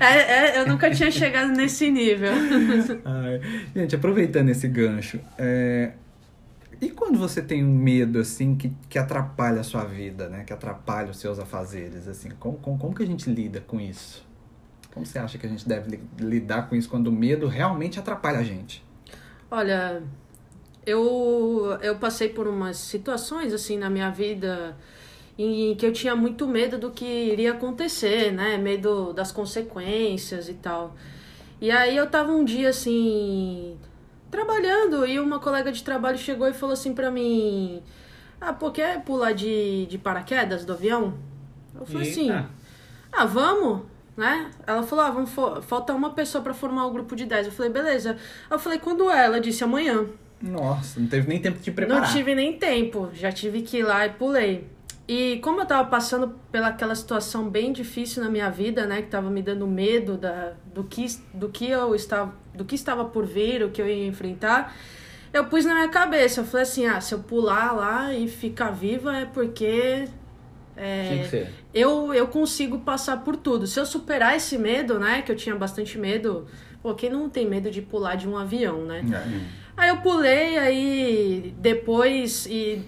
É, 0.01 0.05
é- 0.05 0.49
é- 0.57 0.61
eu 0.61 0.67
nunca 0.67 0.91
tinha 0.91 1.11
chegado 1.11 1.49
nesse 1.53 1.91
nível. 1.91 2.31
Ai, 3.05 3.41
Gente, 3.75 3.97
aproveitando 3.97 4.51
esse 4.51 4.69
gancho, 4.69 5.19
é, 5.39 5.93
e 6.81 6.91
quando 6.91 7.19
você 7.19 7.43
tem 7.43 7.65
um 7.65 7.75
medo, 7.75 8.19
assim, 8.19 8.57
que, 8.57 8.73
que 8.89 8.99
atrapalha 8.99 9.61
a 9.61 9.65
sua 9.65 9.85
vida, 9.85 10.29
né? 10.29 10.45
Que 10.45 10.53
atrapalha 10.53 11.11
os 11.11 11.19
seus 11.19 11.39
afazeres, 11.39 12.07
assim, 12.09 12.31
como, 12.39 12.59
como, 12.59 12.79
como 12.79 12.95
que 12.95 13.03
a 13.03 13.07
gente 13.07 13.29
lida 13.31 13.61
com 13.61 13.81
isso? 13.81 14.25
Como 14.93 15.05
você 15.05 15.19
acha 15.19 15.37
que 15.39 15.47
a 15.47 15.49
gente 15.49 15.67
deve 15.69 15.91
li- 15.91 16.03
lidar 16.19 16.69
com 16.69 16.77
isso 16.77 16.89
quando 16.89 17.09
o 17.09 17.13
medo 17.13 17.47
realmente 17.49 17.99
atrapalha 17.99 18.39
a 18.39 18.45
gente? 18.45 18.85
Olha, 19.51 20.03
eu, 20.87 21.79
eu 21.81 21.97
passei 21.97 22.29
por 22.29 22.47
umas 22.47 22.77
situações 22.77 23.53
assim 23.53 23.77
na 23.77 23.91
minha 23.91 24.11
vida 24.11 24.77
em 25.37 25.75
que 25.75 25.85
eu 25.85 25.93
tinha 25.93 26.15
muito 26.15 26.47
medo 26.47 26.79
do 26.79 26.91
que 26.93 27.05
iria 27.05 27.53
acontecer, 27.53 28.33
né? 28.33 28.57
Medo 28.57 29.13
das 29.13 29.33
consequências 29.33 30.49
e 30.49 30.55
tal. 30.55 30.95
E 31.61 31.71
aí 31.71 31.97
eu 31.97 32.09
tava 32.09 32.31
um 32.33 32.45
dia 32.45 32.69
assim 32.69 33.77
trabalhando 34.35 35.07
e 35.07 35.19
uma 35.21 35.39
colega 35.39 35.71
de 35.71 35.83
trabalho 35.83 36.19
chegou 36.19 36.49
e 36.49 36.53
falou 36.53 36.73
assim 36.73 36.93
pra 36.93 37.11
mim: 37.11 37.83
"Ah, 38.41 38.53
pô, 38.53 38.71
quer 38.71 39.03
pular 39.03 39.33
de, 39.33 39.87
de 39.87 39.97
paraquedas 39.99 40.65
do 40.65 40.73
avião?" 40.73 41.15
Eu 41.79 41.87
falei 41.87 42.11
assim: 42.11 42.31
Eita. 42.31 42.49
ah, 43.13 43.25
vamos, 43.25 43.83
né? 44.17 44.51
Ela 44.67 44.83
falou, 44.83 45.05
ah, 45.05 45.11
vamos 45.11 45.31
falta 45.67 45.93
uma 45.93 46.11
pessoa 46.11 46.43
pra 46.43 46.55
formar 46.55 46.87
o 46.87 46.91
grupo 46.93 47.17
de 47.17 47.25
10. 47.27 47.47
Eu 47.47 47.53
falei, 47.53 47.73
beleza. 47.73 48.17
Eu 48.51 48.59
falei, 48.59 48.79
quando 48.79 49.11
é? 49.11 49.25
Ela 49.25 49.41
disse 49.41 49.65
amanhã. 49.65 50.07
Nossa, 50.41 51.01
não 51.01 51.09
teve 51.09 51.27
nem 51.29 51.41
tempo 51.41 51.59
de 51.59 51.71
preparar. 51.73 52.03
Não 52.03 52.13
tive 52.13 52.35
nem 52.35 52.59
tempo, 52.59 53.11
já 53.13 53.33
tive 53.33 53.63
que 53.63 53.79
ir 53.79 53.83
lá 53.83 54.07
e 54.07 54.11
pulei. 54.11 54.67
E 55.07 55.39
como 55.43 55.61
eu 55.61 55.67
tava 55.67 55.89
passando 55.89 56.35
pelaquela 56.51 56.95
situação 56.95 57.51
bem 57.51 57.73
difícil 57.73 58.23
na 58.25 58.31
minha 58.31 58.49
vida, 58.51 58.87
né, 58.87 59.03
que 59.03 59.09
tava 59.09 59.29
me 59.29 59.43
dando 59.43 59.67
medo 59.67 60.17
da, 60.17 60.55
do, 60.73 60.83
que, 60.85 61.05
do 61.35 61.51
que 61.51 61.69
eu 61.69 61.95
estava, 61.95 62.35
do 62.55 62.65
que 62.65 62.75
estava 62.75 63.05
por 63.05 63.27
vir, 63.27 63.63
o 63.63 63.71
que 63.71 63.83
eu 63.83 63.87
ia 63.87 64.07
enfrentar, 64.07 64.75
eu 65.33 65.45
pus 65.47 65.65
na 65.67 65.75
minha 65.75 65.89
cabeça, 65.89 66.41
eu 66.41 66.45
falei 66.45 66.63
assim, 66.63 66.87
ah, 66.87 67.01
se 67.03 67.13
eu 67.15 67.19
pular 67.19 67.73
lá 67.73 68.15
e 68.15 68.29
ficar 68.29 68.71
viva 68.71 69.15
é 69.17 69.27
porque 69.27 70.09
É, 70.77 71.03
Tinha 71.09 71.19
que 71.23 71.29
ser. 71.29 71.55
eu, 71.73 72.13
eu 72.15 72.27
consigo 72.29 72.81
passar 72.81 73.19
por 73.25 73.37
tudo. 73.37 73.67
Se 73.67 73.79
eu 73.79 73.87
superar 73.87 74.35
esse 74.37 74.59
medo, 74.59 74.99
né? 74.99 75.23
Que 75.23 75.31
eu 75.31 75.37
tinha 75.37 75.55
bastante 75.55 75.97
medo. 75.99 76.47
Pô, 76.83 76.95
quem 76.95 77.11
não 77.11 77.29
tem 77.31 77.47
medo 77.47 77.71
de 77.71 77.81
pular 77.83 78.17
de 78.17 78.29
um 78.29 78.37
avião, 78.37 78.85
né? 78.85 79.03
Aí 79.77 79.89
eu 79.89 79.99
pulei, 79.99 80.59
aí 80.59 81.55
depois 81.59 82.47
e 82.47 82.83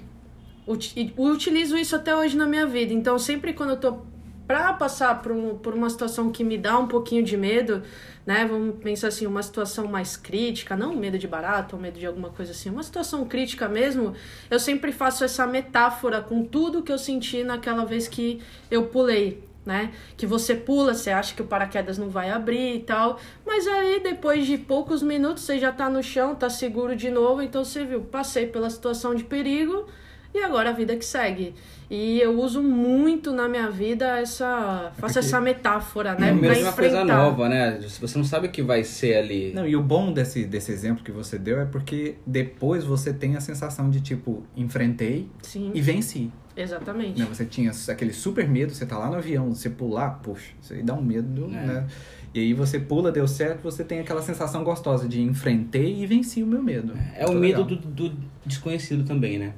utilizo 0.67 1.77
isso 1.77 1.95
até 1.95 2.15
hoje 2.17 2.37
na 2.37 2.47
minha 2.47 2.67
vida. 2.67 2.93
Então, 2.93 3.19
sempre 3.19 3.53
quando 3.53 3.71
eu 3.71 3.77
tô 3.77 3.99
pra 4.47 4.73
passar 4.73 5.23
por, 5.23 5.33
um, 5.33 5.59
por 5.59 5.75
uma 5.75 5.91
situação 5.91 6.31
que 6.31 6.45
me 6.45 6.57
dá 6.57 6.79
um 6.79 6.87
pouquinho 6.87 7.23
de 7.23 7.37
medo, 7.37 7.83
né? 8.25 8.45
Vamos 8.45 8.77
pensar 8.83 9.09
assim, 9.09 9.27
uma 9.27 9.43
situação 9.43 9.87
mais 9.89 10.17
crítica, 10.17 10.77
não 10.77 10.95
medo 10.95 11.19
de 11.19 11.27
barato 11.27 11.75
ou 11.75 11.83
medo 11.83 11.99
de 11.99 12.07
alguma 12.07 12.31
coisa 12.31 12.53
assim, 12.53 12.71
uma 12.71 12.83
situação 12.83 13.25
crítica 13.25 13.69
mesmo, 13.69 14.15
eu 14.49 14.61
sempre 14.61 14.93
faço 14.93 15.25
essa 15.25 15.47
metáfora 15.47 16.21
com 16.21 16.45
tudo 16.45 16.83
que 16.83 16.93
eu 16.93 16.99
senti 16.99 17.43
naquela 17.43 17.85
vez 17.85 18.07
que 18.07 18.41
eu 18.71 18.87
pulei. 18.87 19.45
Né? 19.65 19.93
Que 20.17 20.27
você 20.27 20.55
pula, 20.55 20.95
você 20.95 21.11
acha 21.11 21.35
que 21.35 21.43
o 21.43 21.45
paraquedas 21.45 21.99
não 21.99 22.09
vai 22.09 22.31
abrir 22.31 22.77
e 22.77 22.81
tal, 22.85 23.19
mas 23.45 23.67
aí 23.67 23.99
depois 23.99 24.47
de 24.47 24.57
poucos 24.57 25.03
minutos 25.03 25.43
você 25.43 25.59
já 25.59 25.73
tá 25.73 25.91
no 25.91 26.05
chão, 26.05 26.37
tá 26.37 26.49
seguro 26.49 26.95
de 26.95 27.11
novo, 27.11 27.43
então 27.43 27.65
você 27.65 27.85
viu, 27.85 28.03
passei 28.03 28.47
pela 28.47 28.71
situação 28.71 29.13
de 29.13 29.25
perigo 29.25 29.89
e 30.37 30.43
agora 30.43 30.71
a 30.71 30.73
vida 30.73 30.95
que 30.97 31.05
segue. 31.05 31.55
E 31.89 32.21
eu 32.21 32.39
uso 32.41 32.61
muito 32.63 33.33
na 33.33 33.49
minha 33.49 33.71
vida 33.71 34.19
essa. 34.19 34.91
Faço 34.97 35.15
porque- 35.15 35.19
essa 35.21 35.41
metáfora, 35.41 36.15
né? 36.17 36.31
É 36.31 36.33
mesmo 36.33 36.65
uma 36.65 36.73
coisa 36.73 37.05
nova, 37.05 37.49
né? 37.49 37.81
Se 37.89 38.01
você 38.01 38.19
não 38.19 38.25
sabe 38.25 38.49
o 38.49 38.51
que 38.51 38.61
vai 38.63 38.83
ser 38.83 39.17
ali. 39.17 39.53
Não, 39.55 39.67
e 39.67 39.77
o 39.77 39.83
bom 39.83 40.13
desse, 40.13 40.45
desse 40.45 40.73
exemplo 40.73 41.05
que 41.05 41.13
você 41.13 41.39
deu 41.39 41.61
é 41.61 41.65
porque 41.65 42.17
depois 42.27 42.83
você 42.85 43.13
tem 43.13 43.37
a 43.37 43.41
sensação 43.41 43.89
de 43.89 44.01
tipo, 44.01 44.43
enfrentei 44.57 45.29
Sim, 45.43 45.71
e 45.75 45.81
venci. 45.81 46.33
exatamente. 46.57 47.21
Né? 47.21 47.27
Você 47.29 47.45
tinha 47.45 47.71
aquele 47.89 48.13
super 48.13 48.49
medo, 48.49 48.75
você 48.75 48.85
tá 48.85 48.99
lá 48.99 49.09
no 49.09 49.15
avião, 49.17 49.55
você 49.55 49.71
pular, 49.71 50.11
puxa, 50.23 50.51
isso 50.61 50.73
aí 50.73 50.83
dá 50.83 50.93
um 50.95 51.03
medo, 51.03 51.45
É. 51.47 51.49
né? 51.49 51.87
E 52.35 52.41
aí 52.41 52.53
você 52.53 52.79
pula, 52.81 53.11
deu 53.13 53.27
certo, 53.29 53.63
você 53.63 53.83
tem 53.85 54.01
aquela 54.01 54.21
sensação 54.21 54.63
gostosa 54.65 55.09
de 55.09 55.23
enfrentei 55.23 56.03
e 56.03 56.05
venci 56.07 56.43
o 56.43 56.47
meu 56.47 56.63
medo. 56.63 56.93
É 57.15 57.25
o 57.25 57.29
Muito 57.29 57.41
medo 57.41 57.63
legal. 57.65 57.77
do, 57.95 58.09
do 58.11 58.17
desconhecido 58.45 59.05
também, 59.05 59.39
né? 59.39 59.53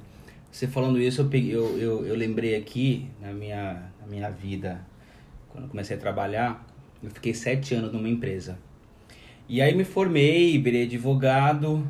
Você 0.50 0.66
falando 0.66 1.00
isso, 1.00 1.20
eu, 1.20 1.28
peguei, 1.28 1.54
eu, 1.54 1.78
eu, 1.78 2.06
eu 2.06 2.14
lembrei 2.14 2.56
aqui 2.56 3.08
na 3.20 3.32
minha, 3.32 3.90
na 4.00 4.06
minha 4.06 4.30
vida, 4.30 4.80
quando 5.50 5.68
comecei 5.68 5.96
a 5.96 6.00
trabalhar, 6.00 6.66
eu 7.02 7.10
fiquei 7.10 7.34
sete 7.34 7.74
anos 7.74 7.92
numa 7.92 8.08
empresa. 8.08 8.58
E 9.48 9.62
aí 9.62 9.74
me 9.74 9.84
formei, 9.84 10.60
virei 10.60 10.84
advogado, 10.84 11.86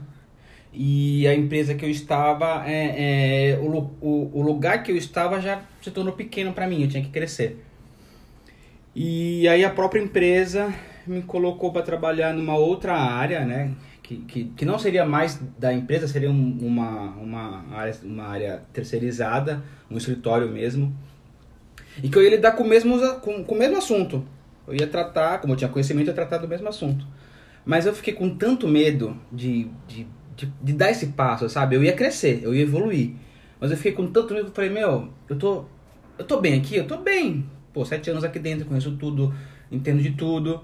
e 0.73 1.27
a 1.27 1.35
empresa 1.35 1.75
que 1.75 1.85
eu 1.85 1.90
estava, 1.90 2.64
é, 2.68 3.53
é, 3.53 3.59
o, 3.59 3.90
o, 4.01 4.31
o 4.35 4.42
lugar 4.42 4.83
que 4.83 4.92
eu 4.92 4.97
estava 4.97 5.40
já 5.40 5.62
se 5.81 5.90
tornou 5.90 6.12
pequeno 6.12 6.53
para 6.53 6.66
mim, 6.66 6.83
eu 6.83 6.88
tinha 6.88 7.03
que 7.03 7.11
crescer. 7.11 7.64
E 8.94 9.47
aí 9.49 9.64
a 9.64 9.71
própria 9.71 10.01
empresa 10.01 10.75
me 11.07 11.23
colocou 11.23 11.73
para 11.73 11.83
trabalhar 11.83 12.35
numa 12.35 12.57
outra 12.57 12.94
área, 12.94 13.44
né? 13.44 13.73
Que, 14.09 14.16
que, 14.16 14.44
que 14.57 14.64
não 14.64 14.79
seria 14.79 15.05
mais 15.05 15.38
da 15.59 15.71
empresa, 15.71 16.09
seria 16.09 16.31
um- 16.31 16.59
uma, 16.62 17.11
uma, 17.16 17.64
área, 17.77 17.94
uma 18.03 18.25
área 18.25 18.62
terceirizada, 18.73 19.62
um 19.90 19.99
escritório 19.99 20.49
mesmo. 20.49 20.97
E 22.03 22.09
que 22.09 22.16
eu 22.16 22.23
ia 22.23 22.31
lidar 22.31 22.53
com 22.53 22.62
o 22.62 22.68
mesmo, 22.68 22.99
com, 23.21 23.44
com 23.44 23.55
o 23.55 23.59
mesmo 23.59 23.77
assunto. 23.77 24.25
Eu 24.66 24.75
ia 24.75 24.87
tratar, 24.87 25.40
como 25.40 25.53
eu 25.53 25.57
tinha 25.57 25.68
conhecimento, 25.68 26.07
eu 26.09 26.12
ia 26.12 26.14
tratar 26.14 26.38
do 26.38 26.49
mesmo 26.49 26.68
assunto. 26.68 27.07
Mas 27.66 27.87
eu 27.87 27.94
fiquei 27.94 28.14
com 28.14 28.31
tanto 28.35 28.66
medo 28.66 29.16
de, 29.33 29.68
de, 29.87 30.07
de, 30.37 30.53
de 30.62 30.73
dar 30.73 30.90
esse 30.90 31.09
passo, 31.09 31.49
sabe? 31.51 31.77
Eu 31.77 31.85
ia 31.85 31.92
crescer, 31.92 32.40
eu 32.42 32.55
ia 32.55 32.62
evoluir. 32.62 33.12
Mas 33.61 33.71
eu 33.71 33.77
fiquei 33.77 33.92
com 33.92 34.07
tanto 34.07 34.33
medo 34.33 34.47
que 34.47 34.51
eu 34.53 34.55
falei, 34.55 34.71
meu, 34.71 35.11
eu 35.29 35.37
tô, 35.37 35.64
eu 36.18 36.25
tô 36.25 36.40
bem 36.40 36.59
aqui, 36.59 36.77
eu 36.77 36.87
tô 36.87 36.99
bem. 36.99 37.44
Pô, 37.75 37.85
sete 37.85 38.11
anos 38.11 38.25
aqui 38.25 38.38
dentro, 38.38 38.64
conheço 38.66 38.97
tudo, 38.97 39.35
entendo 39.71 40.03
de 40.03 40.12
tudo. 40.12 40.62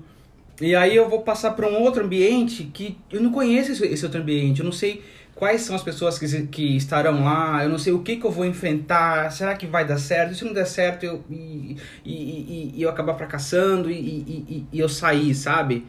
E 0.61 0.75
aí 0.75 0.95
eu 0.95 1.09
vou 1.09 1.23
passar 1.23 1.53
para 1.53 1.69
um 1.69 1.83
outro 1.83 2.05
ambiente 2.05 2.65
que 2.73 2.97
eu 3.11 3.21
não 3.21 3.33
conheço 3.33 3.73
esse, 3.73 3.87
esse 3.87 4.05
outro 4.05 4.21
ambiente, 4.21 4.61
eu 4.61 4.65
não 4.65 4.73
sei 4.73 5.03
quais 5.35 5.63
são 5.63 5.75
as 5.75 5.83
pessoas 5.83 6.19
que, 6.19 6.47
que 6.47 6.77
estarão 6.77 7.25
lá, 7.25 7.65
eu 7.65 7.69
não 7.69 7.79
sei 7.79 7.93
o 7.93 8.01
que, 8.01 8.17
que 8.17 8.25
eu 8.25 8.31
vou 8.31 8.45
enfrentar, 8.45 9.31
será 9.33 9.55
que 9.57 9.67
vai 9.67 9.85
dar 9.85 9.99
certo? 9.99 10.33
E 10.33 10.35
se 10.37 10.45
não 10.45 10.53
der 10.53 10.67
certo 10.67 11.05
eu, 11.05 11.25
e, 11.29 11.77
e, 12.05 12.73
e, 12.77 12.83
eu 12.83 12.89
acabar 12.89 13.15
fracassando 13.15 13.91
e, 13.91 13.95
e, 13.95 14.67
e- 14.73 14.79
eu 14.79 14.89
sair, 14.89 15.35
sabe? 15.35 15.85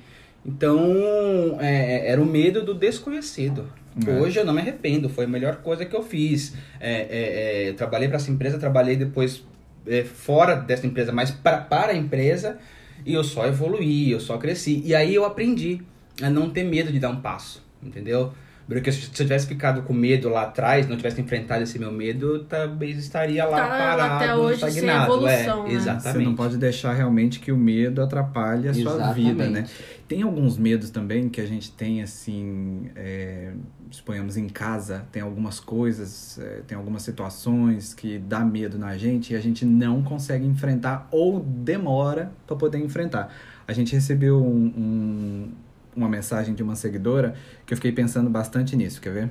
Então, 0.45 1.58
é, 1.60 2.10
era 2.10 2.21
o 2.21 2.25
medo 2.25 2.63
do 2.63 2.73
desconhecido. 2.73 3.67
É. 4.06 4.12
Hoje 4.12 4.39
eu 4.39 4.45
não 4.45 4.54
me 4.54 4.62
arrependo, 4.62 5.08
foi 5.10 5.25
a 5.25 5.28
melhor 5.28 5.58
coisa 5.58 5.86
que 5.86 5.95
eu 5.95 6.04
fiz. 6.04 6.54
É, 6.80 6.91
é, 6.93 7.08
é, 7.10 7.69
eu 7.69 7.75
trabalhei 7.75 8.08
para 8.08 8.17
essa 8.17 8.30
empresa, 8.30 8.58
trabalhei 8.60 8.95
depois 8.95 9.43
é, 9.88 10.04
fora 10.04 10.56
dessa 10.56 10.86
empresa, 10.86 11.12
mas 11.12 11.32
pra, 11.32 11.58
para 11.58 11.93
a 11.93 11.95
empresa, 11.95 12.58
e 13.06 13.13
eu 13.13 13.24
só 13.24 13.46
evoluí, 13.46 14.12
eu 14.12 14.20
só 14.20 14.38
cresci. 14.38 14.82
E 14.84 14.96
aí 14.96 15.13
eu 15.13 15.24
aprendi 15.24 15.82
a 16.22 16.30
não 16.30 16.50
ter 16.50 16.63
medo 16.63 16.91
de 16.91 17.00
dar 17.00 17.10
um 17.10 17.22
passo, 17.22 17.63
entendeu? 17.82 18.34
Porque 18.67 18.91
se 18.91 19.06
eu 19.06 19.13
tivesse 19.13 19.45
ficado 19.45 19.84
com 19.84 19.93
medo 19.93 20.28
lá 20.28 20.43
atrás, 20.43 20.88
não 20.88 20.97
tivesse 20.97 21.21
enfrentado 21.21 21.62
esse 21.62 21.78
meu 21.78 21.91
medo, 21.91 22.45
talvez 22.45 22.97
estaria 22.97 23.45
lá 23.45 23.58
Tá 23.58 23.67
parado, 23.67 24.01
até 24.15 24.36
hoje 24.36 24.60
sem 24.60 24.69
estagnado. 24.69 25.04
evolução, 25.13 25.65
é, 25.65 25.69
né? 25.69 25.73
Exatamente. 25.75 26.17
Você 26.17 26.23
não 26.23 26.36
pode 26.36 26.58
deixar 26.58 26.93
realmente 26.93 27.39
que 27.39 27.51
o 27.51 27.58
medo 27.58 28.01
atrapalhe 28.01 28.67
a 28.67 28.73
sua 28.73 28.82
Exatamente. 28.95 29.13
vida, 29.23 29.49
né? 29.49 29.65
Tem 30.08 30.23
alguns 30.23 30.58
medos 30.58 30.89
também 30.89 31.30
que 31.30 31.39
a 31.41 31.45
gente 31.45 31.71
tem, 31.71 32.01
assim, 32.01 32.89
é, 32.95 33.51
suponhamos 33.91 34.36
em 34.36 34.47
casa, 34.49 35.06
tem 35.12 35.21
algumas 35.21 35.60
coisas, 35.60 36.39
é, 36.39 36.62
tem 36.67 36.75
algumas 36.75 37.04
situações 37.04 37.93
que 37.93 38.17
dá 38.17 38.39
medo 38.39 38.80
na 38.80 38.97
gente 38.97 39.34
e 39.34 39.36
a 39.36 39.39
gente 39.39 39.63
não 39.63 40.01
consegue 40.01 40.45
enfrentar 40.45 41.08
ou 41.12 41.39
demora 41.39 42.32
para 42.47 42.56
poder 42.56 42.80
enfrentar. 42.80 43.32
A 43.67 43.73
gente 43.73 43.93
recebeu 43.93 44.43
um- 44.43 44.73
um- 44.78 45.51
uma 45.95 46.10
mensagem 46.10 46.53
de 46.53 46.62
uma 46.62 46.75
seguidora 46.75 47.38
que 47.65 47.73
eu 47.73 47.77
fiquei 47.77 47.91
pensando 47.91 48.29
bastante 48.29 48.75
nisso, 48.75 48.99
quer 48.99 49.13
ver? 49.13 49.29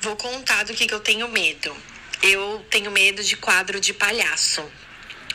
Vou 0.00 0.16
contar 0.16 0.64
do 0.64 0.74
que, 0.74 0.86
que 0.86 0.94
eu 0.94 1.00
tenho 1.00 1.28
medo. 1.28 1.74
Eu 2.22 2.64
tenho 2.70 2.90
medo 2.90 3.22
de 3.22 3.36
quadro 3.36 3.80
de 3.80 3.92
palhaço. 3.92 4.64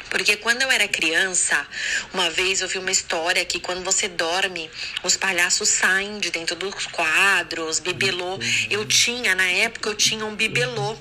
Porque 0.10 0.38
quando 0.38 0.62
eu 0.62 0.72
era 0.72 0.88
criança, 0.88 1.66
uma 2.14 2.30
vez 2.30 2.62
eu 2.62 2.68
vi 2.68 2.78
uma 2.78 2.92
história 2.92 3.44
que 3.46 3.60
quando 3.60 3.84
você 3.84 4.08
dorme, 4.08 4.70
os 5.04 5.18
palhaços 5.18 5.70
saem 5.70 6.20
de 6.20 6.30
dentro 6.30 6.56
dos 6.56 6.86
quadros, 6.86 7.80
bibelô. 7.80 8.38
Eu 8.70 8.86
tinha, 8.86 9.34
na 9.34 9.50
época, 9.50 9.90
eu 9.90 9.96
tinha 9.96 10.24
um 10.24 10.36
bibelô 10.36 10.96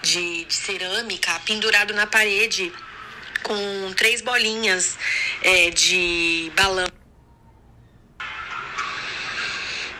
de, 0.00 0.44
de 0.44 0.54
cerâmica 0.54 1.38
pendurado 1.44 1.92
na 1.92 2.06
parede 2.06 2.72
com 3.42 3.92
três 3.94 4.22
bolinhas 4.22 4.96
é, 5.42 5.70
de 5.70 6.52
balão. 6.56 6.86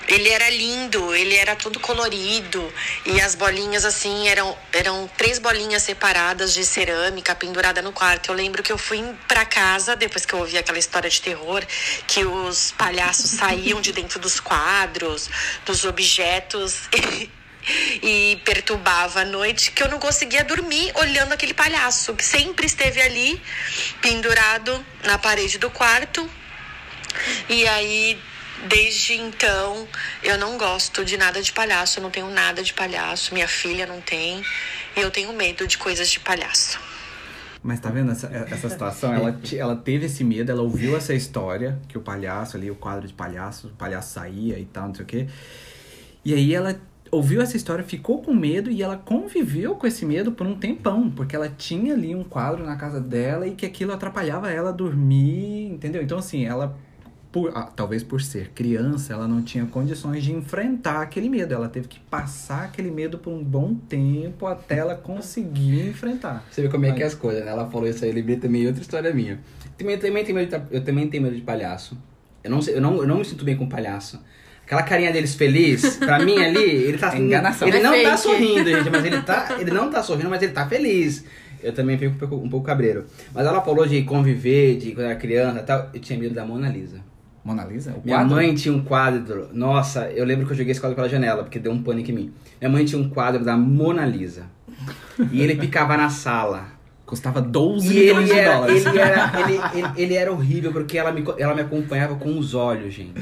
Ele 0.08 0.28
era 0.28 0.48
lindo, 0.50 1.14
ele 1.14 1.34
era 1.34 1.56
todo 1.56 1.80
colorido 1.80 2.72
e 3.04 3.20
as 3.20 3.34
bolinhas 3.34 3.84
assim 3.84 4.28
eram 4.28 4.56
eram 4.72 5.10
três 5.16 5.38
bolinhas 5.38 5.82
separadas 5.82 6.54
de 6.54 6.64
cerâmica 6.64 7.34
pendurada 7.34 7.82
no 7.82 7.92
quarto. 7.92 8.30
Eu 8.30 8.34
lembro 8.34 8.62
que 8.62 8.70
eu 8.70 8.78
fui 8.78 9.02
pra 9.26 9.44
casa 9.44 9.96
depois 9.96 10.24
que 10.24 10.32
eu 10.32 10.38
ouvi 10.38 10.56
aquela 10.56 10.78
história 10.78 11.10
de 11.10 11.20
terror 11.20 11.64
que 12.06 12.24
os 12.24 12.72
palhaços 12.72 13.30
saíam 13.32 13.80
de 13.80 13.92
dentro 13.92 14.20
dos 14.20 14.38
quadros, 14.38 15.28
dos 15.64 15.84
objetos 15.84 16.88
e 18.02 18.40
perturbava 18.44 19.22
a 19.22 19.24
noite 19.24 19.72
que 19.72 19.82
eu 19.82 19.88
não 19.88 19.98
conseguia 19.98 20.44
dormir 20.44 20.92
olhando 20.94 21.32
aquele 21.32 21.52
palhaço 21.52 22.14
que 22.14 22.24
sempre 22.24 22.66
esteve 22.66 23.00
ali 23.02 23.42
pendurado 24.00 24.84
na 25.02 25.18
parede 25.18 25.58
do 25.58 25.70
quarto. 25.70 26.30
E 27.48 27.66
aí 27.66 28.20
Desde 28.68 29.14
então, 29.14 29.86
eu 30.22 30.38
não 30.38 30.56
gosto 30.56 31.04
de 31.04 31.16
nada 31.16 31.42
de 31.42 31.52
palhaço, 31.52 31.98
eu 31.98 32.02
não 32.02 32.10
tenho 32.10 32.30
nada 32.30 32.62
de 32.62 32.72
palhaço, 32.72 33.34
minha 33.34 33.46
filha 33.46 33.86
não 33.86 34.00
tem, 34.00 34.42
e 34.96 35.00
eu 35.00 35.10
tenho 35.10 35.32
medo 35.32 35.66
de 35.66 35.78
coisas 35.78 36.08
de 36.08 36.18
palhaço. 36.20 36.80
Mas 37.62 37.80
tá 37.80 37.90
vendo 37.90 38.12
essa, 38.12 38.28
essa 38.28 38.68
situação? 38.68 39.12
Ela, 39.12 39.38
ela 39.56 39.76
teve 39.76 40.06
esse 40.06 40.22
medo, 40.22 40.50
ela 40.52 40.62
ouviu 40.62 40.96
essa 40.96 41.12
história, 41.12 41.78
que 41.88 41.98
o 41.98 42.00
palhaço 42.00 42.56
ali, 42.56 42.70
o 42.70 42.76
quadro 42.76 43.06
de 43.06 43.12
palhaço, 43.12 43.68
o 43.68 43.70
palhaço 43.70 44.14
saía 44.14 44.58
e 44.58 44.64
tal, 44.64 44.88
não 44.88 44.94
sei 44.94 45.04
o 45.04 45.06
quê. 45.06 45.26
E 46.24 46.32
aí 46.32 46.54
ela 46.54 46.80
ouviu 47.10 47.40
essa 47.40 47.56
história, 47.56 47.84
ficou 47.84 48.22
com 48.22 48.32
medo 48.32 48.70
e 48.70 48.82
ela 48.82 48.96
conviveu 48.96 49.74
com 49.74 49.86
esse 49.86 50.04
medo 50.04 50.32
por 50.32 50.46
um 50.46 50.54
tempão, 50.54 51.10
porque 51.10 51.34
ela 51.34 51.48
tinha 51.48 51.94
ali 51.94 52.14
um 52.14 52.24
quadro 52.24 52.64
na 52.64 52.76
casa 52.76 53.00
dela 53.00 53.46
e 53.46 53.54
que 53.54 53.66
aquilo 53.66 53.92
atrapalhava 53.92 54.50
ela 54.50 54.72
dormir, 54.72 55.66
entendeu? 55.66 56.02
Então, 56.02 56.18
assim, 56.18 56.44
ela. 56.44 56.76
Por, 57.36 57.52
ah, 57.54 57.64
talvez 57.76 58.02
por 58.02 58.22
ser 58.22 58.50
criança, 58.54 59.12
ela 59.12 59.28
não 59.28 59.42
tinha 59.42 59.66
condições 59.66 60.24
de 60.24 60.32
enfrentar 60.32 61.02
aquele 61.02 61.28
medo. 61.28 61.52
Ela 61.52 61.68
teve 61.68 61.86
que 61.86 62.00
passar 62.00 62.64
aquele 62.64 62.90
medo 62.90 63.18
por 63.18 63.30
um 63.30 63.44
bom 63.44 63.74
tempo 63.74 64.46
até 64.46 64.78
ela 64.78 64.94
conseguir 64.94 65.86
enfrentar. 65.90 66.42
Você 66.50 66.62
vê 66.62 66.68
como 66.70 66.86
é 66.86 66.92
que 66.92 67.02
é 67.02 67.06
as 67.06 67.14
coisas, 67.14 67.44
né? 67.44 67.50
Ela 67.50 67.68
falou 67.68 67.86
isso 67.86 68.02
aí, 68.04 68.10
eu 68.10 68.14
lembrei 68.14 68.36
também 68.36 68.66
outra 68.66 68.80
história 68.80 69.12
minha. 69.12 69.38
Também, 69.76 69.98
também 69.98 70.24
tenho 70.24 70.38
medo 70.38 70.48
de, 70.58 70.74
eu 70.74 70.82
também 70.82 71.06
tenho 71.08 71.24
medo 71.24 71.36
de 71.36 71.42
palhaço. 71.42 71.98
Eu 72.42 72.50
não, 72.50 72.62
sei- 72.62 72.74
eu, 72.76 72.80
não, 72.80 72.96
eu 72.96 73.06
não 73.06 73.18
me 73.18 73.24
sinto 73.26 73.44
bem 73.44 73.54
com 73.54 73.68
palhaço. 73.68 74.18
Aquela 74.64 74.82
carinha 74.82 75.12
deles 75.12 75.34
feliz, 75.34 75.96
pra 75.98 76.18
mim 76.18 76.38
ali, 76.42 76.58
ele 76.64 76.96
tá. 76.96 77.12
É 77.14 77.18
enganação. 77.18 77.68
Ele 77.68 77.76
É 77.76 77.82
não 77.82 77.92
tá 78.02 78.16
fake. 78.16 78.18
sorrindo, 78.18 78.70
gente, 78.70 78.88
mas 78.88 79.04
ele 79.04 79.20
tá. 79.20 79.56
Ele 79.60 79.70
não 79.72 79.90
tá 79.90 80.02
sorrindo, 80.02 80.30
mas 80.30 80.40
ele 80.42 80.52
tá 80.52 80.66
feliz. 80.66 81.22
Eu 81.62 81.74
também 81.74 81.98
fico 81.98 82.14
um 82.14 82.18
pouco, 82.18 82.36
um 82.46 82.48
pouco 82.48 82.66
cabreiro. 82.66 83.04
Mas 83.34 83.46
ela 83.46 83.60
falou 83.60 83.86
de 83.86 84.02
conviver, 84.04 84.76
de 84.78 84.92
quando 84.92 85.04
era 85.06 85.16
criança 85.16 85.58
e 85.60 85.62
tal. 85.62 85.90
Eu 85.92 86.00
tinha 86.00 86.18
medo 86.18 86.34
da 86.34 86.44
Mona 86.46 86.68
Lisa. 86.70 87.00
Mona 87.46 87.64
Lisa? 87.64 87.92
O 87.92 88.02
Minha 88.04 88.18
quadro? 88.18 88.34
mãe 88.34 88.54
tinha 88.54 88.74
um 88.74 88.82
quadro. 88.82 89.48
Nossa, 89.52 90.10
eu 90.10 90.24
lembro 90.24 90.44
que 90.46 90.52
eu 90.52 90.56
joguei 90.56 90.72
esse 90.72 90.80
quadro 90.80 90.96
pela 90.96 91.08
janela, 91.08 91.42
porque 91.44 91.58
deu 91.58 91.70
um 91.72 91.80
pânico 91.82 92.10
em 92.10 92.14
mim. 92.14 92.32
Minha 92.60 92.70
mãe 92.70 92.84
tinha 92.84 93.00
um 93.00 93.08
quadro 93.08 93.44
da 93.44 93.56
Mona 93.56 94.04
Lisa. 94.04 94.44
E 95.30 95.40
ele 95.40 95.54
ficava 95.56 95.96
na 95.96 96.10
sala. 96.10 96.64
Custava 97.06 97.40
12 97.40 97.86
E 97.86 98.00
milhões 98.00 98.18
ele 98.28 98.34
de 98.34 98.38
era, 98.40 98.54
dólares. 98.56 98.84
ele, 98.86 98.98
era, 98.98 99.32
ele, 99.40 99.60
ele, 99.74 99.88
ele 99.96 100.14
era 100.14 100.32
horrível 100.32 100.72
porque 100.72 100.98
ela 100.98 101.12
me, 101.12 101.24
ela 101.38 101.54
me 101.54 101.60
acompanhava 101.60 102.16
com 102.16 102.36
os 102.36 102.52
olhos, 102.52 102.92
gente. 102.92 103.12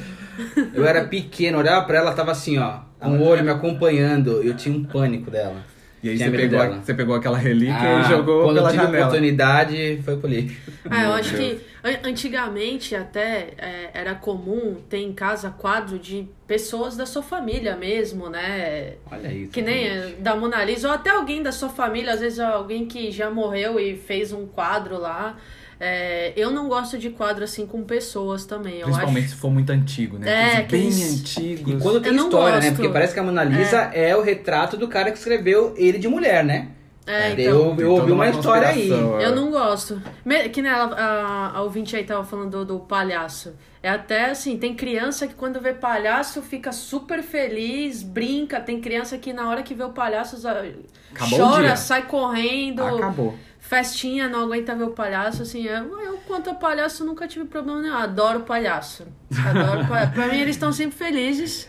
Eu 0.72 0.86
era 0.86 1.04
pequeno, 1.04 1.58
olhava 1.58 1.84
pra 1.84 1.98
ela, 1.98 2.06
ela 2.06 2.16
tava 2.16 2.32
assim, 2.32 2.56
ó, 2.58 2.78
com 2.98 3.18
o 3.18 3.22
olho 3.22 3.44
me 3.44 3.50
acompanhando. 3.50 4.42
Eu 4.42 4.54
tinha 4.54 4.74
um 4.74 4.82
pânico 4.82 5.30
dela. 5.30 5.56
E 6.02 6.08
aí 6.10 6.18
você 6.18 6.30
pegou, 6.30 6.60
você 6.82 6.94
pegou 6.94 7.14
aquela 7.14 7.36
relíquia 7.38 7.76
Ah, 7.78 8.00
e 8.00 8.08
jogou 8.08 8.44
quando 8.44 8.56
pela 8.56 8.68
eu 8.68 8.72
tive 8.72 8.84
janela. 8.84 9.04
oportunidade, 9.06 10.00
foi 10.04 10.16
pro 10.16 10.28
lixo. 10.30 10.56
Ah, 10.88 11.04
eu 11.04 11.12
acho 11.14 11.34
Deus. 11.36 11.58
que 11.60 11.60
antigamente 12.02 12.94
até 12.96 13.50
é, 13.58 13.90
era 13.92 14.14
comum 14.14 14.76
ter 14.88 14.98
em 14.98 15.12
casa 15.12 15.50
quadro 15.50 15.98
de 15.98 16.26
pessoas 16.46 16.96
da 16.96 17.04
sua 17.04 17.22
família 17.22 17.76
mesmo, 17.76 18.28
né? 18.30 18.94
Olha 19.10 19.28
isso. 19.32 19.50
Que 19.52 19.60
nem 19.60 19.84
gente. 19.84 20.12
é, 20.14 20.16
da 20.20 20.34
Mona 20.34 20.64
Lisa, 20.64 20.88
ou 20.88 20.94
até 20.94 21.10
alguém 21.10 21.42
da 21.42 21.52
sua 21.52 21.68
família, 21.68 22.12
às 22.12 22.20
vezes 22.20 22.38
alguém 22.40 22.86
que 22.86 23.10
já 23.10 23.30
morreu 23.30 23.78
e 23.78 23.96
fez 23.96 24.32
um 24.32 24.46
quadro 24.46 24.98
lá. 24.98 25.36
É, 25.78 26.32
eu 26.36 26.50
não 26.50 26.68
gosto 26.68 26.96
de 26.96 27.10
quadro 27.10 27.42
assim 27.44 27.66
com 27.66 27.82
pessoas 27.82 28.46
também. 28.46 28.76
Eu 28.78 28.84
Principalmente 28.86 29.24
acho. 29.26 29.34
se 29.34 29.40
for 29.40 29.50
muito 29.50 29.70
antigo, 29.70 30.18
né? 30.18 30.30
É, 30.30 30.54
bem 30.62 30.64
aqueles- 30.88 31.20
antigos. 31.20 31.74
E 31.74 31.82
quando 31.82 32.00
tem 32.00 32.14
Eu 32.16 32.24
história, 32.24 32.60
né? 32.60 32.70
Porque 32.70 32.88
parece 32.88 33.12
que 33.12 33.20
a 33.20 33.22
Mona 33.22 33.42
Lisa 33.44 33.90
é. 33.92 34.16
o 34.16 34.22
retrato 34.22 34.76
do 34.76 34.86
cara 34.88 35.10
que 35.10 35.18
escreveu 35.18 35.74
ele 35.76 35.98
de 35.98 36.08
mulher, 36.08 36.44
né? 36.44 36.68
É, 37.06 37.32
então. 37.32 37.44
eu 37.44 37.50
eu 37.50 37.90
ouvi 37.92 38.00
toda 38.02 38.14
uma 38.14 38.28
história 38.28 38.68
aí. 38.68 38.90
é. 38.90 39.26
Eu 39.26 39.36
não 39.36 39.50
gosto. 39.50 40.00
Me- 40.24 40.48
Que 40.48 40.62
nem 40.62 40.70
ela, 40.72 40.94
a, 40.94 41.58
a 41.58 41.62
ouvinte 41.62 41.94
aí 41.94 42.04
tava 42.04 42.24
falando 42.24 42.50
do, 42.50 42.64
do 42.64 42.78
palhaço. 42.80 43.54
É 43.82 43.90
até 43.90 44.30
assim, 44.30 44.56
tem 44.56 44.74
criança 44.74 45.26
que 45.26 45.34
quando 45.34 45.60
vê 45.60 45.74
palhaço 45.74 46.40
fica 46.40 46.72
super 46.72 47.22
feliz, 47.22 48.02
brinca. 48.02 48.58
Tem 48.60 48.80
criança 48.80 49.18
que 49.18 49.32
na 49.32 49.48
hora 49.50 49.62
que 49.62 49.74
vê 49.74 49.84
o 49.84 49.90
palhaço 49.90 50.36
Acabou 51.14 51.38
chora, 51.38 51.76
sai 51.76 52.02
correndo. 52.06 52.82
Acabou. 52.82 53.34
Festinha, 53.60 54.28
não 54.28 54.44
aguenta 54.44 54.74
ver 54.74 54.84
o 54.84 54.90
palhaço, 54.90 55.40
assim, 55.42 55.64
eu, 55.64 55.98
eu 56.00 56.18
quanto 56.26 56.50
a 56.50 56.54
palhaço 56.54 57.02
nunca 57.02 57.26
tive 57.26 57.46
problema 57.46 57.80
nenhum, 57.80 57.94
adoro 57.96 58.40
palhaço. 58.40 59.06
Adoro 59.46 59.86
palhaço. 59.88 60.12
Pra 60.16 60.28
mim 60.28 60.38
eles 60.38 60.54
estão 60.56 60.70
sempre 60.70 60.96
felizes 60.98 61.66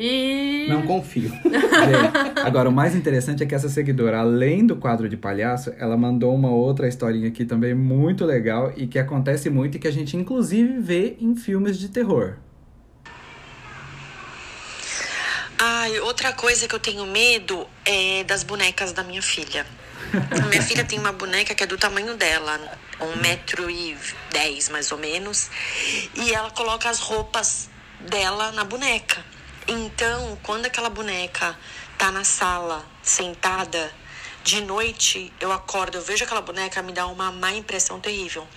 e... 0.00 0.66
Não 0.68 0.82
confio. 0.82 1.28
Gente, 1.28 2.40
Agora, 2.44 2.68
o 2.68 2.72
mais 2.72 2.94
interessante 2.94 3.42
é 3.42 3.46
que 3.46 3.54
essa 3.54 3.68
seguidora, 3.68 4.20
além 4.20 4.64
do 4.64 4.76
quadro 4.76 5.08
de 5.08 5.16
palhaço, 5.16 5.74
ela 5.76 5.96
mandou 5.96 6.32
uma 6.32 6.50
outra 6.50 6.86
historinha 6.86 7.26
aqui 7.26 7.44
também 7.44 7.74
muito 7.74 8.24
legal 8.24 8.72
e 8.76 8.86
que 8.86 8.96
acontece 8.96 9.50
muito 9.50 9.76
e 9.76 9.80
que 9.80 9.88
a 9.88 9.90
gente 9.90 10.16
inclusive 10.16 10.78
vê 10.78 11.16
em 11.20 11.34
filmes 11.34 11.76
de 11.76 11.88
terror. 11.88 12.36
Ai, 15.58 15.98
outra 15.98 16.32
coisa 16.32 16.68
que 16.68 16.74
eu 16.76 16.78
tenho 16.78 17.04
medo 17.04 17.66
é 17.84 18.22
das 18.22 18.44
bonecas 18.44 18.92
da 18.92 19.02
minha 19.02 19.20
filha. 19.20 19.66
A 20.30 20.46
minha 20.46 20.62
filha 20.62 20.84
tem 20.84 21.00
uma 21.00 21.12
boneca 21.12 21.56
que 21.56 21.64
é 21.64 21.66
do 21.66 21.76
tamanho 21.76 22.16
dela, 22.16 22.60
um 23.00 23.20
metro 23.20 23.68
e 23.68 23.96
dez 24.30 24.68
mais 24.68 24.92
ou 24.92 24.98
menos, 24.98 25.50
e 26.14 26.32
ela 26.32 26.50
coloca 26.50 26.88
as 26.88 27.00
roupas 27.00 27.68
dela 28.08 28.52
na 28.52 28.62
boneca. 28.62 29.37
Então, 29.70 30.38
quando 30.42 30.64
aquela 30.64 30.88
boneca 30.88 31.54
tá 31.98 32.10
na 32.10 32.24
sala, 32.24 32.86
sentada, 33.02 33.92
de 34.42 34.62
noite 34.62 35.30
eu 35.38 35.52
acordo, 35.52 35.98
eu 35.98 36.02
vejo 36.02 36.24
aquela 36.24 36.40
boneca, 36.40 36.80
me 36.80 36.90
dá 36.90 37.06
uma 37.06 37.30
má 37.30 37.52
impressão 37.52 38.00
terrível. 38.00 38.48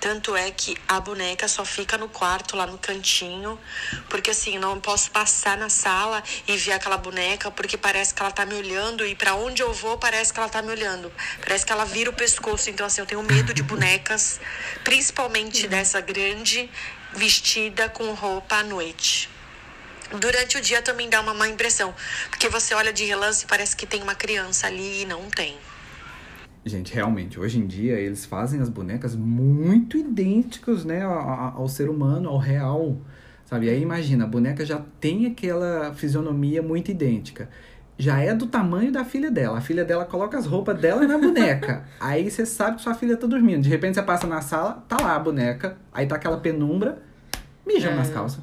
Tanto 0.00 0.34
é 0.34 0.50
que 0.50 0.74
a 0.88 0.98
boneca 1.00 1.46
só 1.48 1.66
fica 1.66 1.98
no 1.98 2.08
quarto, 2.08 2.56
lá 2.56 2.66
no 2.66 2.78
cantinho, 2.78 3.60
porque 4.08 4.30
assim, 4.30 4.58
não 4.58 4.80
posso 4.80 5.10
passar 5.10 5.58
na 5.58 5.68
sala 5.68 6.22
e 6.48 6.56
ver 6.56 6.72
aquela 6.72 6.96
boneca, 6.96 7.50
porque 7.50 7.76
parece 7.76 8.14
que 8.14 8.22
ela 8.22 8.32
tá 8.32 8.46
me 8.46 8.54
olhando 8.54 9.04
e 9.06 9.14
para 9.14 9.34
onde 9.34 9.62
eu 9.62 9.70
vou 9.70 9.98
parece 9.98 10.32
que 10.32 10.40
ela 10.40 10.48
tá 10.48 10.62
me 10.62 10.70
olhando. 10.70 11.12
Parece 11.40 11.66
que 11.66 11.72
ela 11.72 11.84
vira 11.84 12.08
o 12.08 12.14
pescoço, 12.14 12.70
então 12.70 12.86
assim, 12.86 13.02
eu 13.02 13.06
tenho 13.06 13.22
medo 13.22 13.52
de 13.52 13.62
bonecas, 13.62 14.40
principalmente 14.82 15.68
dessa 15.68 16.00
grande 16.00 16.70
vestida 17.12 17.90
com 17.90 18.14
roupa 18.14 18.56
à 18.56 18.62
noite. 18.62 19.33
Durante 20.20 20.56
o 20.56 20.60
dia 20.60 20.80
também 20.82 21.08
dá 21.08 21.20
uma 21.20 21.34
má 21.34 21.48
impressão, 21.48 21.94
porque 22.30 22.48
você 22.48 22.74
olha 22.74 22.92
de 22.92 23.04
relance 23.04 23.44
e 23.44 23.48
parece 23.48 23.74
que 23.76 23.86
tem 23.86 24.02
uma 24.02 24.14
criança 24.14 24.66
ali 24.66 25.02
e 25.02 25.06
não 25.06 25.28
tem. 25.30 25.56
Gente, 26.64 26.94
realmente, 26.94 27.38
hoje 27.38 27.58
em 27.58 27.66
dia 27.66 27.98
eles 27.98 28.24
fazem 28.24 28.60
as 28.60 28.68
bonecas 28.70 29.14
muito 29.14 29.98
idênticas, 29.98 30.84
né, 30.84 31.04
a- 31.04 31.08
a- 31.08 31.52
ao 31.56 31.68
ser 31.68 31.90
humano, 31.90 32.28
ao 32.30 32.38
real, 32.38 32.96
sabe? 33.44 33.66
E 33.66 33.70
aí 33.70 33.82
imagina, 33.82 34.24
a 34.24 34.26
boneca 34.26 34.64
já 34.64 34.80
tem 34.98 35.26
aquela 35.26 35.92
fisionomia 35.94 36.62
muito 36.62 36.90
idêntica. 36.90 37.50
Já 37.98 38.18
é 38.20 38.34
do 38.34 38.46
tamanho 38.46 38.90
da 38.90 39.04
filha 39.04 39.30
dela. 39.30 39.58
A 39.58 39.60
filha 39.60 39.84
dela 39.84 40.04
coloca 40.04 40.36
as 40.38 40.46
roupas 40.46 40.80
dela 40.80 41.06
na 41.06 41.18
boneca. 41.18 41.84
aí 42.00 42.30
você 42.30 42.46
sabe 42.46 42.76
que 42.78 42.82
sua 42.82 42.94
filha 42.94 43.16
tá 43.16 43.26
dormindo. 43.26 43.62
De 43.62 43.68
repente 43.68 43.94
você 43.96 44.02
passa 44.02 44.26
na 44.26 44.40
sala, 44.40 44.82
tá 44.88 44.96
lá 45.00 45.14
a 45.16 45.18
boneca, 45.18 45.76
aí 45.92 46.06
tá 46.06 46.16
aquela 46.16 46.38
penumbra, 46.38 47.02
mijam 47.66 47.92
É. 47.92 47.94
nas 47.96 48.10
calças. 48.10 48.42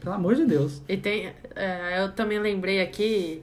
Pelo 0.00 0.14
amor 0.14 0.34
de 0.34 0.44
Deus. 0.46 0.80
E 0.88 0.96
tem. 0.96 1.32
é, 1.54 2.02
eu 2.02 2.12
também 2.12 2.38
lembrei 2.38 2.80
aqui 2.80 3.42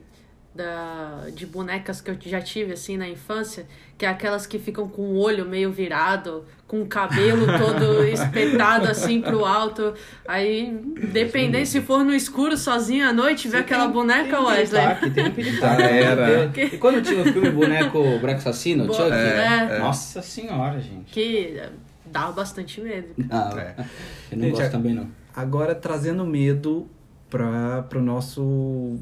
da, 0.56 1.28
de 1.36 1.46
bonecas 1.46 2.02
que 2.02 2.10
eu 2.10 2.18
já 2.26 2.42
tive 2.42 2.74
assim 2.74 2.98
na 2.98 3.08
infância, 3.08 3.68
que 3.96 4.04
é 4.06 4.10
aquelas 4.10 4.48
que 4.48 4.58
ficam 4.58 4.88
com 4.90 5.04
o 5.04 5.18
olho 5.20 5.46
meio 5.46 5.72
virado, 5.72 6.46
com 6.68 6.82
o 6.82 6.88
cabelo 6.88 7.46
todo 7.60 8.04
espetado 8.10 8.88
assim 8.90 9.22
pro 9.22 9.46
alto. 9.46 9.94
Aí, 10.28 10.76
dependendo 11.14 11.66
se 11.68 11.80
for 11.82 12.04
no 12.04 12.12
escuro 12.14 12.58
sozinho 12.58 13.08
à 13.08 13.14
noite, 13.14 13.48
ver 13.48 13.58
aquela 13.60 13.88
boneca, 13.88 14.42
Wesley. 14.42 14.82
Parque, 14.84 15.12
tem 15.12 15.28
um 15.28 15.32
piripaque. 15.32 15.82
Era. 15.84 16.52
E 16.56 16.78
quando 16.80 17.04
tinha 17.04 17.22
o 17.22 17.26
filme 17.26 17.52
Boneco 17.52 18.02
Boneco 18.20 18.40
Assassino, 18.40 18.88
Bo- 18.88 18.94
Chuck? 18.96 19.12
é. 19.12 19.78
Nossa 19.78 20.24
senhora, 20.24 20.80
gente. 20.82 21.12
Que 21.12 21.56
é, 21.60 21.70
dá 22.12 22.32
bastante 22.32 22.82
medo. 22.82 23.08
Ah, 23.30 23.52
É. 23.58 23.86
Eu 24.32 24.38
não 24.38 24.46
Gente, 24.46 24.58
gosto 24.58 24.72
também, 24.72 24.94
não. 24.94 25.08
Agora 25.36 25.76
trazendo 25.76 26.26
medo 26.26 26.88
para 27.30 27.86
o 27.96 28.02
nosso 28.02 28.42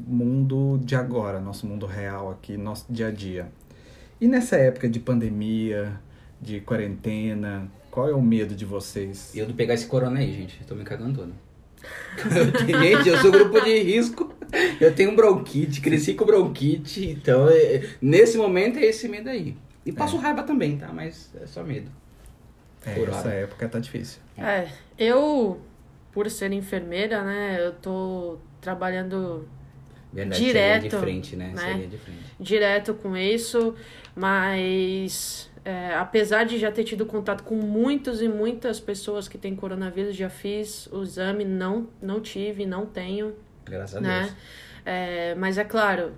mundo 0.06 0.80
de 0.84 0.94
agora, 0.96 1.40
nosso 1.40 1.66
mundo 1.66 1.86
real 1.86 2.30
aqui, 2.30 2.56
nosso 2.56 2.86
dia 2.90 3.08
a 3.08 3.10
dia. 3.10 3.48
E 4.20 4.26
nessa 4.26 4.56
época 4.56 4.88
de 4.88 4.98
pandemia, 4.98 6.00
de 6.40 6.60
quarentena, 6.60 7.70
qual 7.90 8.08
é 8.08 8.14
o 8.14 8.20
medo 8.22 8.54
de 8.54 8.64
vocês? 8.64 9.34
E 9.34 9.38
eu 9.38 9.46
de 9.46 9.52
pegar 9.52 9.74
esse 9.74 9.86
corona 9.86 10.18
aí, 10.20 10.32
gente. 10.32 10.58
Eu 10.60 10.66
tô 10.66 10.74
me 10.74 10.84
cagando 10.84 11.22
tenho- 12.66 12.80
gente, 12.82 13.08
eu 13.08 13.18
sou 13.18 13.30
grupo 13.30 13.60
de 13.60 13.82
risco. 13.82 14.34
Eu 14.80 14.94
tenho 14.94 15.14
bronquite, 15.14 15.80
cresci 15.80 16.14
com 16.14 16.24
bronquite. 16.24 17.10
Então, 17.10 17.48
é- 17.48 17.82
nesse 18.00 18.36
momento, 18.38 18.78
é 18.78 18.84
esse 18.86 19.08
medo 19.08 19.28
aí. 19.28 19.56
E 19.84 19.92
passo 19.92 20.16
raiva 20.16 20.42
também, 20.42 20.76
tá? 20.76 20.92
Mas 20.92 21.30
é 21.40 21.46
só 21.46 21.62
medo. 21.62 21.90
É, 22.86 22.94
Por 22.94 23.08
essa 23.08 23.18
hora. 23.28 23.34
época 23.34 23.68
tá 23.68 23.78
difícil. 23.80 24.20
É, 24.38 24.68
eu, 24.96 25.60
por 26.12 26.30
ser 26.30 26.52
enfermeira, 26.52 27.22
né, 27.24 27.58
eu 27.60 27.72
tô 27.72 28.38
trabalhando 28.60 29.48
Verdade, 30.12 30.42
Direto, 30.42 30.82
seria 30.82 30.90
de 30.90 30.96
frente, 30.96 31.36
né? 31.36 31.52
né? 31.54 31.72
Seria 31.72 31.88
de 31.88 31.98
frente. 31.98 32.20
direto 32.40 32.94
com 32.94 33.16
isso, 33.16 33.74
mas 34.14 35.50
é, 35.64 35.94
apesar 35.96 36.44
de 36.44 36.58
já 36.58 36.70
ter 36.70 36.84
tido 36.84 37.04
contato 37.04 37.42
com 37.42 37.56
muitos 37.56 38.22
e 38.22 38.28
muitas 38.28 38.78
pessoas 38.80 39.28
que 39.28 39.36
têm 39.36 39.54
coronavírus, 39.54 40.14
já 40.16 40.30
fiz 40.30 40.86
o 40.92 41.02
exame, 41.02 41.44
não, 41.44 41.88
não 42.00 42.20
tive, 42.20 42.64
não 42.64 42.86
tenho, 42.86 43.34
Graças 43.64 43.96
a 43.96 44.00
né? 44.00 44.20
Deus. 44.20 44.32
É, 44.86 45.34
mas 45.34 45.58
é 45.58 45.64
claro, 45.64 46.12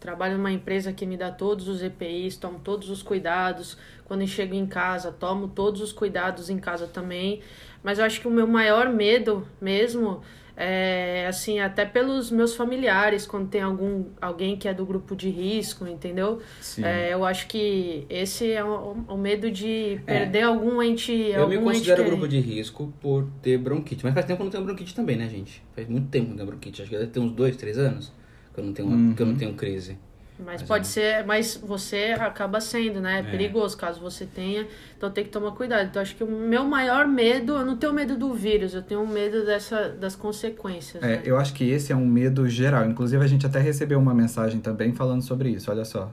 trabalho 0.00 0.38
numa 0.38 0.50
empresa 0.50 0.92
que 0.92 1.04
me 1.06 1.16
dá 1.16 1.30
todos 1.30 1.68
os 1.68 1.82
EPIs, 1.82 2.36
tomo 2.36 2.58
todos 2.58 2.88
os 2.88 3.02
cuidados. 3.02 3.76
Quando 4.10 4.22
eu 4.22 4.26
chego 4.26 4.56
em 4.56 4.66
casa, 4.66 5.12
tomo 5.12 5.46
todos 5.46 5.80
os 5.80 5.92
cuidados 5.92 6.50
em 6.50 6.58
casa 6.58 6.88
também. 6.88 7.42
Mas 7.80 8.00
eu 8.00 8.04
acho 8.04 8.20
que 8.20 8.26
o 8.26 8.30
meu 8.30 8.44
maior 8.44 8.92
medo 8.92 9.46
mesmo 9.60 10.20
é, 10.56 11.28
assim, 11.28 11.60
até 11.60 11.84
pelos 11.84 12.28
meus 12.28 12.56
familiares, 12.56 13.24
quando 13.24 13.48
tem 13.48 13.62
algum 13.62 14.06
alguém 14.20 14.56
que 14.56 14.66
é 14.66 14.74
do 14.74 14.84
grupo 14.84 15.14
de 15.14 15.30
risco, 15.30 15.86
entendeu? 15.86 16.40
Sim. 16.60 16.84
É, 16.84 17.14
eu 17.14 17.24
acho 17.24 17.46
que 17.46 18.04
esse 18.10 18.50
é 18.50 18.64
o, 18.64 18.96
o 19.06 19.16
medo 19.16 19.48
de 19.48 20.00
perder 20.04 20.42
algum 20.42 20.82
ente. 20.82 21.12
Eu 21.12 21.46
me 21.48 21.54
algum 21.54 21.70
ente 21.70 21.78
considero 21.78 22.02
grupo 22.02 22.26
de 22.26 22.40
risco 22.40 22.92
por 23.00 23.28
ter 23.40 23.58
bronquite. 23.58 24.02
Mas 24.04 24.12
faz 24.12 24.26
tempo 24.26 24.38
que 24.38 24.42
eu 24.42 24.44
não 24.46 24.50
tenho 24.50 24.64
bronquite 24.64 24.92
também, 24.92 25.16
né, 25.16 25.28
gente? 25.28 25.62
Faz 25.72 25.88
muito 25.88 26.08
tempo 26.08 26.24
que 26.24 26.30
eu 26.32 26.36
não 26.36 26.36
tenho 26.38 26.48
bronquite. 26.48 26.82
Acho 26.82 26.90
que 26.90 26.98
deve 26.98 27.12
ter 27.12 27.20
uns 27.20 27.30
dois, 27.30 27.56
três 27.56 27.78
anos 27.78 28.12
que 28.52 28.58
eu 28.58 28.64
não 28.64 28.72
tenho, 28.72 28.88
Uhum. 28.88 29.14
que 29.14 29.22
eu 29.22 29.26
não 29.26 29.36
tenho 29.36 29.54
crise. 29.54 29.96
Mas 30.44 30.60
Mas 30.60 30.68
pode 30.68 30.86
é. 30.86 30.88
ser, 30.88 31.24
mas 31.24 31.56
você 31.56 32.16
acaba 32.18 32.60
sendo, 32.60 33.00
né? 33.00 33.16
É 33.16 33.20
É. 33.20 33.22
perigoso 33.22 33.76
caso 33.76 34.00
você 34.00 34.24
tenha. 34.26 34.66
Então 34.96 35.10
tem 35.10 35.24
que 35.24 35.30
tomar 35.30 35.52
cuidado. 35.52 35.86
Então 35.86 36.00
acho 36.00 36.14
que 36.14 36.24
o 36.24 36.26
meu 36.26 36.64
maior 36.64 37.06
medo, 37.06 37.56
eu 37.56 37.64
não 37.64 37.76
tenho 37.76 37.92
medo 37.92 38.16
do 38.16 38.32
vírus, 38.34 38.74
eu 38.74 38.82
tenho 38.82 39.06
medo 39.06 39.44
dessa, 39.44 39.88
das 39.90 40.16
consequências. 40.16 41.02
É, 41.02 41.06
né? 41.16 41.22
eu 41.24 41.38
acho 41.38 41.52
que 41.54 41.68
esse 41.68 41.92
é 41.92 41.96
um 41.96 42.06
medo 42.06 42.48
geral. 42.48 42.84
Inclusive, 42.86 43.22
a 43.24 43.28
gente 43.28 43.46
até 43.46 43.60
recebeu 43.60 43.98
uma 43.98 44.14
mensagem 44.14 44.60
também 44.60 44.92
falando 44.94 45.22
sobre 45.22 45.50
isso. 45.50 45.70
Olha 45.70 45.84
só. 45.84 46.10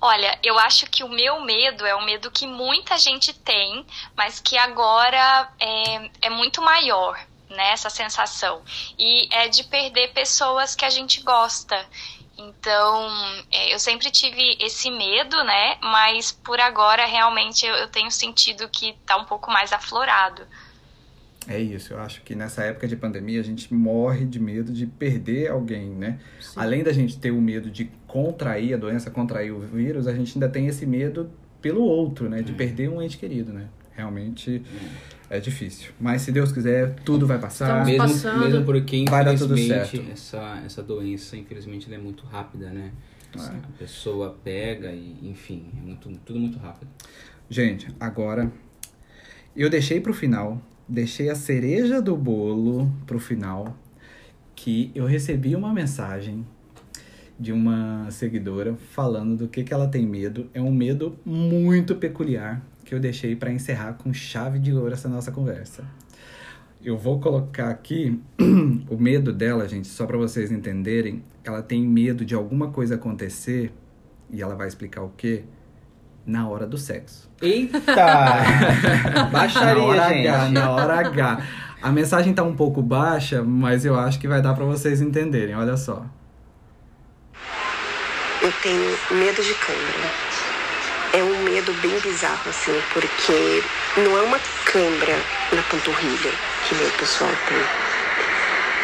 Olha, 0.00 0.36
eu 0.42 0.58
acho 0.58 0.86
que 0.90 1.04
o 1.04 1.08
meu 1.08 1.42
medo 1.42 1.86
é 1.86 1.94
um 1.94 2.04
medo 2.04 2.28
que 2.30 2.44
muita 2.44 2.98
gente 2.98 3.32
tem, 3.32 3.86
mas 4.16 4.40
que 4.40 4.58
agora 4.58 5.48
é, 5.60 6.10
é 6.22 6.30
muito 6.30 6.60
maior, 6.60 7.16
né? 7.48 7.70
Essa 7.72 7.88
sensação. 7.88 8.62
E 8.98 9.28
é 9.32 9.46
de 9.48 9.62
perder 9.62 10.08
pessoas 10.12 10.74
que 10.74 10.84
a 10.84 10.90
gente 10.90 11.22
gosta. 11.22 11.86
Então, 12.38 13.08
é, 13.50 13.74
eu 13.74 13.78
sempre 13.78 14.10
tive 14.10 14.56
esse 14.60 14.90
medo, 14.90 15.36
né? 15.44 15.76
Mas 15.82 16.32
por 16.32 16.58
agora, 16.60 17.04
realmente, 17.04 17.66
eu, 17.66 17.74
eu 17.74 17.88
tenho 17.88 18.10
sentido 18.10 18.68
que 18.68 18.94
tá 19.04 19.16
um 19.16 19.24
pouco 19.24 19.50
mais 19.50 19.72
aflorado. 19.72 20.42
É 21.48 21.60
isso, 21.60 21.92
eu 21.92 22.00
acho 22.00 22.22
que 22.22 22.36
nessa 22.36 22.62
época 22.62 22.86
de 22.86 22.94
pandemia 22.94 23.40
a 23.40 23.42
gente 23.42 23.72
morre 23.74 24.24
de 24.24 24.38
medo 24.38 24.72
de 24.72 24.86
perder 24.86 25.50
alguém, 25.50 25.90
né? 25.90 26.20
Sim. 26.40 26.52
Além 26.54 26.84
da 26.84 26.92
gente 26.92 27.18
ter 27.18 27.32
o 27.32 27.40
medo 27.40 27.68
de 27.68 27.90
contrair 28.06 28.74
a 28.74 28.76
doença, 28.76 29.10
contrair 29.10 29.52
o 29.52 29.60
vírus, 29.60 30.06
a 30.06 30.14
gente 30.14 30.34
ainda 30.34 30.48
tem 30.48 30.68
esse 30.68 30.86
medo 30.86 31.30
pelo 31.60 31.82
outro, 31.82 32.28
né? 32.28 32.42
De 32.42 32.52
perder 32.52 32.88
um 32.88 33.02
ente 33.02 33.18
querido, 33.18 33.52
né? 33.52 33.66
Realmente 33.94 34.62
é 35.32 35.40
difícil. 35.40 35.92
Mas 35.98 36.20
se 36.20 36.30
Deus 36.30 36.52
quiser, 36.52 36.94
tudo 37.06 37.26
vai 37.26 37.38
passar. 37.38 37.86
Estamos 37.88 37.88
Mesmo, 37.88 38.02
passando. 38.02 38.44
mesmo 38.44 38.64
porque, 38.66 39.02
Vai 39.08 39.24
dar 39.24 39.34
tudo 39.34 39.54
infelizmente, 39.54 39.96
certo. 39.96 40.12
essa, 40.12 40.62
essa 40.66 40.82
doença, 40.82 41.38
infelizmente, 41.38 41.86
ela 41.86 41.94
é 41.94 41.98
muito 41.98 42.26
rápida, 42.26 42.68
né? 42.68 42.92
É. 43.34 43.40
A 43.40 43.78
pessoa 43.78 44.36
pega 44.44 44.92
e, 44.92 45.16
enfim, 45.22 45.64
é 45.74 45.80
muito, 45.80 46.10
tudo 46.26 46.38
muito 46.38 46.58
rápido. 46.58 46.90
Gente, 47.48 47.88
agora 47.98 48.52
eu 49.56 49.70
deixei 49.70 50.02
pro 50.02 50.12
final, 50.12 50.60
deixei 50.86 51.30
a 51.30 51.34
cereja 51.34 52.02
do 52.02 52.14
bolo 52.14 52.92
pro 53.06 53.18
final, 53.18 53.74
que 54.54 54.92
eu 54.94 55.06
recebi 55.06 55.56
uma 55.56 55.72
mensagem 55.72 56.46
de 57.40 57.52
uma 57.52 58.06
seguidora 58.10 58.76
falando 58.90 59.34
do 59.34 59.48
que, 59.48 59.64
que 59.64 59.72
ela 59.72 59.88
tem 59.88 60.06
medo. 60.06 60.50
É 60.52 60.60
um 60.60 60.70
medo 60.70 61.18
muito 61.24 61.96
peculiar 61.96 62.62
que 62.92 62.96
eu 62.96 63.00
deixei 63.00 63.34
para 63.34 63.50
encerrar 63.50 63.94
com 63.94 64.12
chave 64.12 64.58
de 64.58 64.70
ouro 64.70 64.92
essa 64.92 65.08
nossa 65.08 65.32
conversa. 65.32 65.82
Eu 66.84 66.98
vou 66.98 67.18
colocar 67.18 67.70
aqui 67.70 68.20
o 68.38 68.98
medo 68.98 69.32
dela, 69.32 69.66
gente, 69.66 69.88
só 69.88 70.04
para 70.04 70.18
vocês 70.18 70.52
entenderem. 70.52 71.24
Ela 71.42 71.62
tem 71.62 71.82
medo 71.82 72.22
de 72.22 72.34
alguma 72.34 72.68
coisa 72.68 72.96
acontecer 72.96 73.72
e 74.28 74.42
ela 74.42 74.54
vai 74.54 74.68
explicar 74.68 75.00
o 75.00 75.08
que 75.08 75.42
na 76.26 76.46
hora 76.46 76.66
do 76.66 76.76
sexo. 76.76 77.30
Eita! 77.40 77.80
na 79.14 79.24
Baixaria, 79.24 79.82
hora 79.82 80.08
gente. 80.10 80.28
H, 80.28 80.50
na 80.50 80.70
hora 80.70 80.94
H. 80.98 81.46
A 81.80 81.90
mensagem 81.90 82.34
tá 82.34 82.42
um 82.42 82.54
pouco 82.54 82.82
baixa, 82.82 83.42
mas 83.42 83.86
eu 83.86 83.98
acho 83.98 84.20
que 84.20 84.28
vai 84.28 84.42
dar 84.42 84.52
para 84.52 84.66
vocês 84.66 85.00
entenderem. 85.00 85.54
Olha 85.54 85.78
só. 85.78 86.04
Eu 88.42 88.52
tenho 88.62 89.18
medo 89.18 89.42
de 89.42 89.54
câimbra. 89.54 90.31
Medo 91.52 91.74
bem 91.82 91.98
bizarro, 91.98 92.48
assim, 92.48 92.82
porque 92.94 93.62
não 93.98 94.16
é 94.16 94.22
uma 94.22 94.40
câimbra 94.64 95.14
na 95.52 95.60
panturrilha, 95.60 96.32
que 96.64 96.74
o 96.74 96.90
pessoal 96.92 97.30
tem. 97.46 97.58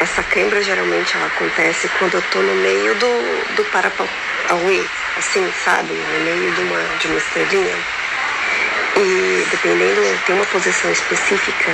Essa 0.01 0.23
câimbra 0.25 0.62
geralmente 0.62 1.16
ela 1.16 1.29
acontece 1.29 1.89
quando 1.99 2.16
eu 2.16 2.23
tô 2.31 2.41
no 2.41 2.55
meio 2.57 2.95
do, 2.97 3.55
do 3.57 3.64
Parapauê, 3.73 4.85
assim, 5.16 5.51
sabe? 5.64 5.95
No 5.95 6.21
meio 6.27 6.53
de 6.53 6.61
uma, 6.61 6.99
de 7.01 7.07
uma 7.07 7.16
estrelinha. 7.16 7.77
E 8.99 9.47
dependendo, 9.51 10.03
tem 10.27 10.35
uma 10.35 10.45
posição 10.45 10.93
específica 10.93 11.73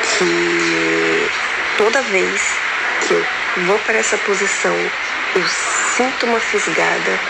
que 0.00 1.30
toda 1.76 2.00
vez 2.00 2.40
que 3.06 3.12
eu 3.12 3.26
vou 3.66 3.78
para 3.80 3.98
essa 3.98 4.16
posição, 4.16 4.74
eu 5.34 5.44
sinto 5.94 6.24
uma 6.24 6.40
fisgada 6.40 7.20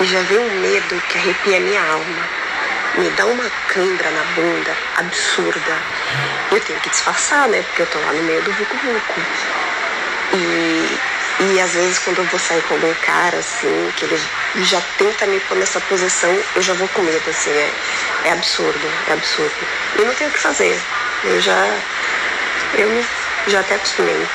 e 0.00 0.04
já 0.04 0.20
vem 0.22 0.38
um 0.38 0.60
medo 0.60 1.00
que 1.08 1.18
arrepia 1.18 1.60
minha 1.60 1.82
alma. 1.82 2.44
Me 2.98 3.10
dá 3.10 3.26
uma 3.26 3.50
cãibra 3.68 4.10
na 4.10 4.22
bunda 4.34 4.76
absurda. 4.96 5.78
Eu 6.50 6.60
tenho 6.60 6.78
que 6.80 6.90
disfarçar, 6.90 7.48
né? 7.48 7.62
Porque 7.62 7.82
eu 7.82 7.86
tô 7.86 7.98
lá 7.98 8.12
no 8.12 8.22
meio 8.22 8.42
do 8.42 8.52
vucu-vucu. 8.52 9.20
E, 10.32 10.98
e 11.40 11.60
às 11.60 11.72
vezes 11.72 11.98
quando 12.00 12.18
eu 12.18 12.24
vou 12.24 12.38
sair 12.38 12.62
com 12.62 12.74
algum 12.74 12.94
cara, 12.94 13.38
assim, 13.38 13.92
que 13.96 14.04
ele 14.04 14.20
já 14.62 14.80
tenta 14.98 15.26
me 15.26 15.40
pôr 15.40 15.56
nessa 15.58 15.80
posição, 15.80 16.36
eu 16.54 16.62
já 16.62 16.74
vou 16.74 16.88
com 16.88 17.02
medo, 17.02 17.30
assim, 17.30 17.50
é, 17.50 17.70
é 18.24 18.32
absurdo, 18.32 18.92
é 19.08 19.12
absurdo. 19.12 19.54
E 19.98 20.02
não 20.02 20.14
tenho 20.14 20.30
o 20.30 20.32
que 20.32 20.38
fazer. 20.38 20.80
Eu 21.24 21.40
já. 21.40 21.66
Eu 22.74 23.04
já 23.48 23.60
até 23.60 23.76
acostumei. 23.76 24.26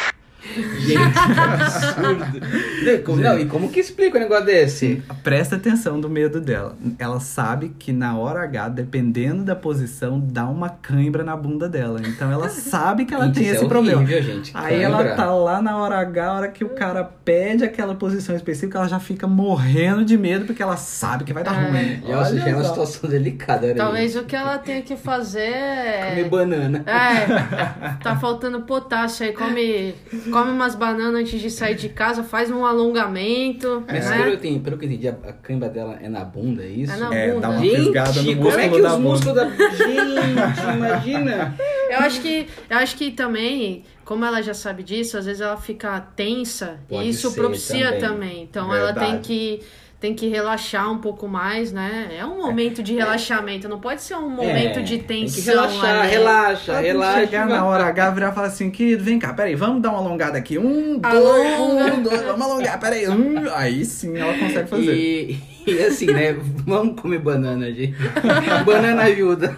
Gente, 0.80 1.14
que 1.14 1.40
absurdo. 1.40 2.69
Não, 2.84 3.04
como- 3.04 3.22
Não, 3.22 3.40
e 3.40 3.46
como 3.46 3.70
que 3.70 3.80
explica 3.80 4.18
um 4.18 4.22
negócio 4.22 4.46
desse? 4.46 5.04
Presta 5.24 5.56
atenção 5.56 6.00
do 6.00 6.10
medo 6.10 6.40
dela. 6.42 6.76
Ela 6.98 7.20
sabe 7.20 7.70
que 7.78 7.92
na 7.92 8.18
hora 8.18 8.42
H, 8.44 8.70
dependendo 8.70 9.44
da 9.44 9.56
posição, 9.56 10.20
dá 10.20 10.46
uma 10.46 10.70
cãibra 10.70 11.24
na 11.24 11.36
bunda 11.36 11.68
dela. 11.68 12.00
Então 12.06 12.32
ela 12.32 12.48
sabe 12.50 13.06
que 13.06 13.14
ela 13.14 13.26
Gente, 13.26 13.36
tem 13.36 13.44
isso 13.46 13.54
é 13.54 13.58
esse 13.58 13.66
problema. 13.68 14.02
horrível, 14.02 14.24
gente. 14.24 14.52
Aí 14.54 14.82
ela 14.82 15.16
tá 15.16 15.34
lá 15.34 15.62
na 15.62 15.78
hora 15.78 15.98
H, 16.00 16.26
a 16.28 16.34
hora 16.34 16.48
que 16.48 16.64
o 16.64 16.70
cara 16.70 17.04
pede 17.04 17.64
aquela 17.64 17.96
posição 17.96 18.36
específica, 18.36 18.78
ela 18.80 18.88
já 18.88 19.00
fica 19.00 19.28
morrendo 19.28 20.04
de 20.06 20.18
medo 20.18 20.46
porque 20.46 20.62
ela 20.62 20.78
sabe 20.78 21.24
que 21.24 21.34
vai 21.34 21.44
dar 21.44 21.56
É. 21.56 21.70
ruim. 21.70 22.02
Nossa, 22.08 22.38
já 22.38 22.50
é 22.50 22.56
uma 22.56 22.64
situação 22.64 23.10
delicada, 23.10 23.68
né? 23.68 23.74
Talvez 23.74 24.16
o 24.16 24.24
que 24.24 24.36
ela 24.36 24.58
tenha 24.58 24.82
que 24.82 24.96
fazer 24.96 25.40
é. 25.42 26.10
Comer 26.10 26.30
banana. 26.30 26.84
É, 26.86 27.96
tá 28.04 28.16
faltando 28.18 28.62
potássio 28.62 29.26
aí. 29.26 29.34
Come, 29.34 29.94
come 30.32 30.52
umas 30.52 30.76
bananas 30.76 31.22
antes 31.22 31.40
de 31.42 31.50
sair 31.50 31.76
de 31.76 31.90
casa, 31.90 32.24
faz 32.24 32.52
um 32.52 32.66
alongamento. 32.70 33.84
Mas 33.88 34.06
né? 34.10 34.18
pelo, 34.18 34.24
que 34.24 34.30
eu 34.30 34.34
entendi, 34.36 34.60
pelo 34.60 34.78
que 34.78 34.86
eu 34.86 34.90
entendi, 34.90 35.08
a, 35.08 35.12
a 35.12 35.34
cãibra 35.34 35.70
dela 35.70 35.98
é 36.02 36.08
na 36.10 36.24
bunda, 36.24 36.64
é 36.64 36.68
isso? 36.68 36.94
É 36.94 36.98
na 36.98 37.14
É, 37.16 37.28
bunda. 37.32 37.42
dá 37.42 37.50
uma 37.50 37.60
Gente, 37.62 37.76
fisgada 37.76 38.22
no 38.22 38.36
como 38.36 38.44
músculo 38.44 38.60
é 38.64 38.70
que 38.70 38.82
da 38.82 38.88
os 38.90 38.96
bunda. 38.96 39.10
músculos 39.10 39.36
da... 39.36 39.50
Gente, 39.76 40.76
imagina. 40.78 41.56
Eu 41.90 42.00
acho 42.00 42.22
que 42.22 42.48
eu 42.70 42.78
acho 42.78 42.96
que 42.96 43.12
também, 43.12 43.84
como 44.06 44.24
ela 44.26 44.42
já 44.42 44.54
sabe 44.54 44.84
disso, 44.84 45.18
às 45.18 45.26
vezes 45.26 45.42
ela 45.42 45.58
fica 45.58 46.00
tensa 46.16 46.80
Pode 46.88 47.06
e 47.06 47.10
isso 47.10 47.34
propicia 47.34 47.94
também. 47.94 48.00
também. 48.10 48.44
Então 48.44 48.74
ela 48.74 48.94
tem 48.94 49.04
Verdade. 49.04 49.28
que 49.28 49.62
tem 50.00 50.14
que 50.16 50.30
relaxar 50.30 50.90
um 50.92 50.98
pouco 51.00 51.28
mais, 51.28 51.74
né? 51.74 52.10
É 52.18 52.26
um 52.26 52.38
momento 52.38 52.82
de 52.82 52.94
relaxamento, 52.96 53.68
não 53.68 53.80
pode 53.80 54.02
ser 54.02 54.16
um 54.16 54.30
momento 54.30 54.80
É, 54.80 54.82
de 54.82 54.98
Tem 55.00 55.26
que 55.26 55.34
tensão. 55.34 55.54
relaxar, 55.56 56.00
ali. 56.02 56.12
relaxa, 56.12 56.72
Ela 56.72 56.82
relaxa. 56.82 57.20
chegar 57.20 57.48
na 57.48 57.66
hora 57.66 57.84
H, 57.86 58.10
virar 58.12 58.32
e 58.32 58.36
falar 58.36 58.48
assim, 58.48 58.72
querido, 58.72 59.04
vem 59.04 59.20
cá, 59.20 59.34
peraí, 59.34 59.56
vamos 59.56 59.82
dar 59.82 59.90
uma 59.90 60.00
alongada 60.00 60.38
aqui. 60.38 60.58
Um, 60.58 60.98
dois, 61.00 61.60
um, 61.60 62.02
dois, 62.04 62.22
vamos 62.22 62.42
alongar, 62.46 62.80
peraí. 62.80 63.10
Um, 63.10 63.44
aí 63.54 63.84
sim 63.84 64.18
ela 64.18 64.34
consegue 64.38 64.70
fazer. 64.70 64.96
E, 64.96 65.40
e 65.68 65.80
assim, 65.84 66.06
né? 66.08 66.34
Vamos 66.66 67.00
comer 67.02 67.20
banana, 67.20 67.70
gente. 67.72 67.96
banana 68.66 69.04
ajuda. 69.04 69.58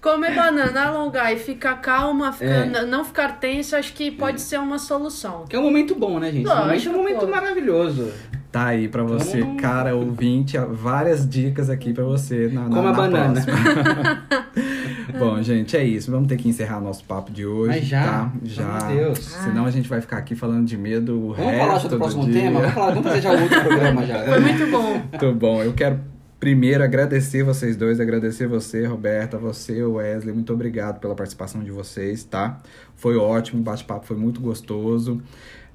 Comer 0.00 0.36
banana, 0.36 0.84
alongar 0.84 1.32
e 1.32 1.36
ficar 1.36 1.80
calma, 1.80 2.30
ficar- 2.32 2.46
É. 2.72 2.86
não 2.86 3.04
ficar 3.04 3.40
tenso, 3.40 3.74
acho 3.74 3.92
que 3.92 4.08
pode 4.08 4.40
ser 4.40 4.60
uma 4.60 4.78
solução. 4.78 5.44
Que 5.48 5.56
é 5.56 5.58
um 5.58 5.62
momento 5.64 5.96
bom, 5.96 6.20
né, 6.20 6.30
gente? 6.30 6.44
Momento 6.46 6.60
é 6.60 6.64
um 6.64 6.68
Lógico, 6.68 6.96
momento 6.96 7.20
pô. 7.20 7.26
maravilhoso. 7.26 8.12
Tá 8.56 8.68
aí 8.68 8.88
pra 8.88 9.02
você, 9.02 9.40
Então- 9.40 9.56
cara 9.58 9.94
ouvinte, 9.94 10.56
várias 10.56 11.28
dicas 11.28 11.68
aqui 11.68 11.92
pra 11.92 12.04
você 12.04 12.48
na, 12.48 12.62
na, 12.62 12.68
Coma 12.74 12.82
na 12.90 12.92
banana. 12.96 13.44
Bom, 15.18 15.42
gente, 15.42 15.76
é 15.76 15.84
isso. 15.84 16.10
Vamos 16.10 16.26
ter 16.26 16.38
que 16.38 16.48
encerrar 16.48 16.80
nosso 16.80 17.04
papo 17.04 17.30
de 17.30 17.44
hoje, 17.44 17.80
Mas 17.80 17.84
já? 17.86 18.02
tá? 18.02 18.32
Já. 18.42 18.78
de 18.78 18.94
Deus. 18.94 19.18
Senão 19.18 19.66
a 19.66 19.70
gente 19.70 19.86
vai 19.90 20.00
ficar 20.00 20.16
aqui 20.16 20.34
falando 20.34 20.64
de 20.66 20.74
medo 20.78 21.18
o 21.18 21.34
Vamos 21.34 21.52
resto 21.52 21.66
falar 21.66 21.80
sobre 21.80 21.96
o 21.96 21.98
próximo 21.98 22.24
dia. 22.24 22.32
tema? 22.40 22.60
Vamos, 22.60 22.74
falar, 22.74 22.90
vamos 22.92 23.06
fazer 23.08 23.20
já 23.20 23.32
outro 23.32 23.60
programa 23.60 24.06
já. 24.06 24.24
Foi 24.24 24.40
muito 24.40 24.66
bom. 24.70 24.92
Muito 25.10 25.34
bom. 25.34 25.62
Eu 25.62 25.72
quero 25.74 26.00
primeiro 26.40 26.82
agradecer 26.82 27.42
vocês 27.42 27.76
dois, 27.76 28.00
agradecer 28.00 28.46
você, 28.46 28.86
Roberta, 28.86 29.36
você, 29.36 29.82
Wesley. 29.82 30.32
Muito 30.34 30.50
obrigado 30.54 30.98
pela 30.98 31.14
participação 31.14 31.62
de 31.62 31.70
vocês, 31.70 32.24
tá? 32.24 32.58
Foi 32.94 33.18
ótimo, 33.18 33.60
o 33.60 33.62
bate-papo 33.64 34.06
foi 34.06 34.16
muito 34.16 34.40
gostoso. 34.40 35.20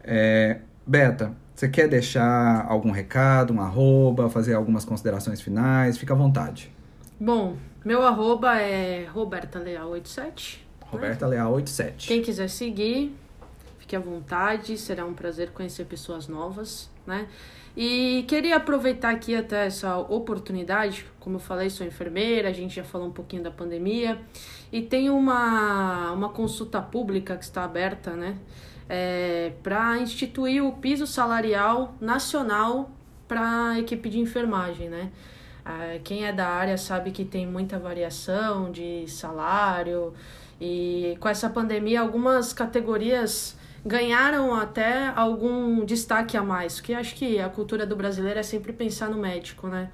É, 0.04 0.58
Beta, 0.86 1.32
você 1.62 1.70
quer 1.70 1.88
deixar 1.88 2.66
algum 2.68 2.90
recado, 2.90 3.54
um 3.54 3.62
arroba, 3.62 4.28
fazer 4.32 4.56
algumas 4.56 4.84
considerações 4.84 5.40
finais? 5.40 5.96
Fica 5.96 6.12
à 6.12 6.18
vontade. 6.18 6.72
Bom, 7.20 7.56
meu 7.86 8.02
arroba 8.02 8.60
é 8.60 9.06
Roberta 9.06 9.60
Leal 9.60 9.90
87. 9.90 10.68
Roberta 10.88 11.28
Leal 11.28 11.54
87. 11.54 12.08
Quem 12.08 12.24
quiser 12.24 12.50
seguir, 12.50 13.16
fique 13.78 13.96
à 13.96 14.00
vontade, 14.00 14.76
será 14.76 15.06
um 15.06 15.14
prazer 15.14 15.52
conhecer 15.52 15.86
pessoas 15.86 16.28
novas, 16.28 16.90
né? 17.06 17.28
E 17.78 18.26
queria 18.28 18.56
aproveitar 18.56 19.12
aqui 19.12 19.36
até 19.36 19.68
essa 19.68 19.98
oportunidade, 19.98 21.06
como 21.20 21.36
eu 21.36 21.40
falei, 21.40 21.70
sou 21.70 21.86
enfermeira, 21.86 22.50
a 22.50 22.54
gente 22.54 22.76
já 22.76 22.84
falou 22.84 23.08
um 23.08 23.12
pouquinho 23.12 23.44
da 23.44 23.52
pandemia, 23.52 24.20
e 24.72 24.82
tem 24.82 25.12
uma, 25.12 26.12
uma 26.12 26.30
consulta 26.30 26.82
pública 26.82 27.38
que 27.38 27.44
está 27.44 27.64
aberta, 27.64 28.16
né? 28.16 28.36
Para 29.64 29.98
instituir 30.00 30.64
o 30.64 30.74
piso 30.74 31.08
salarial 31.08 31.96
nacional 32.02 32.92
para 33.28 33.70
a 33.70 33.80
equipe 33.80 34.10
de 34.10 34.20
enfermagem, 34.20 34.90
né? 34.90 35.12
Ah, 35.66 36.00
quem 36.04 36.26
é 36.26 36.34
da 36.34 36.48
área 36.48 36.78
sabe 36.78 37.12
que 37.12 37.24
tem 37.24 37.46
muita 37.46 37.78
variação 37.80 38.72
de 38.72 39.06
salário 39.08 40.14
e 40.60 41.16
com 41.20 41.30
essa 41.30 41.50
pandemia 41.50 42.02
algumas 42.02 42.52
categorias 42.52 43.56
ganharam 43.86 44.54
até 44.54 45.08
algum 45.16 45.86
destaque 45.86 46.36
a 46.36 46.44
mais, 46.44 46.82
que 46.82 46.94
acho 46.94 47.16
que 47.16 47.40
a 47.40 47.50
cultura 47.50 47.86
do 47.86 47.96
brasileiro 47.96 48.40
é 48.40 48.44
sempre 48.44 48.74
pensar 48.74 49.10
no 49.10 49.18
médico, 49.18 49.68
né? 49.68 49.90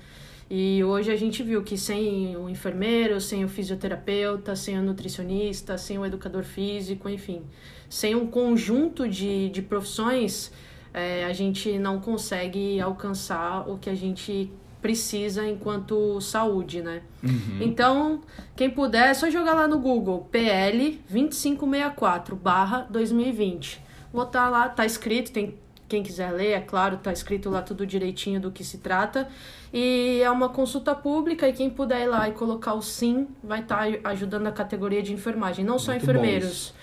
E 0.50 0.82
hoje 0.84 1.12
a 1.12 1.16
gente 1.16 1.44
viu 1.44 1.62
que 1.62 1.78
sem 1.78 2.38
o 2.38 2.50
enfermeiro, 2.50 3.20
sem 3.20 3.44
o 3.44 3.50
fisioterapeuta, 3.50 4.56
sem 4.56 4.80
o 4.80 4.82
nutricionista, 4.82 5.78
sem 5.78 5.98
o 5.98 6.06
educador 6.06 6.44
físico, 6.44 7.10
enfim, 7.10 7.44
sem 7.90 8.16
um 8.16 8.28
conjunto 8.28 9.08
de, 9.10 9.50
de 9.50 9.62
profissões, 9.62 10.52
é, 10.94 11.26
a 11.26 11.34
gente 11.34 11.78
não 11.78 12.00
consegue 12.00 12.80
alcançar 12.80 13.70
o 13.70 13.78
que 13.78 13.90
a 13.90 13.96
gente 13.96 14.50
precisa 14.82 15.46
enquanto 15.46 16.22
saúde, 16.22 16.82
né? 16.82 17.02
Uhum. 17.22 17.58
Então, 17.60 18.22
quem 18.56 18.70
puder, 18.70 19.10
é 19.10 19.14
só 19.14 19.30
jogar 19.30 19.54
lá 19.54 19.68
no 19.68 19.80
Google 19.80 20.28
PL 20.32 21.02
2564 21.10 22.36
barra 22.36 22.88
2020. 22.90 23.82
Vou 24.14 24.24
estar 24.24 24.50
lá, 24.50 24.70
tá 24.70 24.86
escrito, 24.86 25.32
tem 25.32 25.56
quem 25.88 26.04
quiser 26.04 26.32
ler, 26.32 26.52
é 26.52 26.60
claro, 26.60 26.98
tá 26.98 27.12
escrito 27.12 27.50
lá 27.50 27.62
tudo 27.62 27.86
direitinho 27.86 28.40
do 28.40 28.52
que 28.52 28.64
se 28.64 28.80
trata. 28.80 29.28
E 29.74 30.22
é 30.22 30.30
uma 30.30 30.50
consulta 30.50 30.94
pública 30.96 31.48
e 31.48 31.54
quem 31.54 31.70
puder 31.70 32.04
ir 32.04 32.08
lá 32.08 32.28
e 32.28 32.32
colocar 32.34 32.74
o 32.74 32.82
sim 32.82 33.28
vai 33.44 33.62
estar 33.62 33.88
ajudando 34.04 34.48
a 34.48 34.52
categoria 34.52 35.02
de 35.02 35.14
enfermagem, 35.14 35.64
não 35.64 35.80
só 35.80 35.92
Muito 35.92 36.04
enfermeiros 36.04 36.74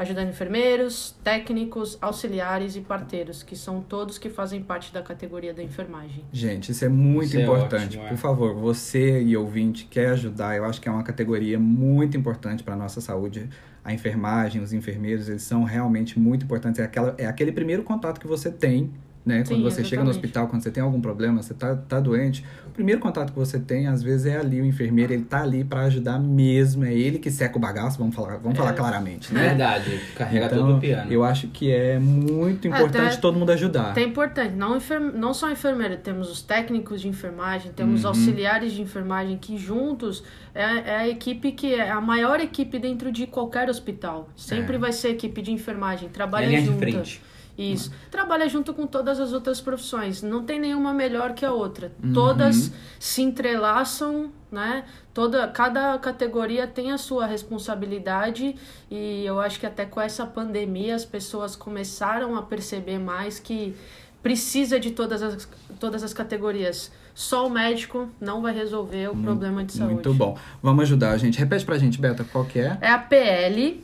ajudando 0.00 0.30
enfermeiros, 0.30 1.14
técnicos, 1.22 1.98
auxiliares 2.00 2.74
e 2.74 2.80
parteiros, 2.80 3.42
que 3.42 3.54
são 3.54 3.82
todos 3.82 4.16
que 4.16 4.30
fazem 4.30 4.62
parte 4.62 4.94
da 4.94 5.02
categoria 5.02 5.52
da 5.52 5.62
enfermagem. 5.62 6.24
Gente, 6.32 6.72
isso 6.72 6.82
é 6.86 6.88
muito 6.88 7.26
Isso 7.26 7.38
é 7.38 7.42
importante. 7.42 7.98
ótimo, 7.98 8.04
é. 8.04 8.08
Por 8.08 8.16
favor, 8.16 8.54
você 8.54 9.22
e 9.22 9.36
ouvinte 9.36 9.84
quer 9.84 10.12
ajudar, 10.12 10.56
eu 10.56 10.64
acho 10.64 10.80
que 10.80 10.88
é 10.88 10.92
uma 10.92 11.02
categoria 11.02 11.58
muito 11.58 12.16
importante 12.16 12.62
para 12.62 12.72
a 12.72 12.76
nossa 12.78 12.98
saúde. 12.98 13.46
A 13.84 13.92
enfermagem, 13.92 14.62
os 14.62 14.72
enfermeiros, 14.72 15.28
eles 15.28 15.42
são 15.42 15.64
realmente 15.64 16.18
muito 16.18 16.46
importantes. 16.46 16.80
É, 16.80 16.84
aquela, 16.84 17.14
é 17.18 17.26
aquele 17.26 17.52
primeiro 17.52 17.82
contato 17.82 18.18
que 18.18 18.26
você 18.26 18.50
tem, 18.50 18.90
né? 19.24 19.44
Quando 19.46 19.58
Sim, 19.58 19.62
você 19.62 19.84
chega 19.84 20.02
no 20.02 20.10
exatamente. 20.10 20.10
hospital, 20.10 20.48
quando 20.48 20.62
você 20.62 20.70
tem 20.70 20.82
algum 20.82 21.00
problema, 21.00 21.42
você 21.42 21.52
tá, 21.54 21.76
tá 21.76 22.00
doente, 22.00 22.44
o 22.66 22.70
primeiro 22.70 23.00
contato 23.00 23.32
que 23.32 23.38
você 23.38 23.58
tem, 23.58 23.86
às 23.86 24.02
vezes, 24.02 24.26
é 24.26 24.38
ali 24.38 24.60
o 24.60 24.64
enfermeiro, 24.64 25.12
ele 25.12 25.24
tá 25.24 25.42
ali 25.42 25.62
para 25.62 25.82
ajudar 25.82 26.18
mesmo, 26.18 26.84
é 26.84 26.94
ele 26.94 27.18
que 27.18 27.30
seca 27.30 27.56
o 27.58 27.60
bagaço, 27.60 27.98
vamos 27.98 28.14
falar, 28.14 28.38
vamos 28.38 28.56
falar 28.56 28.70
É. 28.70 28.72
claramente, 28.74 29.32
né? 29.34 29.48
Verdade, 29.48 30.00
carrega 30.16 30.46
Então, 30.46 30.58
todo 30.58 30.76
o 30.76 30.80
piano. 30.80 31.12
eu 31.12 31.22
acho 31.22 31.48
que 31.48 31.70
é 31.70 31.98
muito 31.98 32.66
importante 32.66 33.08
Até- 33.12 33.16
todo 33.16 33.38
mundo 33.38 33.50
ajudar. 33.52 33.96
É 33.96 34.02
importante, 34.02 34.54
não, 34.54 34.76
enfer- 34.76 35.00
não 35.00 35.34
só 35.34 35.50
enfermeiro, 35.50 35.96
temos 35.98 36.30
os 36.30 36.40
técnicos 36.40 37.00
de 37.02 37.08
enfermagem, 37.08 37.72
temos 37.72 38.02
Uhum. 38.04 38.08
auxiliares 38.08 38.72
de 38.72 38.80
enfermagem 38.82 39.36
que 39.36 39.58
juntos 39.58 40.22
é, 40.54 40.62
é 40.62 40.96
a 40.96 41.08
equipe 41.08 41.52
que 41.52 41.74
é 41.74 41.90
a 41.90 42.00
maior 42.00 42.40
equipe 42.40 42.78
dentro 42.78 43.12
de 43.12 43.26
qualquer 43.26 43.68
hospital. 43.68 44.28
Sempre 44.34 44.76
É. 44.76 44.78
vai 44.78 44.92
ser 44.92 45.10
equipe 45.10 45.40
de 45.42 45.52
enfermagem, 45.52 46.08
É 46.08 46.10
trabalha 46.10 46.46
Isso. 47.60 47.92
Trabalha 48.10 48.48
junto 48.48 48.72
com 48.72 48.86
todas 48.86 49.20
as 49.20 49.32
outras 49.32 49.60
profissões. 49.60 50.22
Não 50.22 50.44
tem 50.44 50.58
nenhuma 50.58 50.92
melhor 50.92 51.34
que 51.34 51.44
a 51.44 51.52
outra. 51.52 51.92
Uhum. 52.02 52.12
Todas 52.12 52.72
se 52.98 53.22
entrelaçam, 53.22 54.30
né? 54.50 54.84
Toda, 55.12 55.46
cada 55.48 55.98
categoria 55.98 56.66
tem 56.66 56.92
a 56.92 56.98
sua 56.98 57.26
responsabilidade 57.26 58.56
e 58.90 59.24
eu 59.24 59.40
acho 59.40 59.60
que 59.60 59.66
até 59.66 59.84
com 59.84 60.00
essa 60.00 60.24
pandemia 60.24 60.94
as 60.94 61.04
pessoas 61.04 61.54
começaram 61.54 62.36
a 62.36 62.42
perceber 62.42 62.98
mais 62.98 63.38
que 63.38 63.74
precisa 64.22 64.78
de 64.78 64.90
todas 64.90 65.22
as, 65.22 65.48
todas 65.78 66.02
as 66.02 66.12
categorias. 66.12 66.90
Só 67.14 67.46
o 67.46 67.50
médico 67.50 68.08
não 68.20 68.40
vai 68.40 68.54
resolver 68.54 69.08
o 69.08 69.16
problema 69.16 69.64
de 69.64 69.72
saúde. 69.72 69.94
Muito 69.94 70.14
bom. 70.14 70.38
Vamos 70.62 70.84
ajudar, 70.84 71.16
gente. 71.18 71.38
Repete 71.38 71.64
pra 71.64 71.76
gente, 71.76 72.00
Beta, 72.00 72.24
qual 72.24 72.44
que 72.44 72.58
é? 72.58 72.78
É 72.80 72.90
a 72.90 72.98
PL 72.98 73.82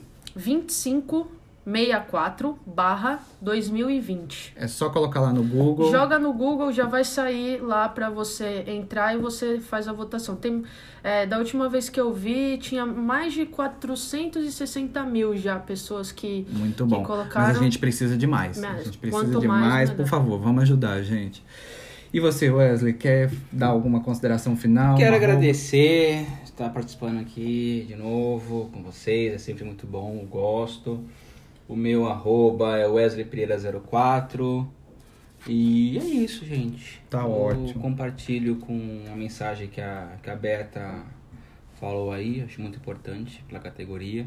2564 1.66 2.56
barra 2.64 3.18
2020. 3.42 4.52
É 4.54 4.68
só 4.68 4.88
colocar 4.88 5.20
lá 5.20 5.32
no 5.32 5.42
Google. 5.42 5.90
Joga 5.90 6.16
no 6.16 6.32
Google, 6.32 6.72
já 6.72 6.86
vai 6.86 7.02
sair 7.02 7.60
lá 7.60 7.88
pra 7.88 8.08
você 8.08 8.62
entrar 8.68 9.16
e 9.16 9.18
você 9.18 9.58
faz 9.58 9.88
a 9.88 9.92
votação. 9.92 10.36
Tem, 10.36 10.62
é, 11.02 11.26
da 11.26 11.38
última 11.38 11.68
vez 11.68 11.88
que 11.88 12.00
eu 12.00 12.12
vi, 12.12 12.56
tinha 12.58 12.86
mais 12.86 13.32
de 13.32 13.44
460 13.46 15.02
mil 15.02 15.36
já 15.36 15.58
pessoas 15.58 16.12
que, 16.12 16.46
Muito 16.50 16.84
que 16.84 16.90
bom. 16.90 17.02
colocaram. 17.02 17.48
Mas 17.48 17.58
a 17.58 17.62
gente 17.62 17.80
precisa 17.80 18.16
de 18.16 18.28
mais. 18.28 18.58
Mais. 18.60 18.80
A 18.80 18.84
gente 18.84 18.98
precisa 18.98 19.40
de 19.40 19.48
mais, 19.48 19.66
mais. 19.66 19.90
Por 19.90 20.06
favor, 20.06 20.38
vamos 20.38 20.62
ajudar, 20.62 21.02
gente. 21.02 21.44
E 22.12 22.20
você, 22.20 22.48
Wesley, 22.48 22.94
quer 22.94 23.30
dar 23.50 23.66
alguma 23.66 24.00
consideração 24.00 24.56
final? 24.56 24.96
Quero 24.96 25.16
agradecer 25.16 26.24
estar 26.44 26.70
participando 26.70 27.18
aqui 27.20 27.84
de 27.88 27.96
novo 27.96 28.70
com 28.72 28.82
vocês, 28.84 29.34
é 29.34 29.38
sempre 29.38 29.64
muito 29.64 29.84
bom, 29.84 30.20
eu 30.22 30.26
gosto. 30.26 31.04
O 31.68 31.74
meu 31.74 32.06
arroba 32.06 32.76
é 32.76 32.86
Wesley 32.86 33.24
Pereira 33.24 33.56
04 33.58 34.70
e 35.48 35.98
é 35.98 36.04
isso, 36.04 36.44
gente. 36.44 37.00
Tá 37.08 37.22
eu 37.22 37.30
ótimo. 37.30 37.80
compartilho 37.80 38.56
com 38.56 39.04
a 39.12 39.14
mensagem 39.14 39.68
que 39.68 39.80
a, 39.80 40.16
que 40.22 40.28
a 40.28 40.34
Beta 40.34 41.04
falou 41.78 42.12
aí, 42.12 42.42
acho 42.42 42.60
muito 42.60 42.78
importante 42.78 43.44
pela 43.46 43.60
categoria. 43.60 44.26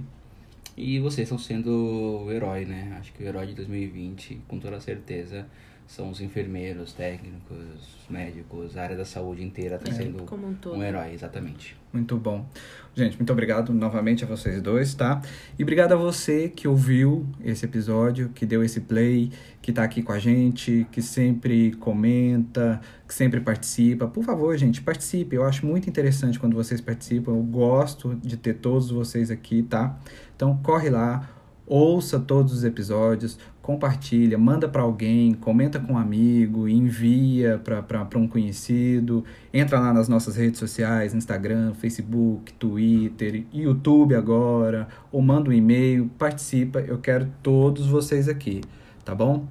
E 0.77 0.99
vocês 0.99 1.25
estão 1.25 1.37
sendo 1.37 2.23
o 2.25 2.31
herói, 2.31 2.63
né? 2.63 2.95
Acho 2.99 3.11
que 3.11 3.23
o 3.23 3.27
herói 3.27 3.47
de 3.47 3.53
2020, 3.53 4.41
com 4.47 4.59
toda 4.59 4.79
certeza, 4.79 5.45
são 5.89 6.11
os 6.11 6.21
enfermeiros, 6.21 6.93
técnicos, 6.93 7.97
médicos, 8.07 8.77
a 8.77 8.83
área 8.83 8.95
da 8.95 9.03
saúde 9.05 9.43
inteira 9.43 9.75
está 9.75 9.89
É, 9.89 9.93
sendo 9.95 10.23
como 10.23 10.47
um 10.47 10.53
todo. 10.53 10.77
um 10.77 10.83
herói, 10.83 11.13
exatamente. 11.15 11.75
Muito 11.91 12.15
bom. 12.15 12.47
Gente, 12.93 13.17
muito 13.17 13.33
obrigado 13.33 13.73
novamente 13.73 14.23
a 14.23 14.27
vocês 14.27 14.61
dois, 14.61 14.93
tá? 14.93 15.19
E 15.57 15.63
obrigado 15.63 15.93
a 15.93 15.95
você 15.95 16.47
que 16.47 16.67
ouviu 16.67 17.25
esse 17.43 17.65
episódio, 17.65 18.29
que 18.29 18.45
deu 18.45 18.63
esse 18.63 18.81
play, 18.81 19.31
que 19.63 19.73
tá 19.73 19.83
aqui 19.83 20.03
com 20.03 20.11
a 20.11 20.19
gente, 20.19 20.85
que 20.91 21.01
sempre 21.01 21.71
comenta, 21.77 22.79
que 23.07 23.13
sempre 23.13 23.39
participa. 23.41 24.05
Por 24.07 24.23
favor, 24.23 24.55
gente, 24.57 24.83
participe. 24.83 25.35
Eu 25.35 25.43
acho 25.43 25.65
muito 25.65 25.89
interessante 25.89 26.37
quando 26.39 26.53
vocês 26.55 26.79
participam. 26.79 27.31
Eu 27.31 27.41
gosto 27.41 28.13
de 28.15 28.37
ter 28.37 28.53
todos 28.55 28.91
vocês 28.91 29.31
aqui, 29.31 29.63
tá? 29.63 29.97
Então 30.35 30.55
corre 30.61 30.91
lá, 30.91 31.27
ouça 31.65 32.19
todos 32.19 32.53
os 32.53 32.63
episódios, 32.63 33.37
compartilha, 33.61 34.37
manda 34.37 34.67
para 34.67 34.81
alguém, 34.81 35.33
comenta 35.33 35.79
com 35.79 35.93
um 35.93 35.97
amigo, 35.97 36.67
envia 36.67 37.59
para 37.59 38.17
um 38.17 38.27
conhecido, 38.27 39.23
entra 39.53 39.79
lá 39.79 39.93
nas 39.93 40.07
nossas 40.07 40.35
redes 40.35 40.59
sociais, 40.59 41.13
Instagram, 41.13 41.73
Facebook, 41.73 42.53
Twitter, 42.53 43.45
YouTube 43.53 44.15
agora, 44.15 44.87
ou 45.11 45.21
manda 45.21 45.49
um 45.49 45.53
e-mail, 45.53 46.09
participa, 46.17 46.79
eu 46.79 46.97
quero 46.97 47.27
todos 47.43 47.85
vocês 47.87 48.27
aqui, 48.27 48.61
tá 49.03 49.13
bom? 49.13 49.45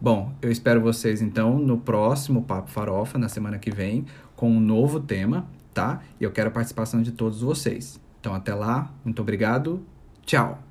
Bom, 0.00 0.32
eu 0.40 0.50
espero 0.50 0.80
vocês 0.80 1.20
então 1.20 1.58
no 1.58 1.76
próximo 1.76 2.42
Papo 2.42 2.70
Farofa, 2.70 3.18
na 3.18 3.28
semana 3.28 3.58
que 3.58 3.70
vem, 3.70 4.06
com 4.34 4.50
um 4.50 4.58
novo 4.58 4.98
tema, 4.98 5.46
tá? 5.74 6.00
E 6.18 6.24
eu 6.24 6.30
quero 6.30 6.48
a 6.48 6.52
participação 6.52 7.02
de 7.02 7.12
todos 7.12 7.42
vocês. 7.42 8.00
Então 8.18 8.34
até 8.34 8.54
lá, 8.54 8.90
muito 9.04 9.20
obrigado, 9.20 9.82
tchau! 10.24 10.62